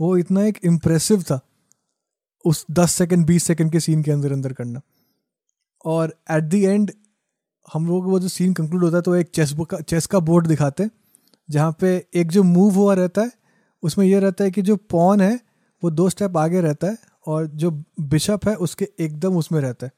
वो 0.00 0.16
इतना 0.16 0.44
एक 0.44 0.58
इम्प्रेसिव 0.64 1.22
था, 1.22 1.40
उस 2.44 2.64
दस 2.70 2.92
सेकेंड 2.92 3.26
बीस 3.26 3.44
सेकेंड 3.44 3.72
के 3.72 3.80
सीन 3.80 4.02
के 4.02 4.10
अंदर 4.10 4.32
अंदर 4.32 4.52
करना। 4.52 4.80
और 5.84 6.14
एट 6.30 6.44
द 6.44 6.54
एंड 6.54 6.90
हम 7.68 7.86
लोग 7.86 8.06
वो 8.06 8.18
जो 8.20 8.28
सीन 8.28 8.52
कंक्लूड 8.54 8.84
होता 8.84 8.96
है 8.96 9.02
तो 9.02 9.14
एक 9.14 9.30
चेस 9.30 9.54
का 9.70 9.80
चेस 9.80 10.06
का 10.06 10.18
बोर्ड 10.20 10.46
दिखाते 10.46 10.82
हैं, 10.82 10.90
जहाँ 11.48 11.76
पे 11.80 11.96
एक 12.14 12.30
जो 12.30 12.42
मूव 12.42 12.74
हुआ 12.74 12.94
रहता 12.94 13.22
है, 13.22 13.30
उसमें 13.82 14.04
यह 14.06 14.18
रहता 14.20 14.44
है 14.44 14.50
कि 14.50 14.62
जो 14.62 14.76
पॉन 14.90 15.20
है, 15.20 15.38
वो 15.82 15.90
दो 15.90 16.08
स्टेप 16.08 16.36
आगे 16.36 16.60
रहता 16.60 16.86
है, 16.86 16.96
और 17.26 17.46
जो 17.46 17.70
बिशप 18.00 18.48
है, 18.48 18.54
उसके 18.56 18.88
एकदम 19.00 19.36
उसमें 19.36 19.60
रहता 19.60 19.86
है। 19.86 19.92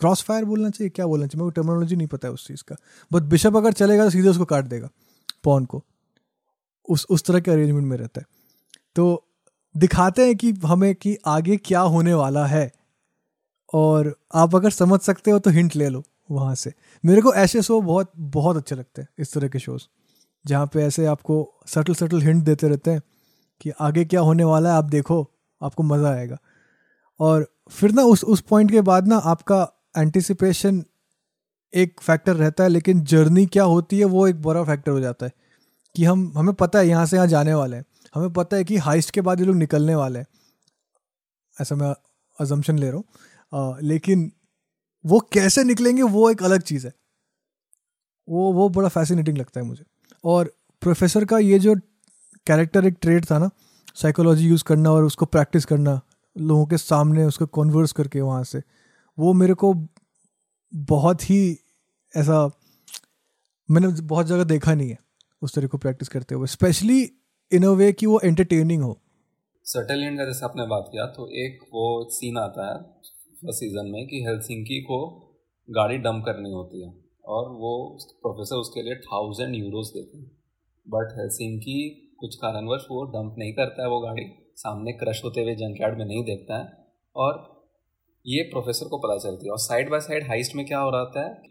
क्रॉस 0.00 0.22
फायर 0.22 0.44
बोलना 0.44 0.70
चाहिए, 0.70 0.90
क्या 0.90 1.06
बोलना 1.06 1.26
चाहिए? 1.26 1.42
मेरे 1.42 1.52
को 1.52 1.60
टर्मिनोलॉजी 1.60 1.96
नहीं 1.96 2.06
पता 2.08 2.28
है 2.28 2.34
उस 2.34 2.46
चीज़ 2.46 2.62
का। 2.64 2.76
बट 3.10 3.22
बिशप 3.22 3.56
अगर 3.56 3.72
चलेगा 3.72 4.04
तो 4.04 4.10
सीधे 4.10 4.28
उसको 4.28 4.44
काट 4.44 4.64
देगा 4.64 4.88
पॉन 5.44 5.64
को। 5.64 5.82
उस 6.88 7.06
उस 7.10 7.24
तरह 7.24 7.40
के 7.40 7.50
अरेंजमेंट 7.50 7.86
में 7.86 7.96
रहता 7.96 8.20
है। 8.20 8.26
तो 8.96 9.24
दिखाते 9.74 10.26
हैं 10.26 10.36
कि 10.36 10.52
हमें 10.64 10.94
कि 10.94 11.16
आगे 11.26 11.56
क्या 11.56 11.80
होने 11.80 12.14
वाला 12.14 12.46
है। 12.46 12.70
और 13.72 14.14
आप 14.34 14.54
अगर 14.54 14.70
समझ 14.70 15.00
सकते 15.00 15.30
हो 15.30 15.38
तो 15.38 15.50
हिंट 15.50 15.76
ले 15.76 15.88
लो 15.88 16.02
वहाँ 16.30 16.54
से। 16.54 16.72
मेरे 17.04 17.22
को 17.22 17.32
ऐसे 17.34 17.62
शो 17.62 17.80
बहुत 17.80 18.12
बहुत 18.16 18.56
अच्छे 18.56 18.74
लगते 18.74 19.02
हैं, 19.02 19.08
इस 19.18 19.32
तरह 19.34 19.48
के 19.48 19.58
शोज़ 19.58 19.82
जहाँ 20.44 20.66
पे 20.66 20.82
ऐसे 20.82 21.06
आपको 21.06 21.36
सटल 21.66 21.94
सटल 21.94 22.22
हिंट 22.22 22.44
देते 22.44 22.68
रहते 22.68 22.90
हैं 22.90 23.02
कि 23.60 23.70
आगे 23.80 24.04
क्या 24.04 24.20
होने 24.20 24.44
वाला 24.44 24.70
है, 24.70 24.76
आप 24.76 24.84
देखो, 24.84 25.26
आपको 25.60 25.82
मज़ा 25.82 26.10
आएगा। 26.10 26.38
और 27.20 27.46
फिर 27.70 27.92
ना 27.92 28.02
उस 28.02 28.24
उस 28.24 28.40
पॉइंट 28.40 28.70
के 28.70 28.80
बाद 28.80 29.08
ना 29.08 29.16
आपका 29.16 29.60
एंटिसिपेशन 29.96 30.84
एक 31.74 32.00
फैक्टर 32.00 32.36
रहता 32.36 32.64
है, 32.64 32.70
लेकिन 32.70 33.00
जर्नी 33.00 33.46
क्या 33.46 33.64
होती 33.64 33.98
है, 33.98 34.04
वो 34.04 34.28
एक 34.28 34.42
बड़ा 34.42 34.64
फैक्टर 34.64 34.92
हो 34.92 35.00
जाता 35.00 35.26
है 35.26 35.32
कि 35.96 36.04
हम, 36.04 36.32
हमें 36.36 36.54
पता 36.54 36.78
है 36.78 36.88
यहाँ 36.88 37.06
से 37.06 37.16
यहाँ 37.16 37.26
जाने 37.26 37.54
वाले 37.54 37.76
हैं। 37.76 37.84
हमें 38.14 38.32
पता 38.32 38.56
है 38.56 38.64
कि 38.64 38.76
हाइस्ट 38.76 39.10
के 39.10 39.20
बाद 39.20 39.40
ये 39.40 39.46
लोग 39.46 39.56
निकलने 39.56 39.94
वाले 39.94 40.18
हैं। 40.18 40.26
ऐसा 41.60 41.74
मैं 41.74 41.94
अजम्पन 42.40 42.78
ले 42.78 42.90
रहा 42.90 42.96
हूँ। 42.96 43.04
लेकिन 43.82 44.32
वो 45.06 45.20
कैसे 45.32 45.64
निकलेंगे, 45.64 46.02
वो 46.02 46.30
एक 46.30 46.42
अलग 46.42 46.60
चीज़ 46.60 46.86
है। 46.86 46.92
वो 48.28 48.52
वो 48.52 48.68
बड़ा 48.68 48.88
फैसिनेटिंग 48.88 49.38
लगता 49.38 49.60
है 49.60 49.66
मुझे। 49.66 49.84
और 50.24 50.52
प्रोफेसर 50.80 51.24
का 51.24 51.38
ये 51.38 51.58
जो 51.58 51.74
कैरेक्टर 52.46 52.86
एक 52.86 52.96
ट्रेड 53.00 53.24
था 53.30 53.38
ना 53.38 53.50
साइकोलॉजी 53.94 54.48
यूज़ 54.48 54.64
करना 54.64 54.90
और 54.90 55.04
उसको 55.04 55.26
प्रैक्टिस 55.26 55.64
करना, 55.64 56.00
लोगों 56.38 56.66
के 56.66 56.78
सामने 56.78 57.24
उसको 57.24 57.46
कन्वर्स 57.46 57.92
करके 57.92 58.20
वहाँ 58.20 58.44
से 58.44 58.62
वो 59.20 59.32
मेरे 59.34 59.54
को 59.54 59.72
बहुत 60.72 61.30
ही 61.30 61.40
ऐसा, 62.14 62.50
मैंने 63.68 63.88
बहुत 64.02 64.26
जगह 64.26 64.44
देखा 64.44 64.74
नहीं 64.74 64.90
है 64.90 64.98
उस 65.42 65.54
तरह 65.54 65.66
को 65.66 65.78
प्रैक्टिस 65.78 66.08
करते 66.08 66.34
हुए 66.34 66.46
स्पेशली 66.46 67.00
इन 67.52 67.64
अ 67.64 67.70
वे 67.74 67.92
कि 67.92 68.06
वो 68.06 68.20
एंटरटेनिंग 68.20 68.82
हो। 68.82 68.98
सटल 69.66 70.16
का 70.16 70.24
जैसे 70.24 70.44
आपने 70.44 70.66
बात 70.66 70.88
किया 70.92 71.06
तो 71.06 71.28
एक 71.36 71.62
वो 71.72 71.86
सीन 72.12 72.38
आता 72.38 72.66
है 72.68 72.80
फ़र्स्ट 73.40 73.60
सीज़न 73.60 73.90
में 73.90 74.06
कि 74.06 74.22
हेलसिंकी 74.24 74.80
को 74.82 74.98
गाड़ी 75.68 75.98
डंप 75.98 76.24
करनी 76.24 76.50
होती 76.52 76.82
है 76.82 76.90
और 77.28 77.48
वो 77.58 77.72
प्रोफेसर 78.22 78.56
उसके 78.56 78.82
लिए 78.82 78.94
थाउज़ेंड 79.02 79.54
यूरोस 79.54 79.92
देते 79.94 80.18
हैं। 80.18 80.26
बट 80.86 81.14
हेलसिंकी 81.18 81.78
कुछ 82.20 82.34
कारणवश 82.36 82.86
वो 82.90 83.04
डंप 83.12 83.34
नहीं 83.38 83.52
करता 83.52 83.82
है 83.82 83.88
वो 83.88 84.00
गाड़ी, 84.00 84.24
सामने 84.56 84.92
क्रश 84.92 85.22
होते 85.24 85.42
हुए 85.42 85.54
जंकयार्ड 85.56 85.98
में 85.98 86.04
नहीं 86.04 86.24
देखता 86.24 86.58
है 86.58 86.64
और 87.16 87.49
ये 88.26 88.42
प्रोफेसर 88.42 88.88
को 88.88 88.98
पता 88.98 89.18
चलती 89.18 89.46
है। 89.46 89.50
और 89.50 89.58
साइड 89.58 89.90
बाय 89.90 90.00
साइड 90.00 90.26
हाइस्ट 90.28 90.54
में 90.56 90.66
क्या 90.66 90.78
हो 90.78 90.90
रहा 90.90 91.20
है 91.20 91.42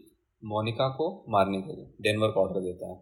मोनिका 0.44 0.90
को 0.90 1.26
मारने 1.30 1.62
के 1.62 1.76
लिए 1.76 1.86
डेनवर 2.02 2.28
ऑर्डर 2.28 2.60
देता 2.60 2.90
है। 2.90 2.96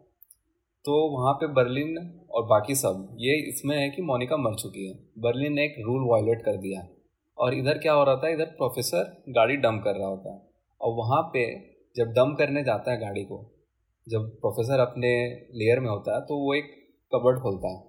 तो 0.86 1.20
वहाँ 1.20 1.34
पे 1.34 1.48
बर्लिन 1.48 2.22
और 2.32 2.46
बाकी 2.46 2.76
सब, 2.76 3.18
ये 3.20 3.50
इसमें 3.50 3.78
है 3.78 3.90
कि 3.90 4.02
मोनिका 4.02 4.38
मर 4.38 4.56
चुकी 4.56 4.88
है। 4.88 4.94
बर्लिन 5.20 5.54
ने 5.54 5.66
एक 5.66 5.76
रूल 5.80 6.08
वायलेट 6.10 6.42
कर 6.42 6.58
दिया। 6.58 6.88
और 7.38 7.54
इधर 7.54 7.78
क्या 7.78 7.94
हो 7.94 8.04
रहा 8.04 8.16
था? 8.16 8.30
इधर 8.30 8.46
प्रोफेसर 8.46 9.24
गाड़ी 9.30 9.56
डम 9.56 9.80
कर 9.80 9.96
रहा 9.96 10.08
होता 10.08 10.34
है। 10.34 10.42
और 10.82 10.94
वहाँ 10.94 11.22
पे 11.34 11.58
जब 11.96 12.06
डम 12.06 12.34
करने 12.34 12.64
जाता 12.64 12.92
है 12.92 13.00
गाड़ी 13.00 13.24
को, 13.24 13.54
जब 14.10 14.30
प्रोफेसर 14.30 14.80
अपने 14.80 15.10
लेयर 15.56 15.80
में 15.80 15.90
होता 15.90 16.16
है 16.16 16.22
तो 16.22 16.38
वो 16.38 16.54
एक 16.54 16.72
कबर्ड 17.16 17.40
खोलता 17.40 17.68
है। 17.68 17.84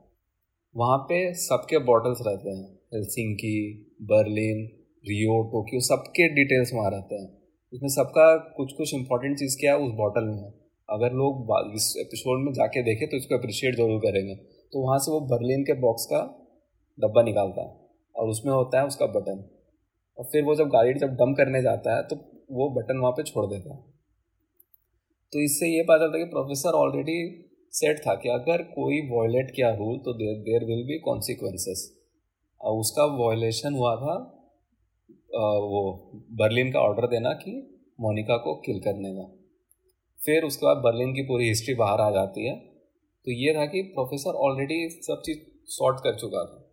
वहाँ 0.77 0.99
पे 0.99 1.35
सबके 1.35 1.79
बॉटल्स 1.79 2.19
रहते 2.27 2.51
हैं। 2.51 2.79
हेलसिंकी 2.95 3.57
बर्लिन 4.03 4.78
रियो 5.05 5.43
टोक्यो 5.51 5.81
सबके 5.83 6.29
डिटेल्स 6.35 6.73
वहाँ 6.75 6.91
रहते 6.91 7.15
हैं। 7.15 7.29
उसमें 7.73 7.89
सबका 7.91 8.27
कुछ 8.57 8.73
कुछ 8.73 8.95
इंपॉर्टेंट 8.95 9.39
चीज़ 9.39 9.57
क्या 9.61 9.73
है, 9.75 9.79
उस 9.79 9.93
बॉटल 9.95 10.25
में 10.25 10.37
है। 10.37 10.51
अगर 10.89 11.13
लोग 11.15 11.51
इस 11.75 11.95
एपिसोड 11.99 12.45
में 12.45 12.53
जाके 12.53 12.83
देखें 12.83 13.09
तो 13.09 13.17
इसको 13.17 13.37
अप्रिशिएट 13.37 13.77
ज़रूर 13.77 14.01
करेंगे। 14.01 14.35
तो 14.73 14.81
वहाँ 14.81 14.99
से 14.99 15.11
वो 15.11 15.21
बर्लिन 15.29 15.63
के 15.65 15.75
बॉक्स 15.81 16.07
का 16.07 16.21
डब्बा 16.99 17.23
निकालता 17.23 17.63
है 17.63 17.75
और 18.15 18.29
उसमें 18.29 18.53
होता 18.53 18.81
है 18.81 18.87
उसका 18.87 19.07
बटन 19.09 19.45
और 20.19 20.25
फिर 20.25 20.45
वो 20.45 20.55
जब 20.55 20.69
गाड़ी 20.69 20.95
जब 21.01 21.15
डम 21.17 21.35
करने 21.35 21.63
जाता 21.63 21.97
है 21.97 22.03
तो 22.05 22.17
वो 22.53 22.69
बटन 22.73 22.99
वहाँ 22.99 23.13
पे 23.13 23.23
छोड़ 23.23 23.45
देता 23.47 23.75
है। 23.75 23.81
तो 25.33 25.41
इससे 25.41 25.69
ये 25.69 25.83
पता 25.83 25.99
चलता 25.99 26.19
है 26.19 26.25
कि 26.25 26.31
प्रोफेसर 26.31 26.77
ऑलरेडी 26.77 27.19
सेट 27.75 27.99
था 28.01 28.15
कि 28.15 28.29
अगर 28.31 28.63
कोई 28.73 29.01
वॉयलेट 29.09 29.51
किया 29.57 29.71
रूल 29.75 29.99
तो 29.99 30.13
there 30.15 30.39
there 30.43 30.65
will 30.67 30.85
be 30.87 30.99
consequences 31.01 31.85
और 32.61 32.79
उसका 32.79 33.05
वॉयलेशन 33.17 33.75
हुआ 33.75 33.95
था 33.97 34.17
वो 35.39 35.81
बर्लिन 36.33 36.73
का 36.73 36.81
ऑर्डर 36.81 37.07
देना 37.07 37.33
कि 37.33 37.53
मोनिका 38.01 38.37
को 38.37 38.55
किल 38.55 38.79
करने 38.81 39.15
का। 39.15 39.25
फिर 40.21 40.45
उसके 40.45 40.67
बाद 40.67 40.77
बर्लिन 40.77 41.13
की 41.15 41.23
पूरी 41.23 41.49
हिस्ट्री 41.49 41.75
बाहर 41.75 42.01
आ 42.01 42.11
जाती 42.11 42.47
है। 42.47 42.55
तो 43.27 43.33
ये 43.33 43.55
था 43.55 43.67
कि 43.67 43.83
प्रोफेसर 43.83 44.31
ऑलरेडी 44.31 44.89
सब 45.03 45.23
चीज़ 45.25 45.39
सॉर्ट 45.67 46.01
कर 46.01 46.15
चुका 46.15 46.45
था। 46.45 46.65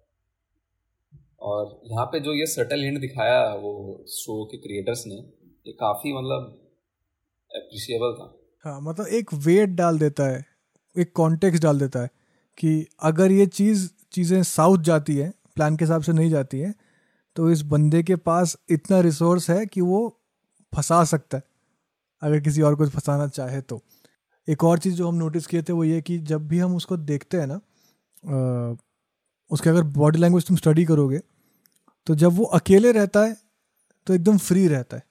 और 1.42 1.82
यहाँ 1.86 2.06
पे 2.06 2.20
जो 2.20 2.34
ये 2.34 2.46
सटल 2.46 2.84
हिंट 2.84 3.00
दिखाया 3.00 3.54
वो 3.54 4.06
शो 4.10 4.46
के 4.46 4.58
क्रिएटर्स 4.58 5.04
ने, 5.08 5.16
ये 5.16 5.74
काफ़ी 5.74 6.14
मतलब 6.14 6.62
अप्रिशिएबल 7.52 8.14
था। 8.14 8.34
हाँ 8.66 8.80
मतलब 8.82 9.08
एक 9.08 9.34
वेट 9.34 9.70
डाल 9.70 10.00
देता 10.00 10.28
है, 10.28 10.46
एक 10.96 11.12
कॉन्टेक्स्ट 11.14 11.64
डाल 11.64 11.80
देता 11.80 12.02
है 12.02 12.10
कि 12.58 12.88
अगर 13.02 13.32
ये 13.32 13.46
चीज़, 13.46 13.90
चीज़ें 14.12 14.44
साउथ 14.44 14.78
जाती 14.78 15.16
है 15.16 15.34
प्लान 15.56 15.76
के 15.78 15.86
हिसाब 15.86 16.02
से 16.02 16.14
नहीं 16.14 16.30
जाती 16.30 16.60
है 16.60 16.74
तो 17.36 17.50
इस 17.52 17.62
बंदे 17.62 18.04
के 18.04 18.16
पास 18.16 18.58
इतना 18.70 19.00
रिसोर्स 19.00 19.50
है 19.50 19.66
कि 19.66 19.82
वो 19.82 20.22
फंसा 20.74 21.04
सकता 21.04 21.38
है 21.38 21.44
अगर 22.22 22.40
किसी 22.40 22.62
और 22.62 22.76
को 22.76 22.88
फंसाना 22.90 23.28
चाहे 23.28 23.62
तो। 23.62 23.82
एक 24.48 24.64
और 24.64 24.80
चीज़ 24.80 24.96
जो 24.96 25.08
हम 25.08 25.16
नोटिस 25.16 25.48
किए 25.48 25.62
थे 25.64 25.74
वो 25.74 25.84
ये 25.84 26.02
कि 26.02 26.18
जब 26.20 26.48
भी 26.48 26.60
हम 26.60 26.76
उसको 26.76 26.98
देखते 26.98 27.38
हैं 27.38 27.48
ना 27.48 28.78
उसके 29.52 29.70
अगर 29.70 29.84
बॉडी 29.84 30.20
लैंग्वेज 30.20 30.46
तुम 30.48 30.58
स्टडी 30.58 30.86
करोगे 30.86 31.20
तो 32.08 32.16
जब 32.16 32.34
वो 32.34 32.44
अकेले 32.44 32.92
रहता 32.92 33.24
है 33.26 33.38
तो 34.08 34.14
एकदम 34.14 34.38
फ्री 34.38 34.68
रहता 34.68 34.98
है। 34.98 35.04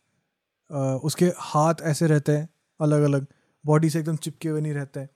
आ, 0.71 0.95
उसके 0.97 1.27
हाथ 1.39 1.75
ऐसे 1.83 2.07
रहते 2.07 2.37
हैं 2.37 2.49
अलग 2.81 3.03
अलग 3.03 3.27
बॉडी 3.65 3.91
से 3.91 3.99
एकदम 4.01 4.17
चिपके 4.17 4.49
हुए 4.49 4.61
नहीं 4.61 4.73
रहते 4.73 5.01
हैं 5.01 5.09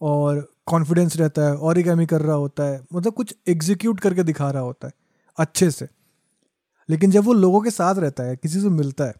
और 0.00 0.52
कॉन्फिडेंस 0.66 1.16
रहता 1.16 1.42
है 1.42 1.56
और 1.56 1.82
कर 2.06 2.22
रहा 2.22 2.36
होता 2.36 2.64
है 2.64 2.80
मतलब 2.94 3.12
कुछ 3.12 3.34
एग्जीक्यूट 3.48 4.00
करके 4.00 4.22
दिखा 4.22 4.50
रहा 4.50 4.62
होता 4.62 4.86
है 4.86 4.92
अच्छे 5.38 5.70
से। 5.70 5.88
लेकिन 6.90 7.10
जब 7.10 7.24
वो 7.24 7.32
लोगों 7.34 7.60
के 7.60 7.70
साथ 7.70 7.94
रहता 7.96 8.22
है, 8.22 8.36
किसी 8.36 8.60
से 8.60 8.68
मिलता 8.70 9.04
है, 9.04 9.14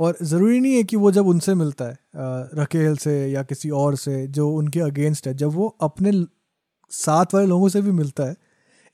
और 0.00 0.16
ज़रूरी 0.22 0.60
नहीं 0.60 0.74
है 0.74 0.82
कि 0.84 0.96
वो 0.96 1.10
जब 1.12 1.26
उनसे 1.26 1.54
मिलता 1.54 1.84
है 1.84 1.98
रकेल 2.54 2.96
से 2.96 3.14
या 3.28 3.42
किसी 3.42 3.70
और 3.72 3.96
से 3.96 4.26
जो 4.28 4.48
उनके 4.50 4.80
अगेंस्ट 4.80 5.26
है, 5.26 5.34
जब 5.34 5.54
वो 5.54 5.66
अपने 5.80 6.12
साथ 6.90 7.34
वाले 7.34 7.46
लोगों 7.46 7.68
से 7.68 7.82
भी 7.82 7.90
मिलता 7.92 8.24
है 8.24 8.36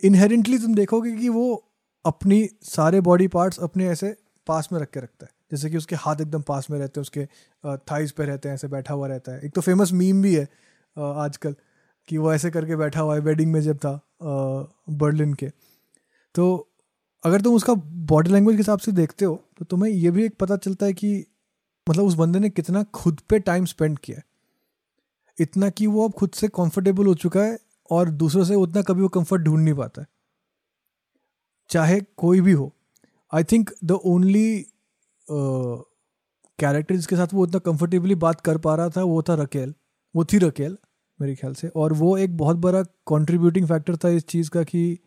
इनहेरेंटली 0.03 0.59
तुम 0.59 0.75
देखोगे 0.75 1.13
कि 1.17 1.29
वो 1.29 1.65
अपनी 2.05 2.49
सारे 2.65 3.01
बॉडी 3.01 3.29
पार्ट्स 3.29 3.59
अपने 3.61 3.89
ऐसे 3.89 4.15
पास 4.47 4.69
में 4.73 4.79
रख 4.81 4.91
के 4.91 5.01
रखता 5.01 5.27
है। 5.27 5.31
जैसे 5.51 5.71
कि 5.71 5.77
उसके 5.77 5.97
हाथ 5.97 6.21
एकदम 6.21 6.43
पास 6.43 6.67
में 6.71 6.79
रहते 6.79 7.01
हैं, 7.01 7.03
उसके 7.03 7.77
थाइस 7.91 8.13
पे 8.13 8.25
रहते 8.25 8.49
हैं, 8.49 8.55
ऐसे 8.55 8.69
बैठा 8.69 8.95
हुआ 8.95 9.07
रहता 9.09 9.33
है। 9.33 9.41
एक 9.41 9.53
तो 9.55 9.61
फ़ेमस 9.61 9.93
मीम 9.93 10.23
भी 10.23 10.35
है 10.35 10.49
आजकल, 10.97 11.55
कि 12.09 12.19
वो 12.19 12.33
ऐसे 12.33 12.51
करके 12.51 12.77
बैठा 12.77 13.01
हुआ 13.01 13.15
है 13.15 13.21
वेडिंग 13.21 13.53
में 13.53 13.61
जब 13.61 13.77
था 13.77 13.93
बर्लिन 14.93 15.35
के। 15.35 15.49
तो 16.35 16.69
अगर 17.25 17.40
तुम 17.40 17.54
उसका 17.54 17.75
बॉडी 18.08 18.31
लैंग्वेज 18.31 18.56
के 18.56 18.60
हिसाब 18.60 18.79
से 18.79 18.92
देखते 18.92 19.25
हो 19.25 19.35
तो 19.58 19.64
तुम्हें 19.64 19.90
यह 19.92 20.10
भी 20.10 20.25
एक 20.25 20.35
पता 20.40 20.56
चलता 20.56 20.87
है 20.87 20.92
कि 20.92 21.14
मतलब 21.87 22.04
उस 22.04 22.14
बंदे 22.14 22.38
ने 22.38 22.50
कितना 22.50 22.83
खुद 22.94 23.20
पे 23.31 23.38
टाइम 23.40 23.64
स्पेंड 23.64 23.98
किया 23.98 24.16
है। 24.18 24.25
इतना 25.38 25.70
कि 25.70 25.87
वो 25.87 26.04
अब 26.04 26.12
खुद 26.12 26.31
से 26.31 26.48
कंफर्टेबल 26.48 27.06
हो 27.06 27.14
चुका 27.14 27.42
है 27.42 27.58
और 27.90 28.10
दूसरों 28.12 28.44
से 28.44 28.54
उतना 28.54 28.83
कभी 28.83 29.02
वो 29.02 29.08
कंफर्ट 29.08 29.42
ढूंढ 29.42 29.62
नहीं 29.64 29.75
पाता 29.75 30.02
है। 30.02 30.06
चाहे 31.70 32.00
कोई 32.16 32.40
भी 32.40 32.52
हो 32.52 32.72
I 33.33 33.44
think 33.44 33.70
the 33.85 33.92
only 34.04 34.66
character 35.29 36.96
जिसके 36.96 37.16
साथ 37.16 37.35
वो 37.35 37.42
उतना 37.42 37.58
कंफर्टेबली 37.60 38.14
बात 38.16 38.40
कर 38.40 38.58
पा 38.58 38.75
रहा 38.75 38.88
था, 38.88 39.02
वो 39.02 39.22
था 39.22 39.35
रकेल 39.35 39.75
वो 40.14 40.25
थी 40.25 40.38
रकेल 40.38 40.77
मेरे 41.20 41.35
ख्याल 41.35 41.54
से। 41.54 41.68
और 41.68 41.92
वो 41.92 42.16
एक 42.18 42.37
बहुत 42.37 42.56
बड़ा 42.56 42.83
कंट्रीब्यूटिंग 43.08 43.66
फैक्टर 43.68 43.96
था 43.96 44.08
इस 44.10 44.27
चीज़ 44.27 44.50
का 44.50 44.62
कि 44.62 44.98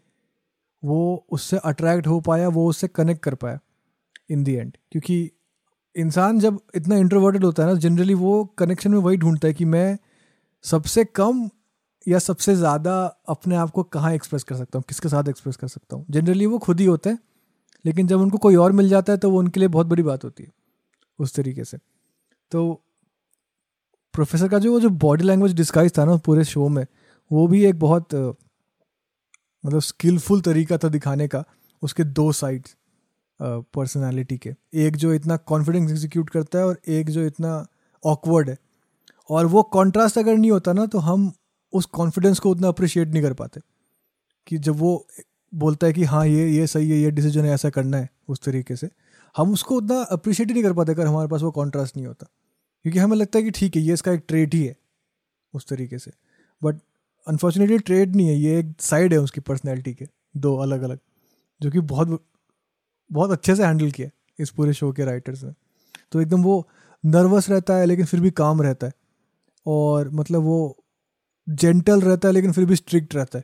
वो 0.83 1.25
उससे 1.31 1.57
अट्रैक्ट 1.57 2.07
हो 2.07 2.19
पाया, 2.21 2.47
वो 2.49 2.67
उससे 2.69 2.87
कनेक्ट 2.89 3.23
कर 3.23 3.35
पाया 3.35 3.59
इन 4.29 4.43
दी 4.43 4.53
एंड 4.53 4.77
क्योंकि 4.91 5.29
इंसान 5.95 6.39
जब 6.39 6.59
इतना 6.75 6.95
इंट्रोवर्टेड 6.97 7.43
होता 7.43 7.63
है 7.63 7.69
ना 7.69 7.79
जनरली 7.79 8.13
वो 8.13 8.43
कनेक्शन 8.57 8.91
में 8.91 8.97
वही 8.99 9.17
ढूंढता 9.17 9.47
है 9.47 9.53
कि 9.53 9.65
मैं 9.67 9.97
सबसे 10.63 11.03
कम 11.05 11.49
या 12.05 12.19
सबसे 12.19 12.55
ज़्यादा 12.55 12.93
अपने 13.29 13.55
आप 13.55 13.69
को 13.69 13.83
कहाँ 13.85 14.13
एक्सप्रेस 14.13 14.43
कर 14.43 14.55
सकता 14.55 14.77
हूँ, 14.77 14.83
किसके 14.87 15.09
साथ 15.09 15.29
एक्सप्रेस 15.29 15.55
कर 15.55 15.67
सकता 15.67 15.95
हूँ। 15.95 16.05
जनरली 16.09 16.45
वो 16.45 16.57
खुद 16.59 16.79
ही 16.79 16.85
होते 16.85 17.09
हैं, 17.09 17.19
लेकिन 17.85 18.07
जब 18.07 18.19
उनको 18.21 18.37
कोई 18.37 18.55
और 18.55 18.71
मिल 18.71 18.89
जाता 18.89 19.13
है 19.13 19.19
तो 19.19 19.31
वो 19.31 19.39
उनके 19.39 19.59
लिए 19.59 19.69
बहुत 19.69 19.87
बड़ी 19.87 20.03
बात 20.03 20.23
होती 20.23 20.43
है 20.43 20.51
उस 21.19 21.35
तरीके 21.35 21.63
से। 21.63 21.77
तो 22.51 22.73
प्रोफेसर 24.13 24.47
का 24.47 24.59
जो, 24.59 24.71
वो 24.71 24.79
जो 24.79 24.89
बॉडी 24.89 25.23
लैंग्वेज 25.23 25.53
डिस्काइज 25.53 25.97
था 25.97 26.05
ना, 26.05 26.15
पूरे 26.17 26.43
शो 26.45 26.67
में, 26.69 26.85
वो 27.31 27.47
भी 27.47 27.63
एक 27.65 27.79
बहुत 27.79 28.13
मतलब 29.67 29.81
स्किलफुल 29.81 30.41
तरीका 30.41 30.77
था 30.77 30.89
दिखाने 30.89 31.27
का, 31.27 31.43
उसके 31.81 32.03
दो 32.03 32.31
साइड्स 32.31 32.75
पर्सनालिटी 33.39 34.37
के। 34.37 34.53
एक 34.73 34.95
जो 34.95 35.13
इतना 35.13 35.37
कॉन्फिडेंस 35.37 35.91
एग्जीक्यूट 35.91 36.29
करता 36.29 36.59
है 36.59 36.65
और 36.65 36.79
एक 36.87 37.09
जो 37.09 37.25
इतना 37.25 37.65
ऑकवर्ड 38.03 38.49
है। 38.49 38.57
और 39.29 39.45
वो 39.45 39.63
कॉन्ट्रास्ट 39.63 40.17
अगर 40.17 40.37
नहीं 40.37 40.51
होता 40.51 40.73
ना 40.73 40.85
तो 40.85 40.99
हम 40.99 41.31
उस 41.73 41.85
कॉन्फिडेंस 41.85 42.39
को 42.39 42.49
उतना 42.49 42.67
अप्रिशिएट 42.67 43.07
नहीं 43.07 43.23
कर 43.23 43.33
पाते। 43.33 43.61
कि 44.47 44.57
जब 44.57 44.75
वो 44.75 45.07
बोलता 45.53 45.87
है 45.87 45.93
कि 45.93 46.03
हाँ 46.03 46.25
ये 46.27 46.49
ये 46.51 46.67
सही 46.67 46.89
है, 46.89 46.97
ये 46.97 47.11
डिसीज़न 47.11 47.45
है, 47.45 47.51
ऐसा 47.51 47.69
करना 47.69 47.97
है, 47.97 48.09
उस 48.27 48.41
तरीके 48.43 48.75
से, 48.75 48.89
हम 49.37 49.53
उसको 49.53 49.75
उतना 49.75 50.01
अप्रिशिएट 50.01 50.47
ही 50.47 50.53
नहीं 50.53 50.63
कर 50.63 50.73
पाते 50.73 50.91
अगर 50.91 51.07
हमारे 51.07 51.27
पास 51.27 51.41
वो 51.41 51.51
कॉन्ट्रास्ट 51.51 51.97
नहीं 51.97 52.07
होता। 52.07 52.27
क्योंकि 52.85 52.99
हमें 52.99 53.17
लगता 53.17 53.39
है 53.39 53.43
कि 53.43 53.51
ठीक 53.51 53.75
है, 53.75 53.81
ये 53.81 53.93
इसका 53.93 54.11
एक 54.11 54.23
ट्रेड 54.27 54.53
ही 54.53 54.63
है, 54.63 54.75
उस 55.53 55.67
तरीके 55.67 55.99
से। 55.99 56.11
बट 56.63 56.75
अनफॉर्चुनेटली 57.27 57.77
ट्रेड 57.79 58.15
नहीं 58.15 58.27
है, 58.27 58.35
ये 58.35 58.59
एक 58.59 58.73
साइड 58.81 59.13
है 59.13 59.19
उसकी 59.19 59.41
पर्सनैलिटी 59.41 59.93
के, 59.93 60.07
दो 60.37 60.55
अलग 60.57 60.81
अलग 60.81 60.99
जो 61.61 61.71
कि 61.71 61.79
बहुत 61.81 62.23
बहुत 63.09 63.31
अच्छे 63.31 63.55
से 63.55 63.65
हैंडल 63.65 63.91
किया 63.91 64.09
इस 64.39 64.49
पूरे 64.49 64.73
शो 64.73 64.91
के 64.91 65.05
राइटर्स 65.05 65.43
ने। 65.43 65.51
तो 66.11 66.21
एकदम 66.21 66.43
वो 66.43 66.67
नर्वस 67.03 67.49
रहता 67.49 67.75
है, 67.75 67.85
लेकिन 67.85 68.05
फिर 68.05 68.19
भी 68.19 68.31
काम 68.31 68.61
रहता 68.61 68.87
है। 68.87 68.93
और 69.65 70.09
मतलब 70.09 70.41
वो 70.41 70.77
जेंटल 71.47 72.01
रहता 72.01 72.27
है, 72.27 72.33
लेकिन 72.33 72.51
फिर 72.51 72.65
भी 72.65 72.75
स्ट्रिक्ट 72.75 73.15
रहता 73.15 73.39
है। 73.39 73.43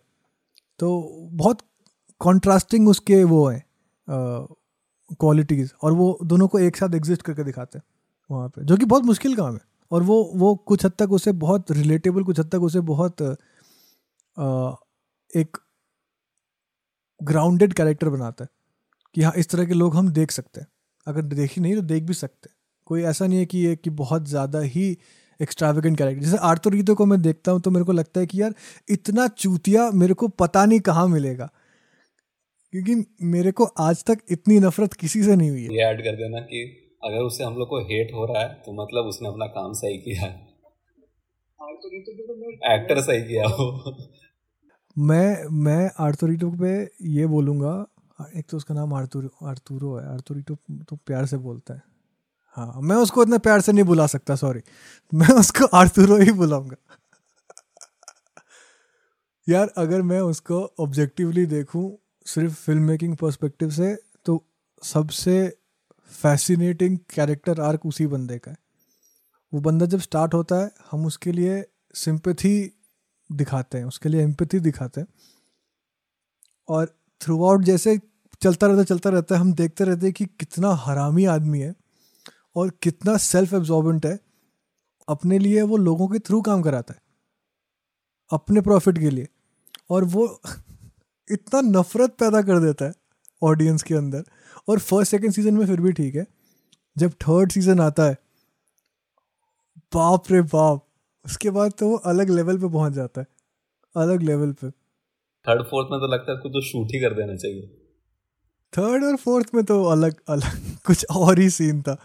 तो 0.80 1.30
बहुत 1.34 1.62
कॉन्ट्रास्टिंग 2.22 2.88
उसके 2.90 3.24
वो 3.24 3.48
हैं 3.48 3.64
क्वालिटीज़ 5.20 5.72
और 5.84 5.94
वो 5.94 6.18
दोनों 6.24 6.48
को 6.48 6.60
एक 6.60 6.78
साथ 6.78 6.96
एग्जिस्ट 6.96 7.22
करके 7.22 7.44
दिखाते 7.44 7.78
हैं 7.78 7.84
वहाँ 8.30 8.50
पे, 8.50 8.64
जो 8.64 8.78
कि 8.78 8.86
बहुत 8.86 9.04
मुश्किल 9.04 9.36
काम 9.36 9.54
है। 9.54 9.62
और 9.92 10.04
वो 10.04 10.24
वो 10.36 10.56
कुछ 10.58 10.86
हद 10.86 10.92
तक 11.00 11.12
उसे 11.12 11.32
बहुत 11.40 11.72
रिलेटेबल 11.72 12.24
कुछ 12.24 12.40
हद 12.40 12.50
तक 12.50 12.62
उसे 12.62 12.80
बहुत 12.82 13.22
एक 14.38 15.58
ग्राउंडेड 17.22 17.74
कैरेक्टर 17.74 18.10
बनाता 18.10 18.44
है 18.44 18.50
कि 19.16 19.22
हाँ 19.22 19.34
इस 19.38 19.50
तरह 19.50 19.66
के 19.66 19.74
लोग 19.74 19.96
हम 19.96 20.12
देख 20.14 20.32
सकते 20.32 20.62
हैं। 20.62 20.68
अगर 21.08 21.22
देखी 21.24 21.62
नहीं 21.62 21.76
तो 21.76 21.82
देख 21.84 22.04
भी 22.04 22.14
सकते 22.14 22.50
हैं। 22.50 22.56
कोई 22.88 23.04
ऐसा 23.04 23.28
नहीं 23.28 23.40
है 23.40 23.46
कि 23.46 23.58
ये 23.58 23.76
कि 23.76 23.90
बहुत 23.92 24.28
ज़्यादा 24.28 24.60
ही 24.62 24.86
एक्स्ट्राविगेंट 25.40 25.98
कैरेक्टर 25.98 26.24
जैसे 26.24 26.38
आर्टोरीतो 26.44 26.96
को 26.96 27.06
मैं 27.06 27.22
देखता 27.22 27.52
हूँ 27.52 27.62
तो 27.62 27.72
मेरे 27.72 27.86
को 27.86 27.92
लगता 27.92 28.20
है 28.20 28.26
कि 28.26 28.42
यार 28.42 28.54
इतना 28.90 29.28
चूतिया 29.28 29.90
मेरे 29.94 30.14
को 30.14 30.28
पता 30.36 30.66
नहीं 30.66 30.80
कहाँ 30.82 31.08
मिलेगा। 31.08 31.50
क्योंकि 32.74 32.96
मेरे 33.28 33.52
को 33.52 33.64
आज 33.80 34.04
तक 34.04 34.20
इतनी 34.32 34.60
नफरत 34.60 34.94
किसी 34.96 35.24
से 35.24 35.36
नहीं 35.36 35.50
हुई 35.50 35.64
है। 35.64 35.74
ये 35.74 35.84
ऐड 35.84 36.04
कर 36.04 36.16
देना 36.18 36.40
कि 36.44 36.64
अगर 37.04 37.22
उससे 37.22 37.44
हम 37.44 37.58
लोग 37.58 37.68
को 37.70 37.80
हेट 37.84 38.14
हो 38.14 38.26
रहा 38.26 38.42
है 38.42 38.50
तो 38.66 38.74
मतलब 38.74 39.06
उसने 39.06 39.30
अपना 39.30 39.46
काम 39.52 39.74
सही 39.76 39.98
किया। 40.00 40.22
है 40.22 40.52
एक्टर 42.74 43.02
सही 43.02 43.22
किया 43.24 43.48
हो 43.50 43.66
मैं 44.96 45.46
मैं 45.64 45.89
आर्थोरिटो 46.00 46.50
पे 46.52 46.74
ये 47.12 47.26
बोलूँगा, 47.28 47.74
एक 48.36 48.46
तो 48.50 48.58
उसका 48.58 48.74
नाम 48.74 48.94
आर्थुर 48.94 49.30
आर्थुरो 49.44 49.96
है 49.98 50.06
आर्थोरिटो 50.14 50.58
तो 50.89 50.96
प्यार 50.98 51.26
से 51.26 51.38
बोलता 51.38 51.74
है। 51.74 51.82
हाँ 52.58 52.82
मैं 52.82 52.96
उसको 52.96 53.24
इतना 53.24 53.38
प्यार 53.39 53.62
से 53.62 53.72
नहीं 53.72 53.84
बुला 53.86 54.06
सकता 54.08 54.36
सॉरी 54.36 54.62
मैं 55.12 55.34
उसको 55.36 55.66
आर्थुरो 55.78 56.18
ही 56.18 56.32
बुलाऊँगा। 56.34 56.76
यार, 59.48 59.72
अगर 59.78 60.02
मैं 60.02 60.20
उसको 60.22 60.62
ऑब्जेक्टिवली 60.80 61.46
देखूँ, 61.46 61.98
सिर्फ़ 62.26 62.54
फ़िल्म 62.56 62.84
मेकिंग 62.84 63.16
पर्सपेक्टिव 63.18 63.70
से 63.70 63.96
तो 64.26 64.44
सबसे 64.84 65.36
फैसिनेटिंग 66.12 66.98
कैरेक्टर 67.16 67.62
आर्क 67.62 67.86
उसी 67.86 68.08
बंदे 68.08 68.38
का 68.38 68.52
है। 68.52 68.58
वो 69.54 69.60
बंदा 69.62 69.86
जब 69.86 70.00
स्टार्ट 70.00 70.34
होता 70.34 70.56
है, 70.56 70.72
हम 70.91 71.06
उसके 71.06 71.32
लिए 71.32 71.64
सिंपथी 71.96 72.56
दिखाते 73.34 73.78
हैं, 73.78 73.86
उसके 73.86 74.10
लिए 74.10 74.22
एम्पथी 74.22 74.60
दिखाते 74.60 75.02
हैं। 75.02 75.08
और 76.70 76.96
थ्रू 77.22 77.44
आउट 77.46 77.64
जैसे 77.64 78.00
चलता 78.42 78.68
रहता 78.68 78.84
चलता 78.84 79.10
रहता 79.10 79.36
है, 79.36 79.42
हम 79.42 79.54
देखते 79.54 79.84
रहते 79.84 80.06
हैं 80.06 80.14
कि 80.14 80.26
कितना 80.26 80.74
हरामी 80.76 81.26
आदमी 81.26 81.60
है 81.60 81.74
और 82.56 82.70
कितना 82.84 83.18
सेल्फ 83.18 83.54
एब्जॉर्बेंट 83.54 84.06
है, 84.06 84.20
अपने 85.08 85.40
लिए 85.40 85.62
वो 85.62 85.78
लोगों 85.78 86.08
के 86.08 86.20
थ्रू 86.20 86.42
काम 86.42 86.62
कराता 86.62 86.94
है, 86.94 87.02
अपने 88.32 88.62
प्रॉफिट 88.62 88.98
के 89.00 89.10
लिए। 89.10 89.28
और 89.90 90.04
वो 90.04 90.42
इतना 91.32 91.62
नफरत 91.62 92.16
पैदा 92.20 92.42
कर 92.42 92.60
देता 92.60 92.86
है 92.86 92.94
ऑडियंस 93.42 93.84
के 93.84 93.96
अंदर 93.96 94.24
और 94.70 94.80
फ़र्स्ट 94.80 95.12
सेकंड 95.12 95.32
सीज़न 95.32 95.54
में 95.54 95.66
फिर 95.68 95.82
भी 95.82 95.92
ठीक 95.92 96.16
है। 96.16 96.26
जब 96.98 97.12
थर्ड 97.12 97.52
सीज़न 97.52 97.80
आता 97.80 98.04
है, 98.04 98.18
बाप 99.94 100.32
रे 100.32 100.42
बाप 100.42 100.86
उसके 101.26 101.49
बाद 101.49 101.74
तो 101.80 101.89
वो 101.89 101.95
अलग 102.05 102.30
लेवल 102.30 102.57
पे 102.57 102.69
पहुँच 102.69 102.93
जाता 102.93 103.21
है। 103.21 103.28
अलग 103.95 104.21
लेवल 104.21 104.51
पे। 104.51 104.69
थर्ड 105.45 105.63
फोर्थ 105.63 105.88
में 105.91 105.99
तो 105.99 106.07
लगता 106.07 106.32
है 106.32 106.38
उसको 106.38 106.49
तो 106.49 106.61
शूट 106.61 106.93
ही 106.93 106.99
कर 106.99 107.13
देना 107.13 107.36
चाहिए। 107.36 107.67
थर्ड 108.74 109.03
और 109.03 109.15
फोर्थ 109.15 109.53
में 109.55 109.63
तो 109.65 109.84
अलग 109.84 110.15
अलग 110.30 110.78
कुछ 110.86 111.05
और 111.11 111.39
ही 111.39 111.49
सीन 111.49 111.82
था। 111.82 111.97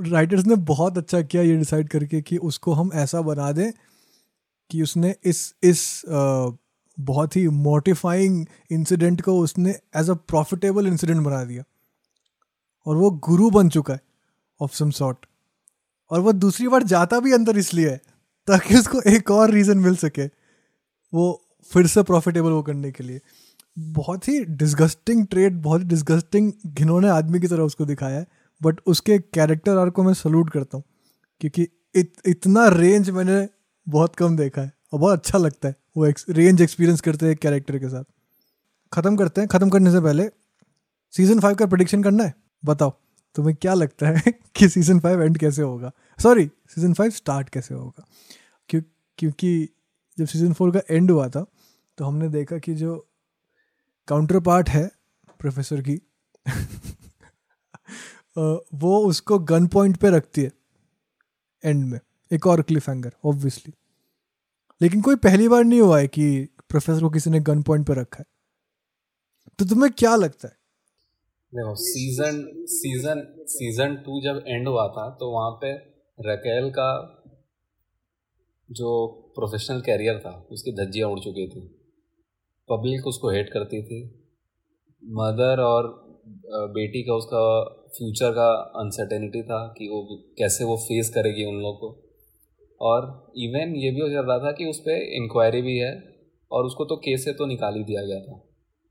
राइटर्स 0.00 0.46
ने 0.46 0.56
बहुत 0.56 0.98
अच्छा 0.98 1.20
किया 1.22 1.42
ये 1.42 1.56
डिसाइड 1.56 1.88
करके 1.88 2.20
कि 2.22 2.36
उसको 2.36 2.72
हम 2.72 2.90
ऐसा 2.94 3.20
बना 3.20 3.50
दें 3.52 3.70
कि 4.70 4.82
उसने 4.82 5.14
इस 5.24 5.54
इस 5.62 6.02
आ, 6.06 6.50
बहुत 6.98 7.36
ही 7.36 7.46
मोटिफाइंग 7.48 8.46
इंसिडेंट 8.70 9.20
को 9.20 9.38
उसने 9.40 9.74
एज 9.96 10.10
अ 10.10 10.14
प्रॉफिटेबल 10.14 10.86
इंसिडेंट 10.86 11.20
बना 11.24 11.44
दिया। 11.44 11.62
और 12.86 12.96
वो 12.96 13.10
गुरु 13.10 13.50
बन 13.50 13.68
चुका 13.68 13.94
है 13.94 14.00
ऑफ़ 14.60 14.74
सम 14.74 14.90
सॉर्ट 14.90 15.26
और 16.10 16.20
वो 16.20 16.32
दूसरी 16.32 16.68
बार 16.68 16.82
जाता 16.82 17.20
भी 17.20 17.32
अंदर 17.32 17.58
इसलिए 17.58 17.90
है। 17.90 18.00
ताकि 18.48 18.78
उसको 18.78 19.00
एक 19.10 19.30
और 19.30 19.50
रीज़न 19.50 19.78
मिल 19.78 19.96
सके 19.96 20.26
वो 21.12 21.30
फिर 21.70 21.86
से 21.86 22.02
प्रॉफिटेबल 22.02 22.50
वो 22.50 22.62
करने 22.62 22.90
के 22.90 23.04
लिए। 23.04 23.20
बहुत 23.76 24.28
ही 24.28 24.44
डिस्गस्टिंग 24.56 25.26
ट्रेड 25.26 25.60
बहुत 25.62 25.80
ही 25.80 25.86
डिस्गस्टिंग 25.88 26.52
घिनौने 26.66 27.08
आदमी 27.08 27.40
की 27.40 27.46
तरह 27.46 27.62
उसको 27.62 27.84
दिखाया 27.86 28.18
है 28.18 28.26
बट 28.60 28.80
उसके 28.86 29.18
कैरेक्टर 29.34 29.78
आर 29.78 29.90
को 29.90 30.02
मैं 30.02 30.14
सल्यूट 30.14 30.50
करता 30.50 30.76
हूँ 30.76 30.84
क्योंकि 31.40 31.62
इत, 31.62 32.12
इतना 32.26 32.66
रेंज 32.68 33.10
मैंने 33.10 33.46
बहुत 33.86 34.16
कम 34.16 34.36
देखा 34.36 34.62
है 34.62 34.72
और 34.92 34.98
बहुत 35.00 35.18
अच्छा 35.18 35.38
लगता 35.38 35.68
है 35.68 35.74
वो 35.96 36.06
एक, 36.06 36.18
रेंज 36.30 36.62
एक्सपीरियंस 36.62 37.00
करते 37.00 37.26
हैं 37.26 37.36
कैरेक्टर 37.36 37.78
के 37.78 37.88
साथ। 37.88 38.04
ख़त्म 38.92 39.16
करते 39.16 39.40
हैं 39.40 39.48
ख़त्म 39.48 39.68
करने 39.70 39.90
से 39.92 40.00
पहले 40.00 40.28
सीज़न 41.14 41.40
फाइव 41.40 41.54
का 41.56 41.66
प्रडिक्शन 41.66 42.02
करना 42.02 42.24
है 42.24 42.34
बताओ। 42.62 42.92
तुम्हें 43.34 43.56
क्या 43.56 43.74
लगता 43.74 44.08
है 44.08 44.32
कि 44.56 44.68
सीज़न 44.68 45.00
फाइव 45.00 45.22
एंड 45.22 45.38
कैसे 45.38 45.62
होगा? 45.62 45.92
सॉरी 46.18 46.50
सीज़न 46.68 46.94
फाइव 46.94 47.10
स्टार्ट 47.10 47.48
कैसे 47.48 47.74
होगा? 47.74 48.06
क्यों, 48.68 48.82
क्योंकि 49.18 49.68
जब 50.18 50.26
सीज़न 50.26 50.52
फोर 50.52 50.70
का 50.70 50.80
एंड 50.90 51.10
हुआ 51.10 51.28
था 51.28 51.46
तो 51.98 52.04
हमने 52.04 52.28
देखा 52.28 52.58
कि 52.58 52.74
जो 52.74 53.08
काउंटर 54.08 54.40
पार्ट 54.40 54.68
है 54.68 54.90
प्रोफेसर 55.40 55.80
की 55.80 56.00
वो 58.74 59.06
उसको 59.06 59.38
गन 59.38 59.66
पॉइंट 59.66 59.96
पे 59.96 60.10
रखती 60.10 60.42
है 60.42 60.52
एंड 61.64 61.84
में। 61.84 62.00
एक 62.32 62.46
और 62.46 62.62
क्लिफ 62.62 62.88
हैंगर 62.88 63.12
ऑब्वियसली 63.24 63.74
लेकिन 64.80 65.02
कोई 65.02 65.16
पहली 65.16 65.48
बार 65.48 65.64
नहीं 65.64 65.80
हुआ 65.80 66.00
है 66.00 66.08
कि 66.08 66.48
प्रोफेसर 66.68 67.00
को 67.00 67.10
किसी 67.10 67.30
ने 67.30 67.40
गन 67.40 67.62
पॉइंट 67.62 67.86
पे 67.86 67.94
रखा 67.94 68.16
है। 68.20 68.26
तो 69.58 69.64
तुम्हें 69.64 69.92
क्या 69.92 70.16
लगता 70.16 70.48
है? 70.48 70.59
देखो 71.52 71.74
सीज़न 71.74 72.36
सीज़न 72.70 73.22
सीज़न 73.48 73.94
टू 73.96 74.20
जब 74.22 74.36
एंड 74.48 74.68
हुआ 74.68 74.86
था 74.88 75.08
तो 75.20 75.30
वहाँ 75.30 75.50
पे 75.62 75.70
रकेल 76.18 76.68
का 76.70 76.90
जो 78.68 78.90
प्रोफेशनल 79.36 79.80
कैरियर 79.80 80.18
था 80.18 80.30
उसकी 80.52 80.72
धज्जियाँ 80.74 81.08
उड़ 81.10 81.18
चुकी 81.20 81.46
थी। 81.48 81.62
पब्लिक 82.68 83.06
उसको 83.06 83.30
हेट 83.30 83.50
करती 83.52 83.82
थी। 83.82 83.98
मदर 85.02 85.60
और 85.60 85.88
बेटी 86.76 87.02
का 87.02 87.14
उसका 87.14 87.42
फ्यूचर 87.88 88.30
का 88.30 88.48
अनसर्टेनिटी 88.80 89.42
था 89.42 89.66
कि 89.78 89.88
वो 89.88 90.02
कैसे 90.38 90.64
वो 90.64 90.76
फेस 90.76 91.10
करेगी 91.14 91.44
उन 91.44 91.60
लोग 91.62 91.76
को। 91.80 91.90
और 92.80 93.32
इवन 93.38 93.74
ये 93.76 93.90
भी 93.90 94.00
हो 94.00 94.08
चल 94.08 94.28
रहा 94.28 94.38
था 94.38 94.52
कि 94.52 94.66
उस 94.66 94.78
पर 94.80 95.02
इंक्वायरी 95.16 95.62
भी 95.62 95.76
है 95.78 95.92
और 96.50 96.64
उसको 96.64 96.84
तो 96.84 96.96
केस 96.96 97.24
से 97.24 97.32
तो 97.32 97.46
निकाल 97.46 97.76
ही 97.76 97.84
दिया 97.84 98.02
गया 98.02 98.20
था। 98.20 98.40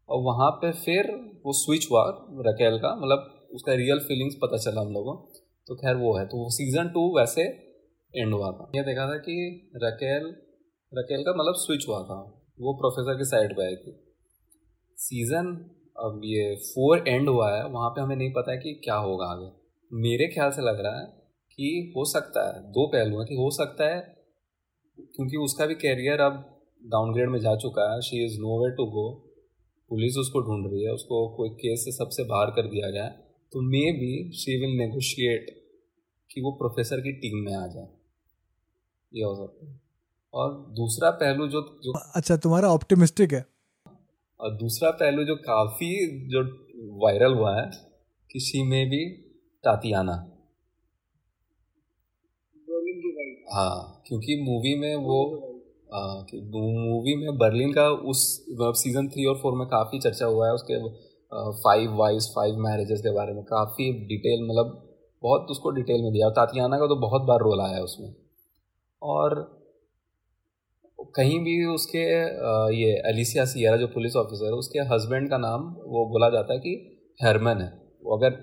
और 0.10 0.22
वहाँ 0.24 0.49
पे 0.51 0.72
फिर 0.72 1.12
वो 1.45 1.53
स्विच 1.53 1.88
हुआ 1.91 2.03
रकेल 2.47 2.78
का 2.80 2.95
मतलब 2.95 3.49
उसका 3.53 3.74
रियल 3.74 3.99
फीलिंग्स 3.99 4.36
पता 4.41 4.57
चला 4.57 4.82
हम 4.82 4.93
लोगों 4.93 5.16
तो 5.68 5.76
खैर 5.76 5.95
वो 5.95 6.18
है 6.18 6.26
तो 6.26 6.38
वो 6.38 6.49
सीज़न 6.49 6.89
टू 6.89 7.01
वैसे 7.18 7.43
एंड 8.14 8.34
हुआ 8.34 8.51
था। 8.51 8.72
ये 8.76 8.82
देखा 8.84 9.05
था 9.07 9.18
कि 9.18 9.36
रकेल 9.76 10.24
रकेल 10.91 11.24
का 11.24 11.34
मतलब 11.34 11.55
स्विच 11.55 11.88
हुआ 11.88 12.01
था। 12.03 12.20
वो 12.60 12.74
प्रोफेसर 12.74 13.18
की 13.18 13.26
साइड 13.26 13.55
पे 13.55 13.66
आई 13.66 13.76
थी। 13.76 13.91
सीज़न 14.97 15.53
अब 15.97 16.22
ये 16.26 16.55
फोर 16.55 17.03
एंड 17.07 17.30
हुआ 17.30 17.51
है, 17.55 17.64
वहाँ 17.66 17.89
पे 17.89 18.01
हमें 18.01 18.16
नहीं 18.16 18.32
पता 18.32 18.51
है 18.51 18.57
कि 18.57 18.74
क्या 18.84 18.95
होगा 18.95 19.26
आगे। 19.26 19.49
मेरे 19.91 20.28
ख्याल 20.28 20.51
से 20.51 20.62
लग 20.62 20.80
रहा 20.80 20.99
है 20.99 21.05
कि 21.51 21.93
हो 21.97 22.05
सकता 22.05 22.47
है, 22.47 22.62
दो 22.72 22.88
पहलू 22.88 23.18
हैं 23.18 23.28
कि 23.28 23.36
हो 23.36 23.49
सकता 23.51 23.89
है, 23.89 23.99
क्योंकि 24.97 25.38
उसका 25.38 25.66
भी 25.66 25.76
कैरियर 25.76 26.22
अब 26.22 26.43
डाउनग्रेड 26.86 27.30
में 27.30 27.39
जा 27.39 27.55
चुका 27.55 27.93
है। 27.93 28.01
She 28.01 28.26
is 28.26 28.39
no 28.39 28.64
way 28.64 28.72
to 28.72 28.86
go 28.86 29.07
police 29.90 30.18
उसको 30.18 30.42
ढूंढ 30.42 30.72
रही 30.72 30.84
है 30.84 30.92
उसको 30.92 31.36
कोई 31.38 31.50
केस 31.50 31.86
से 31.86 31.92
सबसे 31.92 32.24
बाहर 32.24 32.46
कर 32.46 32.68
दिया 32.68 32.90
गया 32.92 33.04
है 33.04 33.10
तो 33.54 33.62
may 33.62 33.92
be 33.92 34.32
she 34.32 34.60
will 34.60 34.78
negotiate 34.78 35.50
कि 36.32 36.42
वो 36.42 36.52
प्रोफेसर 36.52 37.00
की 37.00 37.12
टीम 37.12 37.38
में 37.38 37.54
आ 37.54 37.68
जाए। 37.68 37.88
ये 39.14 39.24
हो 39.24 39.36
सकता 39.36 39.72
है। 39.72 39.80
और 40.34 40.54
दूसरा 40.54 41.10
पहलू 41.10 41.48
जो 41.48 41.62
जो 41.84 41.92
अच्छा 42.16 42.38
तुम्हारा 42.38 42.68
ऑप्टिमिस्टिक 42.68 43.34
है। 43.34 43.46
और 44.40 44.56
दूसरा 44.58 44.92
पहलू 44.92 45.24
जो 45.24 45.36
काफ़ी 45.36 45.92
जो 46.28 46.44
वायरल 47.06 47.34
हुआ 47.34 47.62
है 47.62 47.72
कि 48.32 48.40
शी 48.40 48.64
में 48.64 48.90
भी 48.90 49.06
तातियाना 49.64 50.14
हाँ 53.54 54.04
क्योंकि 54.08 54.36
मूवी 54.44 54.80
में 54.80 54.96
वो 54.96 55.20
मूवी 55.90 57.16
में 57.18 57.38
बर्लिन 57.38 57.72
का 57.74 57.88
उस 58.10 58.24
सीज़न 58.82 59.08
थ्री 59.10 59.26
और 59.26 59.36
फोर 59.36 59.58
में 59.58 59.68
काफ़ी 59.68 60.00
चर्चा 60.00 60.26
हुआ 60.26 60.48
है, 60.48 60.54
उसके 60.54 60.78
फाइव 61.62 61.96
वाइज 61.98 62.28
फाइव 62.36 62.58
मैरिजेस 62.60 63.02
के 63.02 63.14
बारे 63.14 63.34
में 63.34 63.44
काफ़ी 63.46 63.92
डिटेल 64.08 64.44
मतलब 64.44 64.76
बहुत 65.24 65.48
उसको 65.52 65.70
डिटेल 65.72 66.02
में 66.04 66.12
दिया 66.14 66.26
और 66.28 66.34
तातियाना 66.34 66.78
का 66.80 66.88
तो 66.88 66.96
बहुत 66.98 67.22
बार 67.22 67.40
रोल 67.40 67.62
आया 67.62 67.76
है 67.76 67.84
उसमें। 67.84 68.14
और 69.02 69.36
कहीं 71.16 71.40
भी 71.40 71.64
उसके 71.66 72.04
ये 72.76 72.92
एलिसिया 73.10 73.46
सियरा 73.46 73.78
जो 73.78 73.88
पुलिस 73.88 74.16
ऑफिसर 74.16 74.46
है, 74.46 74.52
उसके 74.54 74.80
हस्बैंड 74.94 75.30
का 75.30 75.38
नाम 75.38 75.62
वो 75.88 76.06
बोला 76.10 76.30
जाता 76.30 76.54
है 76.54 76.60
कि 76.60 76.74
हरमन 77.20 77.62
है। 77.62 77.72
वो 78.04 78.18
अगर 78.18 78.38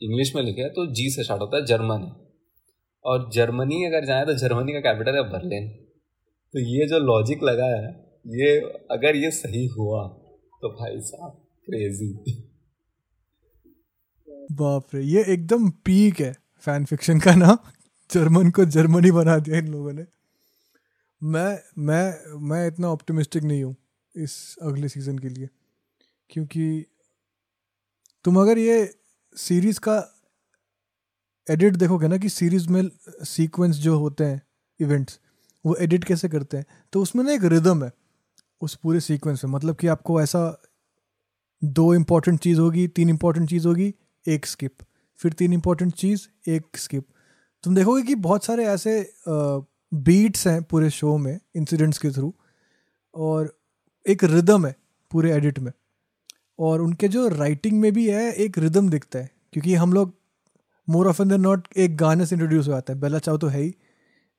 इंग्लिश 0.00 0.34
में 0.36 0.42
लिखे 0.42 0.68
तो 0.70 0.86
जी 0.92 1.08
से 1.10 1.24
स्टार्ट 1.24 1.42
होता 1.42 1.56
है 1.56 1.64
जर्मन 1.66 2.02
है 2.02 2.12
और 3.04 3.30
जर्मनी 3.32 3.84
अगर 3.84 4.04
जाए 4.04 4.24
तो 4.26 4.34
जर्मनी 4.38 4.72
का 4.72 4.80
कैपिटल 4.82 5.14
है 5.14 5.22
बर्लिन 5.30 5.68
तो 6.54 6.60
ये 6.60 6.86
जो 6.86 6.98
लॉजिक 6.98 7.42
लगा 7.42 7.66
है, 7.66 7.90
ये 8.26 8.56
अगर 8.90 9.16
ये 9.16 9.30
सही 9.30 9.66
हुआ 9.66 10.06
तो 10.62 10.68
भाई 10.70 11.00
साहब 11.00 11.32
क्रेजी 11.66 12.12
बाप 14.52 14.94
रे 14.94 15.02
ये 15.02 15.24
एकदम 15.32 15.68
पीक 15.84 16.20
है 16.20 16.32
फ़ैन 16.66 16.84
फिक्शन 16.84 17.20
का 17.20 17.34
ना। 17.34 17.56
जर्मन 18.10 18.50
को 18.50 18.64
जर्मनी 18.66 19.10
बना 19.10 19.38
दिया 19.38 19.58
इन 19.58 19.68
लोगों 19.68 19.92
ने। 19.92 20.04
मैं 21.22 21.58
मैं 21.78 22.38
मैं 22.48 22.66
इतना 22.66 22.88
ऑप्टिमिस्टिक 22.88 23.42
नहीं 23.42 23.62
हूँ 23.64 23.74
इस 24.14 24.34
अगले 24.62 24.88
सीज़न 24.88 25.18
के 25.18 25.28
लिए। 25.28 25.48
क्योंकि 26.30 26.84
तुम 28.24 28.40
अगर 28.40 28.58
ये 28.58 28.94
सीरीज़ 29.36 29.80
का 29.80 29.96
एडिट 31.46 31.76
देखोगे 31.76 32.08
ना 32.08 32.16
कि 32.18 32.28
सीरीज़ 32.28 32.68
में 32.68 32.82
सीक्वेंस 33.26 33.76
जो 33.76 33.98
होते 33.98 34.24
हैं 34.24 34.40
इवेंट्स 34.80 35.18
वो 35.64 35.74
एडिट 35.76 36.04
कैसे 36.04 36.28
करते 36.28 36.56
हैं? 36.56 36.66
तो 36.92 37.02
उसमें 37.02 37.24
ना 37.24 37.32
एक 37.32 37.44
रिदम 37.44 37.84
है, 37.84 37.92
उस 38.60 38.74
पूरे 38.74 39.00
सीक्वेंस 39.00 39.44
में। 39.44 39.52
मतलब 39.52 39.76
कि 39.76 39.86
आपको 39.86 40.20
ऐसा 40.22 40.62
दो 41.62 41.94
इंपॉर्टेंट 41.94 42.40
चीज़ 42.40 42.60
होगी, 42.60 42.86
तीन 42.88 43.10
इंपॉर्टेंट 43.10 43.48
चीज़ 43.50 43.66
होगी, 43.68 43.94
एक 44.26 44.46
स्किप 44.46 44.76
फिर 45.20 45.32
तीन 45.32 45.52
इंपॉर्टेंट 45.52 45.94
चीज़, 45.94 46.26
एक 46.48 46.76
स्किप 46.76 47.06
तुम 47.64 47.74
देखोगे 47.74 48.02
कि 48.02 48.14
बहुत 48.14 48.44
सारे 48.44 48.66
ऐसे 48.66 49.12
बीट्स 49.28 50.46
हैं 50.46 50.62
पूरे 50.62 50.90
शो 50.90 51.16
में 51.18 51.38
इंसिडेंट्स 51.56 51.98
के 51.98 52.10
थ्रू 52.10 52.34
और 53.14 53.56
एक 54.06 54.24
रिदम 54.24 54.66
है 54.66 54.74
पूरे 55.10 55.32
एडिट 55.32 55.58
में। 55.58 55.72
और 56.58 56.80
उनके 56.82 57.08
जो 57.08 57.26
राइटिंग 57.28 57.80
में 57.80 57.92
भी 57.92 58.08
है, 58.10 58.32
एक 58.32 58.58
रिदम 58.58 58.88
दिखता 58.88 59.18
है, 59.18 59.30
क्योंकि 59.52 59.74
हम 59.74 59.92
लोग 59.92 60.14
मोर 60.88 61.08
ऑफ़ 61.08 61.22
एन 61.22 61.40
नॉट 61.40 61.68
एक 61.76 61.96
गाने 61.96 62.26
से 62.26 62.34
इंट्रोड्यूस 62.34 62.66
हो 62.68 62.72
जाता 62.72 62.92
है। 62.92 63.00
बेला 63.00 63.18
चाहो 63.18 63.38
तो 63.38 63.46
है 63.46 63.60
ही। 63.60 63.74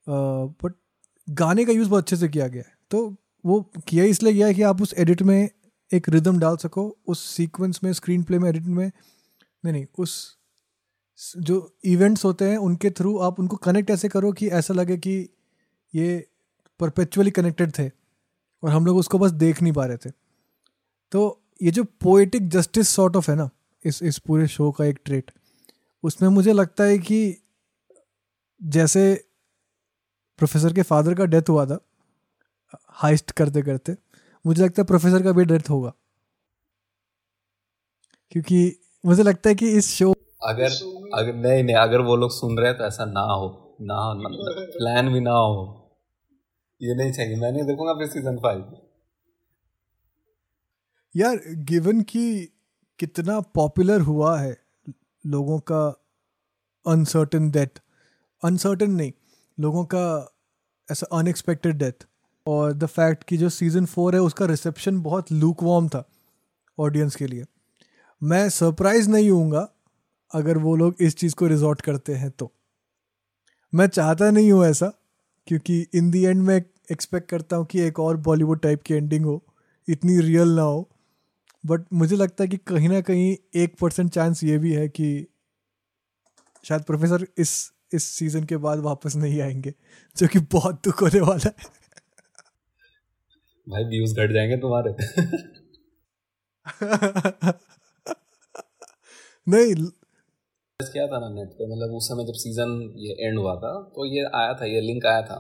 बट 0.08 0.74
गाने 1.32 1.66
का 1.66 1.72
यूज़ 1.72 1.90
बहुत 1.90 2.04
अच्छे 2.04 2.16
से 2.16 2.28
किया 2.28 2.48
गया 2.48 2.64
है। 2.68 2.74
तो 2.92 3.16
वो 3.46 3.60
किया 3.88 4.04
इसलिए 4.06 4.34
गया 4.34 4.48
है 4.48 4.54
कि 4.54 4.62
आप 4.62 4.82
उस 4.82 4.94
एडिट 4.98 5.22
में 5.22 5.50
एक 5.92 6.10
रिदम 6.10 6.40
डाल 6.40 6.58
सको, 6.58 6.98
उस 7.08 7.24
सीक्वेंस 7.26 7.80
में 7.84 7.92
स्क्रीन 7.94 8.24
प्ले 8.24 8.40
में 8.40 8.50
एडिट 8.50 8.64
में, 8.64 8.92
नहीं 9.66 9.74
नहीं, 9.74 9.86
उस 9.98 10.38
जो 11.38 11.76
इवेंट्स 11.86 12.26
होते 12.26 12.46
हैं, 12.46 12.58
उनके 12.58 12.90
थ्रू 12.90 13.18
आप 13.18 13.40
उनको 13.40 13.58
कनेक्ट 13.58 13.90
ऐसे 13.90 14.10
करो 14.10 14.32
कि 14.32 14.48
ऐसा 14.50 14.74
लगे 14.74 14.98
कि 14.98 15.18
ये 15.94 16.28
परपेचुअली 16.80 17.32
कनेक्टेड 17.32 17.72
थे 17.80 17.88
और 18.64 18.70
हम 18.70 18.86
लोग 18.86 18.98
उसको 18.98 19.20
बस 19.20 19.32
देख 19.32 19.62
नहीं 19.62 19.74
पा 19.74 19.86
रहे 19.86 19.98
थे। 19.98 20.10
तो 21.12 21.42
ये 21.62 21.72
जो 21.72 21.84
पोएटिक 21.84 22.50
जस्टिस 22.50 22.90
सॉर्ट 22.90 23.16
ऑफ़ 23.16 23.32
है 23.32 23.38
ना, 23.38 23.50
इस 23.86 24.02
इस 24.04 24.18
पूरे 24.20 24.48
शो 24.48 24.72
का 24.72 24.86
एक 24.86 25.00
ट्रेट 25.06 25.32
उसमें 26.04 26.30
मुझे 26.30 26.54
लगता 26.54 26.84
है 26.84 26.98
कि 27.00 27.38
जैसे 28.62 29.04
प्रोफेसर 30.40 30.74
के 30.74 30.82
फादर 30.82 31.14
का 31.16 31.26
डेथ 31.26 31.50
हुआ 31.50 31.66
था 31.66 31.80
हाइस्ट 33.02 33.32
करते 33.32 33.62
करते। 33.62 33.96
मुझे 34.46 34.64
लगता 34.64 34.82
है 34.82 34.86
प्रोफेसर 34.86 35.24
का 35.24 35.32
भी 35.32 35.46
डेथ 35.46 35.70
होगा। 35.70 35.94
क्योंकि 38.32 38.60
मुझे 39.06 39.24
लगता 39.24 39.50
है 39.50 39.56
कि 39.56 39.70
इस 39.78 39.90
शो 39.96 40.12
अगर 40.44 40.72
अगर 41.14 41.34
नहीं 41.36 41.64
नहीं 41.64 41.76
अगर 41.76 42.02
वो 42.02 42.16
लोग 42.16 42.32
सुन 42.32 42.58
रहे 42.58 42.70
हैं 42.70 42.78
तो 42.78 42.84
ऐसा 42.84 43.06
ना 43.06 43.22
हो 43.22 43.48
ना 43.82 43.96
हो 43.96 44.14
प्लान 44.78 45.14
भी 45.14 45.20
ना 45.20 45.32
हो। 45.32 45.78
ये 46.82 46.96
नहीं 46.96 47.12
चाहिए 47.14 47.36
मैं 47.36 47.52
नहीं 47.52 47.64
देखूँगा 47.64 47.94
फिर 47.94 48.08
सीज़न 48.08 48.38
फाइव 48.38 48.78
यार 51.16 51.40
गिवन 51.70 52.02
कि 52.02 52.24
कितना 53.00 53.40
पॉपुलर 53.56 54.02
हुआ 54.02 54.40
है 54.40 54.58
लोगों 55.26 55.60
का 55.72 55.86
अनसर्टन 56.86 57.50
डेथ 57.52 57.82
अनसर्टन 58.44 58.92
नहीं 58.92 59.12
लोगों 59.62 59.84
का 59.86 60.04
ऐसा 60.88 61.08
अनएक्सपेक्टेड 61.18 61.78
डेथ 61.78 62.06
और 62.46 62.74
द 62.74 62.86
फैक्ट 62.86 63.24
कि 63.24 63.38
जो 63.38 63.50
सीज़न 63.50 63.86
फोर 63.86 64.16
है, 64.16 64.22
उसका 64.22 64.46
रिसेप्शन 64.46 65.02
बहुत 65.02 65.32
लूक 65.32 65.64
वॉर्म 65.64 65.88
था 65.90 66.08
ऑडियंस 66.78 67.16
के 67.16 67.28
लिए. 67.28 67.46
मैं 68.22 68.50
सरप्राइज़ 68.50 69.10
नहीं 69.10 69.30
हूँगा 69.32 69.68
अगर 70.32 70.58
वो 70.58 70.76
लोग 70.76 70.96
इस 71.02 71.16
चीज़ 71.16 71.36
को 71.36 71.48
रिजॉर्ट 71.48 71.82
करते 71.82 72.14
हैं 72.14 72.30
तो. 72.32 72.52
मैं 73.74 73.88
चाहता 73.88 74.30
नहीं 74.32 74.52
हूँ 74.52 74.66
ऐसा, 74.66 74.92
क्योंकि 75.48 75.80
इन 75.94 76.10
दी 76.12 76.24
एंड 76.26 76.42
मैं 76.42 76.62
एक्सपेक्ट 76.92 77.30
करता 77.30 77.56
हूँ 77.56 77.66
कि 77.66 77.82
एक 77.82 78.00
और 78.00 78.18
बॉलीवुड 78.18 78.62
टाइप 78.62 78.82
की 78.82 78.94
एंडिंग 78.94 79.26
हो, 79.26 79.44
इतनी 79.88 80.20
रियल 80.20 80.50
ना 80.50 80.62
हो. 80.62 80.88
बट 81.64 81.86
मुझे 81.94 82.16
लगता 82.16 82.44
है 82.44 82.48
कि 82.48 82.58
कहीं 82.58 82.90
ना 82.90 83.02
कहीं 83.02 83.36
एक 83.56 83.76
परसेंट 83.82 84.12
चांस 84.12 84.44
ये 84.44 84.58
भी 84.58 84.74
है 84.74 84.88
कि 84.90 85.28
शायद 86.64 86.84
प्रोफेसर 86.84 87.28
इस 87.38 87.72
इस 87.94 88.04
सीज़न 88.04 88.44
के 88.44 88.58
बाद 88.58 88.80
वापस 88.80 89.16
नहीं 89.16 89.42
आएँगे 89.42 89.74
जो 90.18 90.28
कि 90.28 90.40
बहुत 90.52 90.76
दुख 90.86 91.02
होने 91.02 91.20
वाला 91.22 91.50
है। 91.50 91.70
भाई 93.68 93.84
व्यूज़ 93.84 94.16
घट 94.16 94.32
जाएँगे 94.34 94.58
तुम्हारे। 94.58 94.92
नहीं 99.48 99.76
क्या 100.80 101.06
था 101.08 101.20
ना 101.20 101.30
नेट 101.30 101.50
पे 101.50 101.66
मतलब 101.66 101.96
उस 101.96 102.08
समय 102.08 102.26
जब 102.26 102.34
सीज़न 102.34 102.72
ये 102.98 103.28
एंड 103.28 103.40
हुआ 103.40 103.56
था 103.56 103.72
तो 103.96 104.06
ये 104.06 104.24
आया 104.36 104.54
था 104.54 104.66
ये 104.66 104.82
लिंक 104.82 105.06
आया 105.06 105.22
था। 105.22 105.38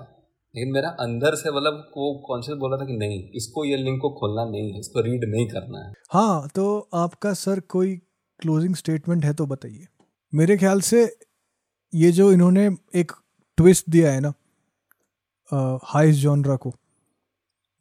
लेकिन 0.55 0.73
मेरा 0.73 0.89
अंदर 0.99 1.35
से 1.35 1.51
मतलब 1.51 1.73
वो 1.97 2.13
कॉन्शियस 2.27 2.57
बोला 2.57 2.77
था 2.77 2.85
कि 2.85 2.93
नहीं 2.93 3.17
इसको 3.35 3.65
ये 3.65 3.77
लिंक 3.77 4.01
को 4.01 4.09
खोलना 4.09 4.45
नहीं 4.45 4.73
है 4.73 4.79
इसको 4.79 5.01
रीड 5.01 5.25
नहीं 5.25 5.47
करना 5.47 5.79
है। 5.79 5.93
हाँ 6.13 6.47
तो 6.55 6.89
आपका 6.93 7.33
सर 7.33 7.59
कोई 7.59 7.95
क्लोजिंग 8.39 8.75
स्टेटमेंट 8.75 9.25
है 9.25 9.33
तो 9.33 9.45
बताइए। 9.45 9.87
मेरे 10.33 10.57
ख्याल 10.57 10.81
से 10.81 11.03
ये 11.93 12.11
जो 12.11 12.31
इन्होंने 12.31 12.69
एक 12.95 13.11
ट्विस्ट 13.57 13.89
दिया 13.89 14.11
है 14.11 14.19
ना 14.19 14.33
हाइस्ट 15.83 16.21
जॉनरा 16.21 16.55
को 16.55 16.75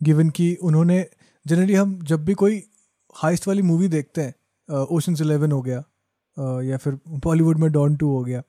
गिवन 0.02 0.30
कि 0.30 0.54
उन्होंने 0.54 1.06
जनरली 1.46 1.74
हम 1.74 1.98
जब 2.02 2.24
भी 2.24 2.34
कोई 2.34 2.62
हाइस्ट 3.14 3.48
वाली 3.48 3.62
मूवी 3.62 3.88
देखते 3.88 4.22
हैं 4.22 4.34
ओशन 4.74 5.16
इलेवन 5.20 5.52
हो 5.52 5.62
गया 5.62 5.84
या 6.60 6.76
फिर 6.76 6.98
बॉलीवुड 7.08 7.58
में 7.58 7.70
डॉन 7.72 7.96
टू 7.96 8.08
हो 8.08 8.24
गया 8.24 8.42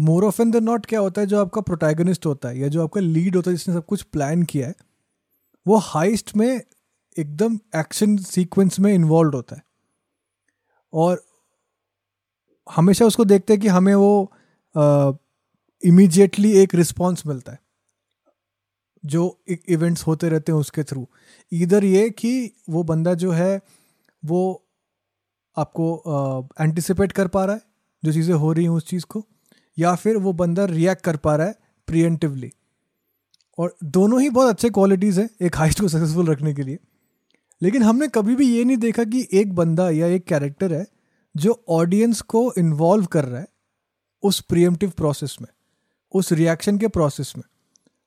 more 0.00 0.24
of 0.24 0.42
an 0.42 0.50
the 0.50 0.56
not 0.56 0.86
क्या 0.86 1.00
होता 1.00 1.20
है, 1.20 1.26
जो 1.26 1.40
आपका 1.40 1.60
प्रोटैगनिस्ट 1.60 2.26
होता 2.26 2.48
है, 2.48 2.58
या 2.58 2.68
जो 2.68 2.82
आपका 2.84 3.00
लीड 3.00 3.36
होता 3.36 3.50
है, 3.50 3.56
जिसने 3.56 3.74
सब 3.74 3.84
कुछ 3.86 4.02
प्लान 4.02 4.42
किया 4.42 4.68
है, 4.68 4.74
वो 5.66 5.76
हाइस्ट 5.76 6.36
में 6.36 6.60
एकदम 7.18 7.58
एक्शन 7.76 8.16
सीक्वेंस 8.16 8.80
में 8.80 8.92
इन्वॉल्व 8.94 9.34
होता 9.34 9.56
है। 9.56 9.62
और 10.92 11.22
हमेशा 12.70 13.04
उसको 13.04 13.24
देखते 13.24 13.52
हैं 13.52 13.60
कि 13.62 13.68
हमें 13.68 13.94
वो 13.94 14.32
इमीजिएटली 14.74 16.52
एक 16.52 16.74
रिस्पॉन्स 16.74 17.26
मिलता 17.26 17.52
है, 17.52 17.58
जो 19.04 19.42
इवेंट्स 19.68 20.06
होते 20.06 20.28
रहते 20.28 20.52
हैं 20.52 20.58
उसके 20.58 20.82
थ्रू 20.82 21.06
इधर 21.52 21.84
ये 21.84 22.08
कि 22.10 22.52
वो 22.70 22.82
बंदा 22.82 23.14
जो 23.14 23.30
है, 23.32 23.60
वो 24.22 24.64
आपको 25.56 26.48
एंटिसिपेट 26.60 27.12
कर 27.12 27.28
पा 27.28 27.44
रहा 27.44 27.54
है, 27.54 27.62
जो 28.02 28.12
चीज़ें 28.12 28.34
हो 28.34 28.52
रही 28.52 28.64
हैं 28.64 28.72
उस 28.72 28.86
चीज़ 28.88 29.04
को, 29.04 29.24
या 29.78 29.94
फिर 29.94 30.16
वो 30.16 30.32
बंदा 30.32 30.64
रिएक्ट 30.64 31.02
कर 31.04 31.16
पा 31.16 31.36
रहा 31.36 31.46
है 31.46 31.54
प्रियंटिवली 31.88 32.50
और 33.58 33.76
दोनों 33.86 34.20
ही 34.20 34.28
बहुत 34.30 34.48
अच्छे 34.48 34.70
क्वालिटीज़ 34.70 35.20
हैं 35.20 35.28
एक 35.42 35.56
हाइस्ट 35.56 35.80
को 35.80 35.88
सक्सेसफुल 35.88 36.26
रखने 36.26 36.54
के 36.54 36.62
लिए। 36.62 36.78
लेकिन 37.62 37.82
हमने 37.82 38.08
कभी 38.08 38.36
भी 38.36 38.46
ये 38.48 38.64
नहीं 38.64 38.76
देखा 38.76 39.04
कि 39.04 39.26
एक 39.32 39.54
बंदा 39.54 39.88
या 39.90 40.06
एक 40.06 40.24
कैरेक्टर 40.24 40.72
है, 40.72 40.86
जो 41.34 41.64
ऑडियंस 41.68 42.20
को 42.20 42.52
इन्वॉल्व 42.58 43.06
कर 43.06 43.24
रहा 43.24 43.40
है 43.40 43.46
उस 44.22 44.40
प्रियमटिव 44.40 44.90
प्रोसेस 44.90 45.36
में, 45.40 45.48
उस 46.14 46.32
रिएक्शन 46.32 46.78
के 46.78 46.88
प्रोसेस 46.88 47.32
में, 47.36 47.44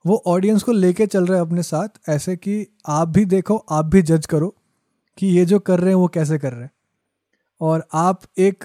वो 0.06 0.22
ऑडियंस 0.26 0.62
को 0.62 0.72
लेके 0.72 1.06
चल 1.06 1.26
रहा 1.26 1.36
है 1.36 1.46
अपने 1.46 1.62
साथ, 1.62 1.88
ऐसे 2.08 2.36
कि 2.36 2.66
आप 2.86 3.08
भी 3.08 3.24
देखो, 3.24 3.56
आप 3.56 3.84
भी 3.84 4.02
जज 4.02 4.26
करो 4.26 4.56
कि 5.18 5.26
ये 5.26 5.44
जो 5.44 5.58
कर 5.58 5.80
रहे 5.80 5.88
हैं, 5.88 5.94
वो 5.94 6.08
कैसे 6.08 6.38
कर 6.38 6.52
रहे 6.52 6.62
हैं। 6.62 6.70
और 7.60 7.88
आप 7.92 8.22
एक, 8.38 8.64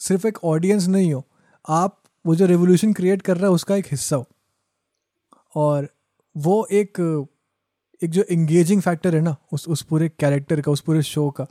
सिर्फ़ 0.00 0.26
एक 0.26 0.44
ऑडियंस 0.44 0.86
नहीं 0.86 1.14
हो, 1.14 1.28
आप, 1.68 2.02
वो 2.26 2.34
जो 2.34 2.46
रेवोल्यूशन 2.46 2.92
क्रिएट 2.92 3.22
कर 3.22 3.36
रहा 3.36 3.46
है, 3.46 3.52
उसका 3.52 3.76
एक 3.76 3.86
हिस्सा 3.86 4.16
हो। 4.16 4.26
और 5.56 5.88
वो 6.36 6.68
एक 6.72 7.26
एक 8.04 8.10
जो 8.10 8.22
इंगेजिंग 8.22 8.82
फैक्टर 8.82 9.14
है 9.14 9.20
ना, 9.20 9.36
उस 9.52 9.68
उस 9.68 9.82
पूरे 9.82 10.08
कैरेक्टर 10.08 10.60
का, 10.60 10.72
उस 10.72 10.80
पूरे 10.80 11.02
शो 11.02 11.30
का, 11.30 11.46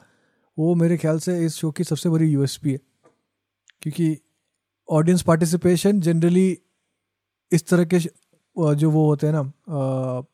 वो 0.59 0.75
मेरे 0.75 0.97
ख्याल 0.97 1.19
से 1.19 1.45
इस 1.45 1.55
शो 1.55 1.71
की 1.71 1.83
सबसे 1.83 2.09
बड़ी 2.09 2.25
यूएसपी 2.25 2.71
है। 2.71 2.79
क्योंकि 3.81 4.17
ऑडियंस 4.89 5.21
पार्टिसिपेशन 5.21 5.99
जनरली 6.01 6.57
इस 7.51 7.67
तरह 7.67 7.86
के 7.86 7.99
जो 7.99 8.89
वो 8.91 9.05
होते 9.05 9.27
हैं 9.27 9.34
ना 9.34 9.41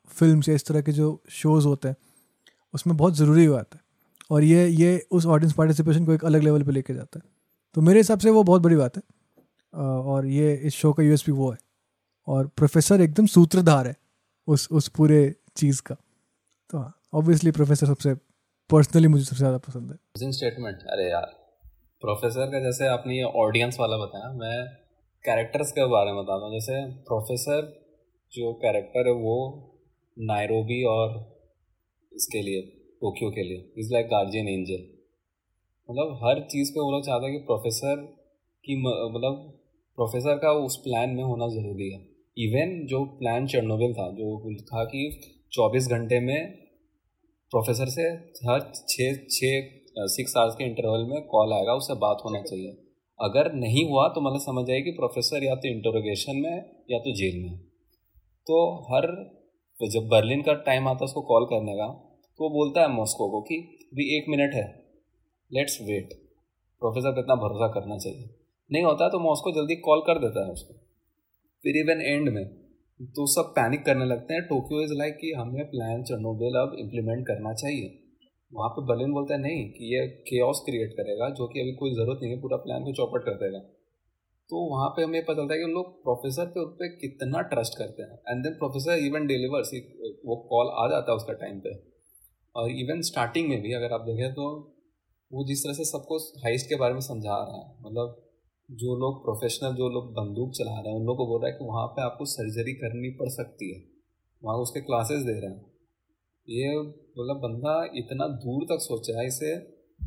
फ़िल्म 0.09 0.41
या 0.47 0.55
इस 0.55 0.65
तरह 0.65 0.81
के 0.81 0.91
जो 0.91 1.21
शोज़ 1.31 1.67
होते 1.67 1.87
हैं, 1.87 1.95
उसमें 2.73 2.95
बहुत 2.97 3.15
ज़रूरी 3.15 3.45
जाता 3.45 3.77
है। 3.77 3.83
और 4.31 4.43
ये 4.43 4.67
ये 4.67 5.07
उस 5.11 5.25
ऑडियंस 5.25 5.53
पार्टिसिपेशन 5.53 6.05
को 6.05 6.13
एक 6.13 6.25
अलग 6.25 6.43
लेवल 6.43 6.63
पे 6.63 6.71
लेके 6.71 6.93
जाता 6.93 7.19
है। 7.19 7.25
तो 7.75 7.81
मेरे 7.81 7.99
हिसाब 7.99 8.19
से 8.19 8.29
वो 8.29 8.43
बहुत 8.43 8.61
बड़ी 8.61 8.75
बात 8.75 8.97
है। 8.97 9.03
और 9.73 10.25
ये 10.27 10.53
इस 10.55 10.73
शो 10.75 10.91
का 10.93 11.03
यूएसपी 11.03 11.31
वो 11.31 11.51
है। 11.51 11.57
और 12.27 12.47
प्रोफेसर 12.57 13.01
एकदम 13.01 13.25
सूत्रधार 13.27 13.87
है 13.87 13.95
उस 14.47 14.67
उस 14.71 14.87
पूरे 14.89 15.35
चीज़ 15.57 15.81
का। 15.81 15.95
तो 16.69 16.77
हाँ 16.77 16.93
ऑब्वियसली 17.13 17.51
प्रोफेसर 17.51 17.87
सबसे 17.87 18.13
पर्सनली 18.69 19.07
मुझे 19.07 19.23
सबसे 19.23 19.37
ज़्यादा 19.37 19.57
पसंद 19.57 19.91
है। 19.91 20.31
स्टेटमेंट 20.31 20.83
अरे 20.83 21.09
यार। 21.09 21.38
प्रोफेसर 22.01 22.51
का 22.51 22.59
जैसे 22.59 22.87
आपने 22.87 23.15
ये 23.15 23.23
ऑडियंस 23.37 23.77
वाला 23.79 23.97
बताया, 23.97 24.31
मैं 24.33 24.57
कैरेक्टर्स 25.25 25.71
के 25.71 25.85
बारे 25.85 26.11
में 26.11 26.21
बताता 26.23 26.45
हूँ। 26.45 26.53
जैसे 26.53 26.75
प्रोफेसर 27.07 27.65
जो 28.33 28.51
कैरेक्टर 28.61 29.07
है 29.07 29.13
वो 29.15 29.33
नायरोबी 30.17 30.83
और 30.83 31.17
इसके 32.11 32.41
लिए 32.41 32.61
टोक्यो 33.01 33.29
के 33.29 33.43
लिए 33.43 33.65
इज़ 33.77 33.91
लाइक 33.93 34.05
गार्जियन 34.07 34.47
एंजल 34.47 34.85
मतलब 35.89 36.13
हर 36.23 36.39
चीज़ 36.51 36.71
पे 36.71 36.79
वो 36.79 36.91
लोग 36.91 37.05
चाहते 37.05 37.25
हैं 37.25 37.33
कि 37.33 37.45
प्रोफेसर 37.45 37.95
की 38.65 38.77
मतलब 38.77 39.43
प्रोफेसर 39.97 40.37
का 40.37 40.51
उस 40.61 40.77
प्लान 40.77 41.09
में 41.09 41.23
होना 41.23 41.47
ज़रूरी 41.49 41.89
है। 41.91 41.99
इवन 42.37 42.73
जो 42.87 43.03
प्लान 43.19 43.47
चर्नोबिल 43.47 43.93
था, 43.93 44.09
जो 44.11 44.55
था 44.63 44.83
कि 44.85 45.03
24 45.51 45.87
घंटे 45.89 46.19
में 46.19 46.51
प्रोफेसर 47.51 47.89
से 47.89 48.07
हर 48.47 48.71
छः 48.89 49.15
छः 49.29 49.77
सिक्स 50.07 50.35
आवर्स 50.37 50.55
के 50.55 50.63
इंटरवल 50.63 51.05
में 51.05 51.21
कॉल 51.27 51.53
आएगा 51.53 51.73
उससे 51.73 51.93
बात 51.99 52.21
होना 52.25 52.41
चाहिए। 52.41 52.77
अगर 53.19 53.51
नहीं 53.53 53.83
हुआ 53.89 54.07
तो 54.07 54.21
मतलब 54.21 54.39
समझ 54.39 54.69
आए 54.71 54.81
कि 54.81 54.91
प्रोफेसर 54.91 55.43
या 55.43 55.55
तो 55.55 55.67
इंटरोगेशन 55.67 56.37
में 56.37 56.55
या 56.91 56.99
तो 56.99 57.13
जेल 57.15 57.41
में। 57.41 57.57
तो 58.47 58.59
हर 58.85 59.07
तो 59.77 59.89
जब 59.91 60.07
बर्लिन 60.09 60.41
का 60.41 60.53
टाइम 60.65 60.87
आता 60.87 60.97
है 60.97 61.05
उसको 61.05 61.21
कॉल 61.23 61.45
करने 61.45 61.75
का 61.75 61.87
तो 62.39 62.43
वो 62.43 62.49
बोलता 62.49 62.81
है 62.81 62.87
मॉस्को 62.89 63.29
को 63.29 63.41
कि 63.41 63.55
अभी 63.93 64.05
एक 64.17 64.25
मिनट 64.29 64.53
है 64.53 64.65
लेट्स 65.51 65.77
वेट 65.81 66.13
प्रोफेसर 66.81 67.11
पर 67.11 67.19
इतना 67.19 67.35
भरोसा 67.37 67.67
करना 67.71 67.97
चाहिए। 67.97 68.29
नहीं 68.69 68.83
होता 68.83 69.09
तो 69.09 69.19
मॉस्को 69.19 69.51
जल्दी 69.51 69.75
कॉल 69.81 70.01
कर 70.07 70.19
देता 70.19 70.45
है 70.45 70.51
उसको। 70.51 70.73
फिर 71.63 71.77
इवन 71.77 72.01
एंड 72.03 72.29
में 72.29 72.45
तो 72.99 73.25
सब 73.27 73.51
पैनिक 73.55 73.85
करने 73.85 74.05
लगते 74.05 74.33
हैं। 74.33 74.43
टोक्यो 74.43 74.81
इज़ 74.81 74.93
लाइक 74.93 75.17
कि 75.17 75.31
हमें 75.33 75.65
प्लान 75.65 76.03
चर्नोबिल 76.03 76.55
अब 76.57 76.75
इम्प्लीमेंट 76.79 77.25
करना 77.27 77.53
चाहिए। 77.53 77.87
वहाँ 78.53 78.69
पे 78.69 78.85
बर्लिन 78.85 79.11
बोलता 79.11 79.33
है, 79.33 79.41
नहीं, 79.41 79.69
कि 79.69 79.95
ये 79.95 80.07
केओस 80.07 80.61
क्रिएट 80.65 80.93
करेगा, 80.93 81.29
जो 81.29 81.47
कि 81.47 81.59
अभी 81.59 81.71
कोई 81.71 81.91
ज़रूरत 81.91 82.19
नहीं 82.21 82.31
है, 82.33 82.41
पूरा 82.41 82.57
प्लान 82.57 82.83
को 82.83 82.93
चौपट 82.93 83.25
कर 83.25 83.31
देगा. 83.31 83.59
तो 84.49 84.59
वहाँ 84.71 84.89
पे 84.89 85.03
हमें 85.03 85.21
पता 85.25 85.33
चलता 85.33 85.53
है 85.53 85.59
कि 85.59 85.65
उन 85.65 85.71
लोग 85.71 85.91
प्रोफेसर 86.03 86.45
पे 86.45 86.59
उस 86.59 86.73
पर 86.73 86.87
कितना 86.87 87.41
ट्रस्ट 87.41 87.77
करते 87.77 88.03
हैं। 88.03 88.19
And 88.29 88.43
then 88.43 88.53
professor 88.53 89.05
even 89.05 89.27
delivers 89.27 89.71
वो 90.25 90.35
कॉल 90.49 90.71
आ 90.75 90.87
जाता 90.89 91.11
है 91.11 91.15
उसका 91.15 91.33
टाइम 91.33 91.59
पे। 91.59 91.73
और 92.55 92.71
इवन 92.71 93.01
स्टार्टिंग 93.01 93.49
में 93.49 93.61
भी, 93.61 93.73
अगर 93.73 93.93
आप 93.93 94.01
देखें 94.01 94.33
तो 94.33 94.47
वो 95.31 95.45
जिस 95.47 95.63
तरह 95.63 95.73
से 95.73 95.85
सबको 95.85 96.17
हाइस्ट 96.17 96.69
के 96.69 96.75
बारे 96.75 96.93
में 96.93 97.01
समझा 97.01 97.35
रहा 97.35 97.57
है। 97.57 97.75
मतलब 97.81 98.25
जो 98.71 98.95
लोग 98.95 99.23
प्रोफेशनल 99.23 99.75
जो 99.75 99.89
लोग 99.89 100.11
बंदूक 100.13 100.51
चला 100.51 100.71
रहे 100.71 100.91
हैं, 100.91 100.99
उन 100.99 101.05
लोगों 101.05 101.25
को 101.25 101.27
बोल 101.27 101.41
रहा 101.41 101.51
है 101.51 101.57
कि 101.57 101.65
वहाँ 101.65 101.87
पे 101.87 102.01
आपको 102.01 102.25
सर्जरी 102.25 102.73
करनी 102.73 103.09
पड़ 103.09 103.29
सकती 103.29 103.73
है। 103.73 103.83
वहाँ 104.43 104.57
उसके 104.57 104.81
क्लासेस 104.81 105.21
दे 105.21 105.39
रहे 105.39 105.51
हैं। 105.51 105.68
ये 106.49 106.69
मतलब 106.77 107.39
बंदा 107.41 107.73
इतना 107.97 108.27
दूर 108.43 108.63
तक 108.65 108.81
सोचा 108.81 109.19
है 109.19 109.25
इसे, 109.27 109.55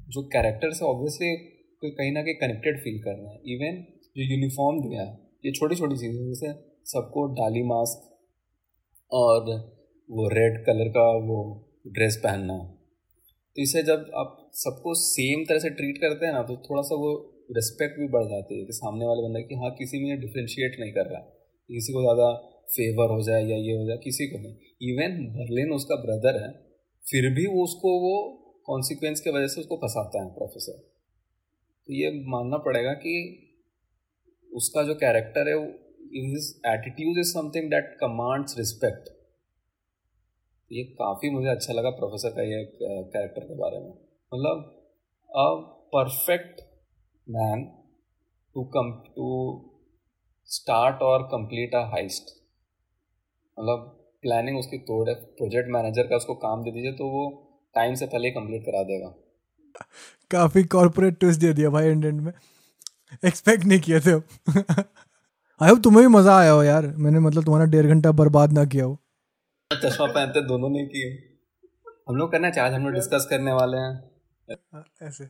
जो 0.08 0.22
कैरेक्टर 0.28 0.72
से 0.72 0.84
ऑब्वियसली 0.84 1.34
कोई 1.82 1.90
कहीं 1.92 2.12
ना 2.12 2.22
कहीं 2.22 2.34
कनेक्टेड 2.36 2.78
फील 2.80 2.98
कर 3.02 3.14
रहा 3.14 3.32
है। 3.32 3.38
इवन 3.48 3.82
जो 4.16 4.22
यूनिफॉर्म 4.24 4.80
दिया 4.82 5.02
है 5.02 5.12
ये 5.44 5.52
छोटी 5.52 5.76
छोटी 5.76 5.96
चीज़ें, 5.96 6.26
जैसे 6.28 6.52
सबको 6.86 7.26
डाली 7.34 7.62
मास्क 7.64 8.08
और 9.12 9.50
वो 10.08 10.28
रेड 10.30 10.58
कलर 10.66 10.88
का 10.90 11.06
वो 11.26 11.38
ड्रेस 11.88 12.16
पहनना। 12.24 12.56
तो 13.56 13.62
इसे 13.62 13.82
जब 13.82 14.10
आप 14.16 14.36
सबको 14.56 14.94
सेम 14.96 15.44
तरह 15.44 15.58
से 15.58 15.70
ट्रीट 15.72 15.98
करते 16.00 16.26
हैं 16.26 16.32
ना 16.32 16.42
तो 16.42 16.56
थोड़ा 16.66 16.82
सा 16.82 16.94
वो 16.96 17.10
रिस्पेक्ट 17.56 17.98
भी 18.00 18.08
बढ़ 18.10 18.24
जाती 18.26 18.58
है 18.58 18.64
कि 18.66 18.72
सामने 18.72 19.06
वाले 19.06 19.22
बंदे 19.22 19.42
कि 19.44 19.54
हाँ 19.54 19.70
किसी 19.78 20.04
में 20.04 20.20
डिफ्रेंशिएट 20.20 20.76
नहीं 20.80 20.92
कर 20.92 21.06
रहा। 21.06 21.20
किसी 21.70 21.92
को 21.92 22.02
ज़्यादा 22.02 22.28
फेवर 22.68 23.10
हो 23.10 23.22
जाए 23.22 23.42
या 23.42 23.56
ये 23.58 23.72
हो 23.72 23.86
जाए, 23.86 23.96
किसी 23.98 24.26
को 24.26 24.38
नहीं। 24.38 24.54
इवन 24.82 25.16
बर्लिन 25.34 25.72
उसका 25.74 25.96
ब्रदर 26.02 26.42
है, 26.42 26.50
फिर 27.04 27.28
भी 27.34 27.46
वो 27.48 27.64
उसको 27.64 27.98
वो 28.00 28.14
कॉन्सिक्वेंस 28.66 29.20
के 29.20 29.30
वजह 29.30 29.46
से 29.46 29.60
उसको 29.60 29.76
फंसाता 29.76 30.22
है 30.22 30.28
प्रोफेसर 30.34 30.78
तो 31.88 31.92
ये 31.92 32.10
मानना 32.26 32.58
पड़ेगा 32.64 32.92
कि 32.96 33.14
उसका 34.50 34.82
जो 34.82 34.94
कैरेक्टर 34.96 35.48
है 35.48 35.54
his 36.26 36.48
attitude 36.68 37.18
is 37.18 37.32
something 37.32 37.70
that 37.70 37.96
commands 38.00 38.58
respect 38.58 39.08
ये 40.70 40.82
काफ़ी 40.98 41.30
मुझे 41.30 41.48
अच्छा 41.48 41.72
लगा 41.72 41.90
प्रोफेसर 41.92 42.30
का 42.30 42.42
ये 42.42 42.64
कैरेक्टर 42.80 43.44
के 43.44 43.56
बारे 43.56 43.78
में। 43.78 43.88
मतलब 43.88 44.62
a 45.30 45.46
perfect 45.94 46.60
man 47.26 47.64
to 48.56 48.64
come 48.74 48.92
to 49.08 49.28
start 50.50 51.02
और 51.02 51.22
कंप्लीट 51.28 51.74
अ 51.74 51.82
हाइस्ट 51.90 52.30
मतलब 53.58 53.98
प्लानिंग 54.22 54.58
उसकी 54.58 54.78
तोड़ 54.78 55.08
है 55.08 55.14
प्रोजेक्ट 55.14 55.70
मैनेजर 55.70 56.02
का 56.02 56.16
उसको 56.16 56.34
काम 56.34 56.62
दे 56.62 56.70
दीजिए 56.70 56.92
तो 56.92 57.04
वो 57.04 57.48
टाइम 57.74 57.94
से 57.94 58.06
पहले 58.06 58.30
कंप्लीट 58.30 58.62
करा 58.62 58.82
देगा। 58.82 59.14
काफ़ी 60.30 60.64
कॉर्पोरेट 60.64 61.18
ट्विस्ट 61.18 61.40
दे 61.40 61.52
दिया 61.52 61.70
भाई 61.70 61.86
एंड 61.86 62.04
एंड 62.04 62.20
में। 62.20 62.32
एक्सपेक्ट 63.24 63.64
नहीं 63.64 63.80
किए 63.80 64.00
थे। 64.00 64.12
आई 65.62 65.70
होप 65.70 65.80
तुम्हें 65.84 66.08
भी 66.08 66.14
मज़ा 66.14 66.38
आया 66.38 66.50
हो 66.50 66.62
यार। 66.62 66.86
मैंने 66.86 67.18
मतलब 67.18 67.44
तुम्हारा 67.44 67.66
डेढ़ 67.66 67.86
घंटा 67.86 68.12
बर्बाद 68.12 68.52
ना 68.52 68.64
किया 68.64 68.84
हो। 68.84 68.98
चश्मा 69.72 70.06
पहनते 70.06 70.40
दोनों 70.40 70.70
ने 70.70 70.86
किए। 70.86 71.10
हम 72.08 72.16
लोग 72.16 72.32
करना 72.32 72.50
चाहे 72.50 72.74
हम 72.74 72.84
लोग 72.84 72.92
डिस्कस 72.92 73.26
करने 73.30 73.52
वाले 73.52 73.76
हैं। 73.76 74.10
ऐसे 75.02 75.28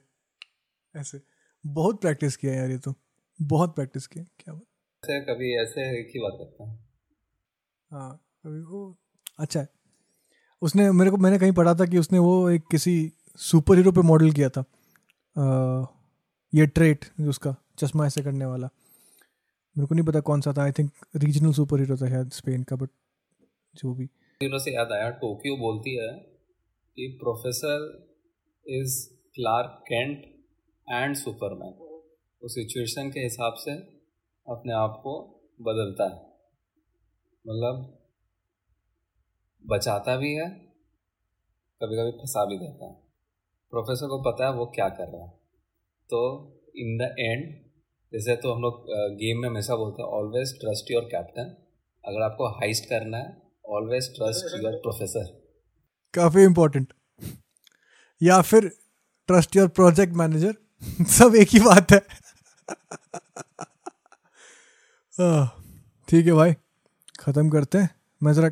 ऐसे। 0.97 1.21
बहुत 1.67 2.01
प्रैक्टिस 2.01 2.37
किया 2.37 2.55
यार 2.55 2.71
ये 2.71 2.79
तो। 2.79 2.95
बहुत 3.43 3.75
प्रैक्टिस 3.75 4.07
किया 4.07 4.25
क्या 4.25 4.55
बात। 4.55 4.65
कभी 5.29 5.63
ऐसे 5.63 5.81
ही 5.81 6.21
बात 6.21 6.33
करता 6.39 6.65
हूँ। 6.65 6.92
हाँ 7.93 8.23
अच्छा 9.39 9.67
उसने 10.63 10.93
मेरे 10.93 11.11
को 11.11 11.17
मैंने 11.17 11.39
कहीं 11.39 11.53
पढ़ा 11.53 11.75
था 11.75 11.87
कि 11.87 11.99
उसने 11.99 12.19
वो 12.19 12.51
एक 12.51 12.63
किसी 12.71 13.13
सुपर 13.37 13.77
हीरो 13.77 13.93
पे 13.93 14.01
मॉडल 14.01 14.33
किया 14.33 14.49
था। 14.49 14.61
आ, 15.39 15.87
ये 16.55 16.67
ट्रेट 16.67 17.05
उसका 17.21 17.55
चश्मा 17.79 18.07
ऐसे 18.07 18.23
करने 18.23 18.47
वाला। 18.47 18.69
मेरे 19.79 19.87
को 19.87 19.95
नहीं 19.95 20.07
पता 20.07 20.21
कौन 20.21 20.41
सा 20.41 20.53
था 20.53 20.63
I 20.63 20.73
think 20.73 20.91
regional 21.17 21.53
super 21.53 21.81
hero 21.81 21.97
था 21.97 22.09
शायद 22.09 22.31
स्पेन 22.31 22.63
का 22.63 22.77
बट 22.77 22.89
जो 23.75 23.95
भी। 23.95 24.05
हीरो 24.43 24.59
से 24.59 24.75
याद 24.75 24.93
आया 24.93 25.11
टोक्यो 25.11 25.57
बोलती 25.57 25.97
है 25.97 26.13
कि 26.97 27.19
professor 27.23 28.09
is 28.69 29.09
Clark 29.35 29.85
Kent 29.89 30.25
and 30.91 31.17
Superman 31.17 31.75
वो 32.43 32.49
सिचुएशन 32.49 33.11
के 33.11 33.21
हिसाब 33.21 33.55
से 33.59 33.73
अपने 34.49 34.73
आप 34.73 35.01
को 35.03 35.41
बदलता 35.61 36.05
है। 36.05 36.32
मतलब 37.47 37.99
बचाता 39.65 40.17
भी 40.17 40.33
है 40.35 40.49
कभी 41.81 41.97
कभी 41.97 42.11
फंसा 42.11 42.45
भी 42.45 42.59
देता 42.59 42.87
है। 42.87 42.93
प्रोफेसर 43.73 44.09
को 44.09 44.19
पता 44.23 44.47
है 44.47 44.53
वो 44.53 44.67
क्या 44.67 44.89
कर 44.89 45.09
रहा 45.09 45.25
है। 45.25 45.31
तो 46.11 46.21
इन 46.77 46.97
द 46.99 47.15
एंड, 47.19 47.45
जैसे 48.13 48.37
तो 48.37 48.53
हम 48.55 48.63
लोग 48.63 48.85
गेम 49.19 49.41
में 49.41 49.49
हमेशा 49.49 49.77
बोलते 49.77 50.03
हैं 50.03 50.09
ऑलवेज 50.09 50.53
ट्रस्ट 50.61 50.91
योर 50.91 51.05
कैप्टन 51.05 51.55
अगर 52.05 52.23
आपको 52.23 52.49
हाइस्ट 52.49 52.85
करना 52.85 53.19
है 53.19 53.43
ऑलवेज 53.69 54.09
ट्रस्ट 54.17 54.63
योर 54.65 54.77
प्रोफेसर 54.77 55.25
काफ़ी 56.15 56.43
इंपॉर्टेंट 56.45 56.93
या 58.23 58.41
फिर 58.43 58.69
ट्रस्ट 59.29 59.57
योर 59.57 59.69
प्रोजेक्ट 59.69 60.15
मैनेजर 60.15 60.55
सब 61.11 61.35
एक 61.35 61.49
ही 61.49 61.61
बात 61.61 61.93
है, 61.93 62.01
ठीक 66.09 66.27
है 66.27 66.33
भाई। 66.33 66.55
ख़त्म 67.23 67.51
करते 67.51 67.79
हैं। 67.79 67.91
मैं 68.23 68.33
ज़रा 68.33 68.49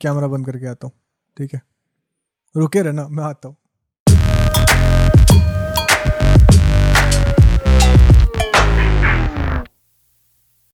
कैमरा 0.00 0.26
बंद 0.28 0.46
करके 0.46 0.66
आता 0.66 0.86
हूँ। 0.86 0.94
ठीक 1.36 1.54
है? 1.54 1.62
रुके 2.56 2.82
रहना, 2.82 3.08
मैं 3.08 3.24
आता 3.24 3.48
हूँ। 3.48 3.56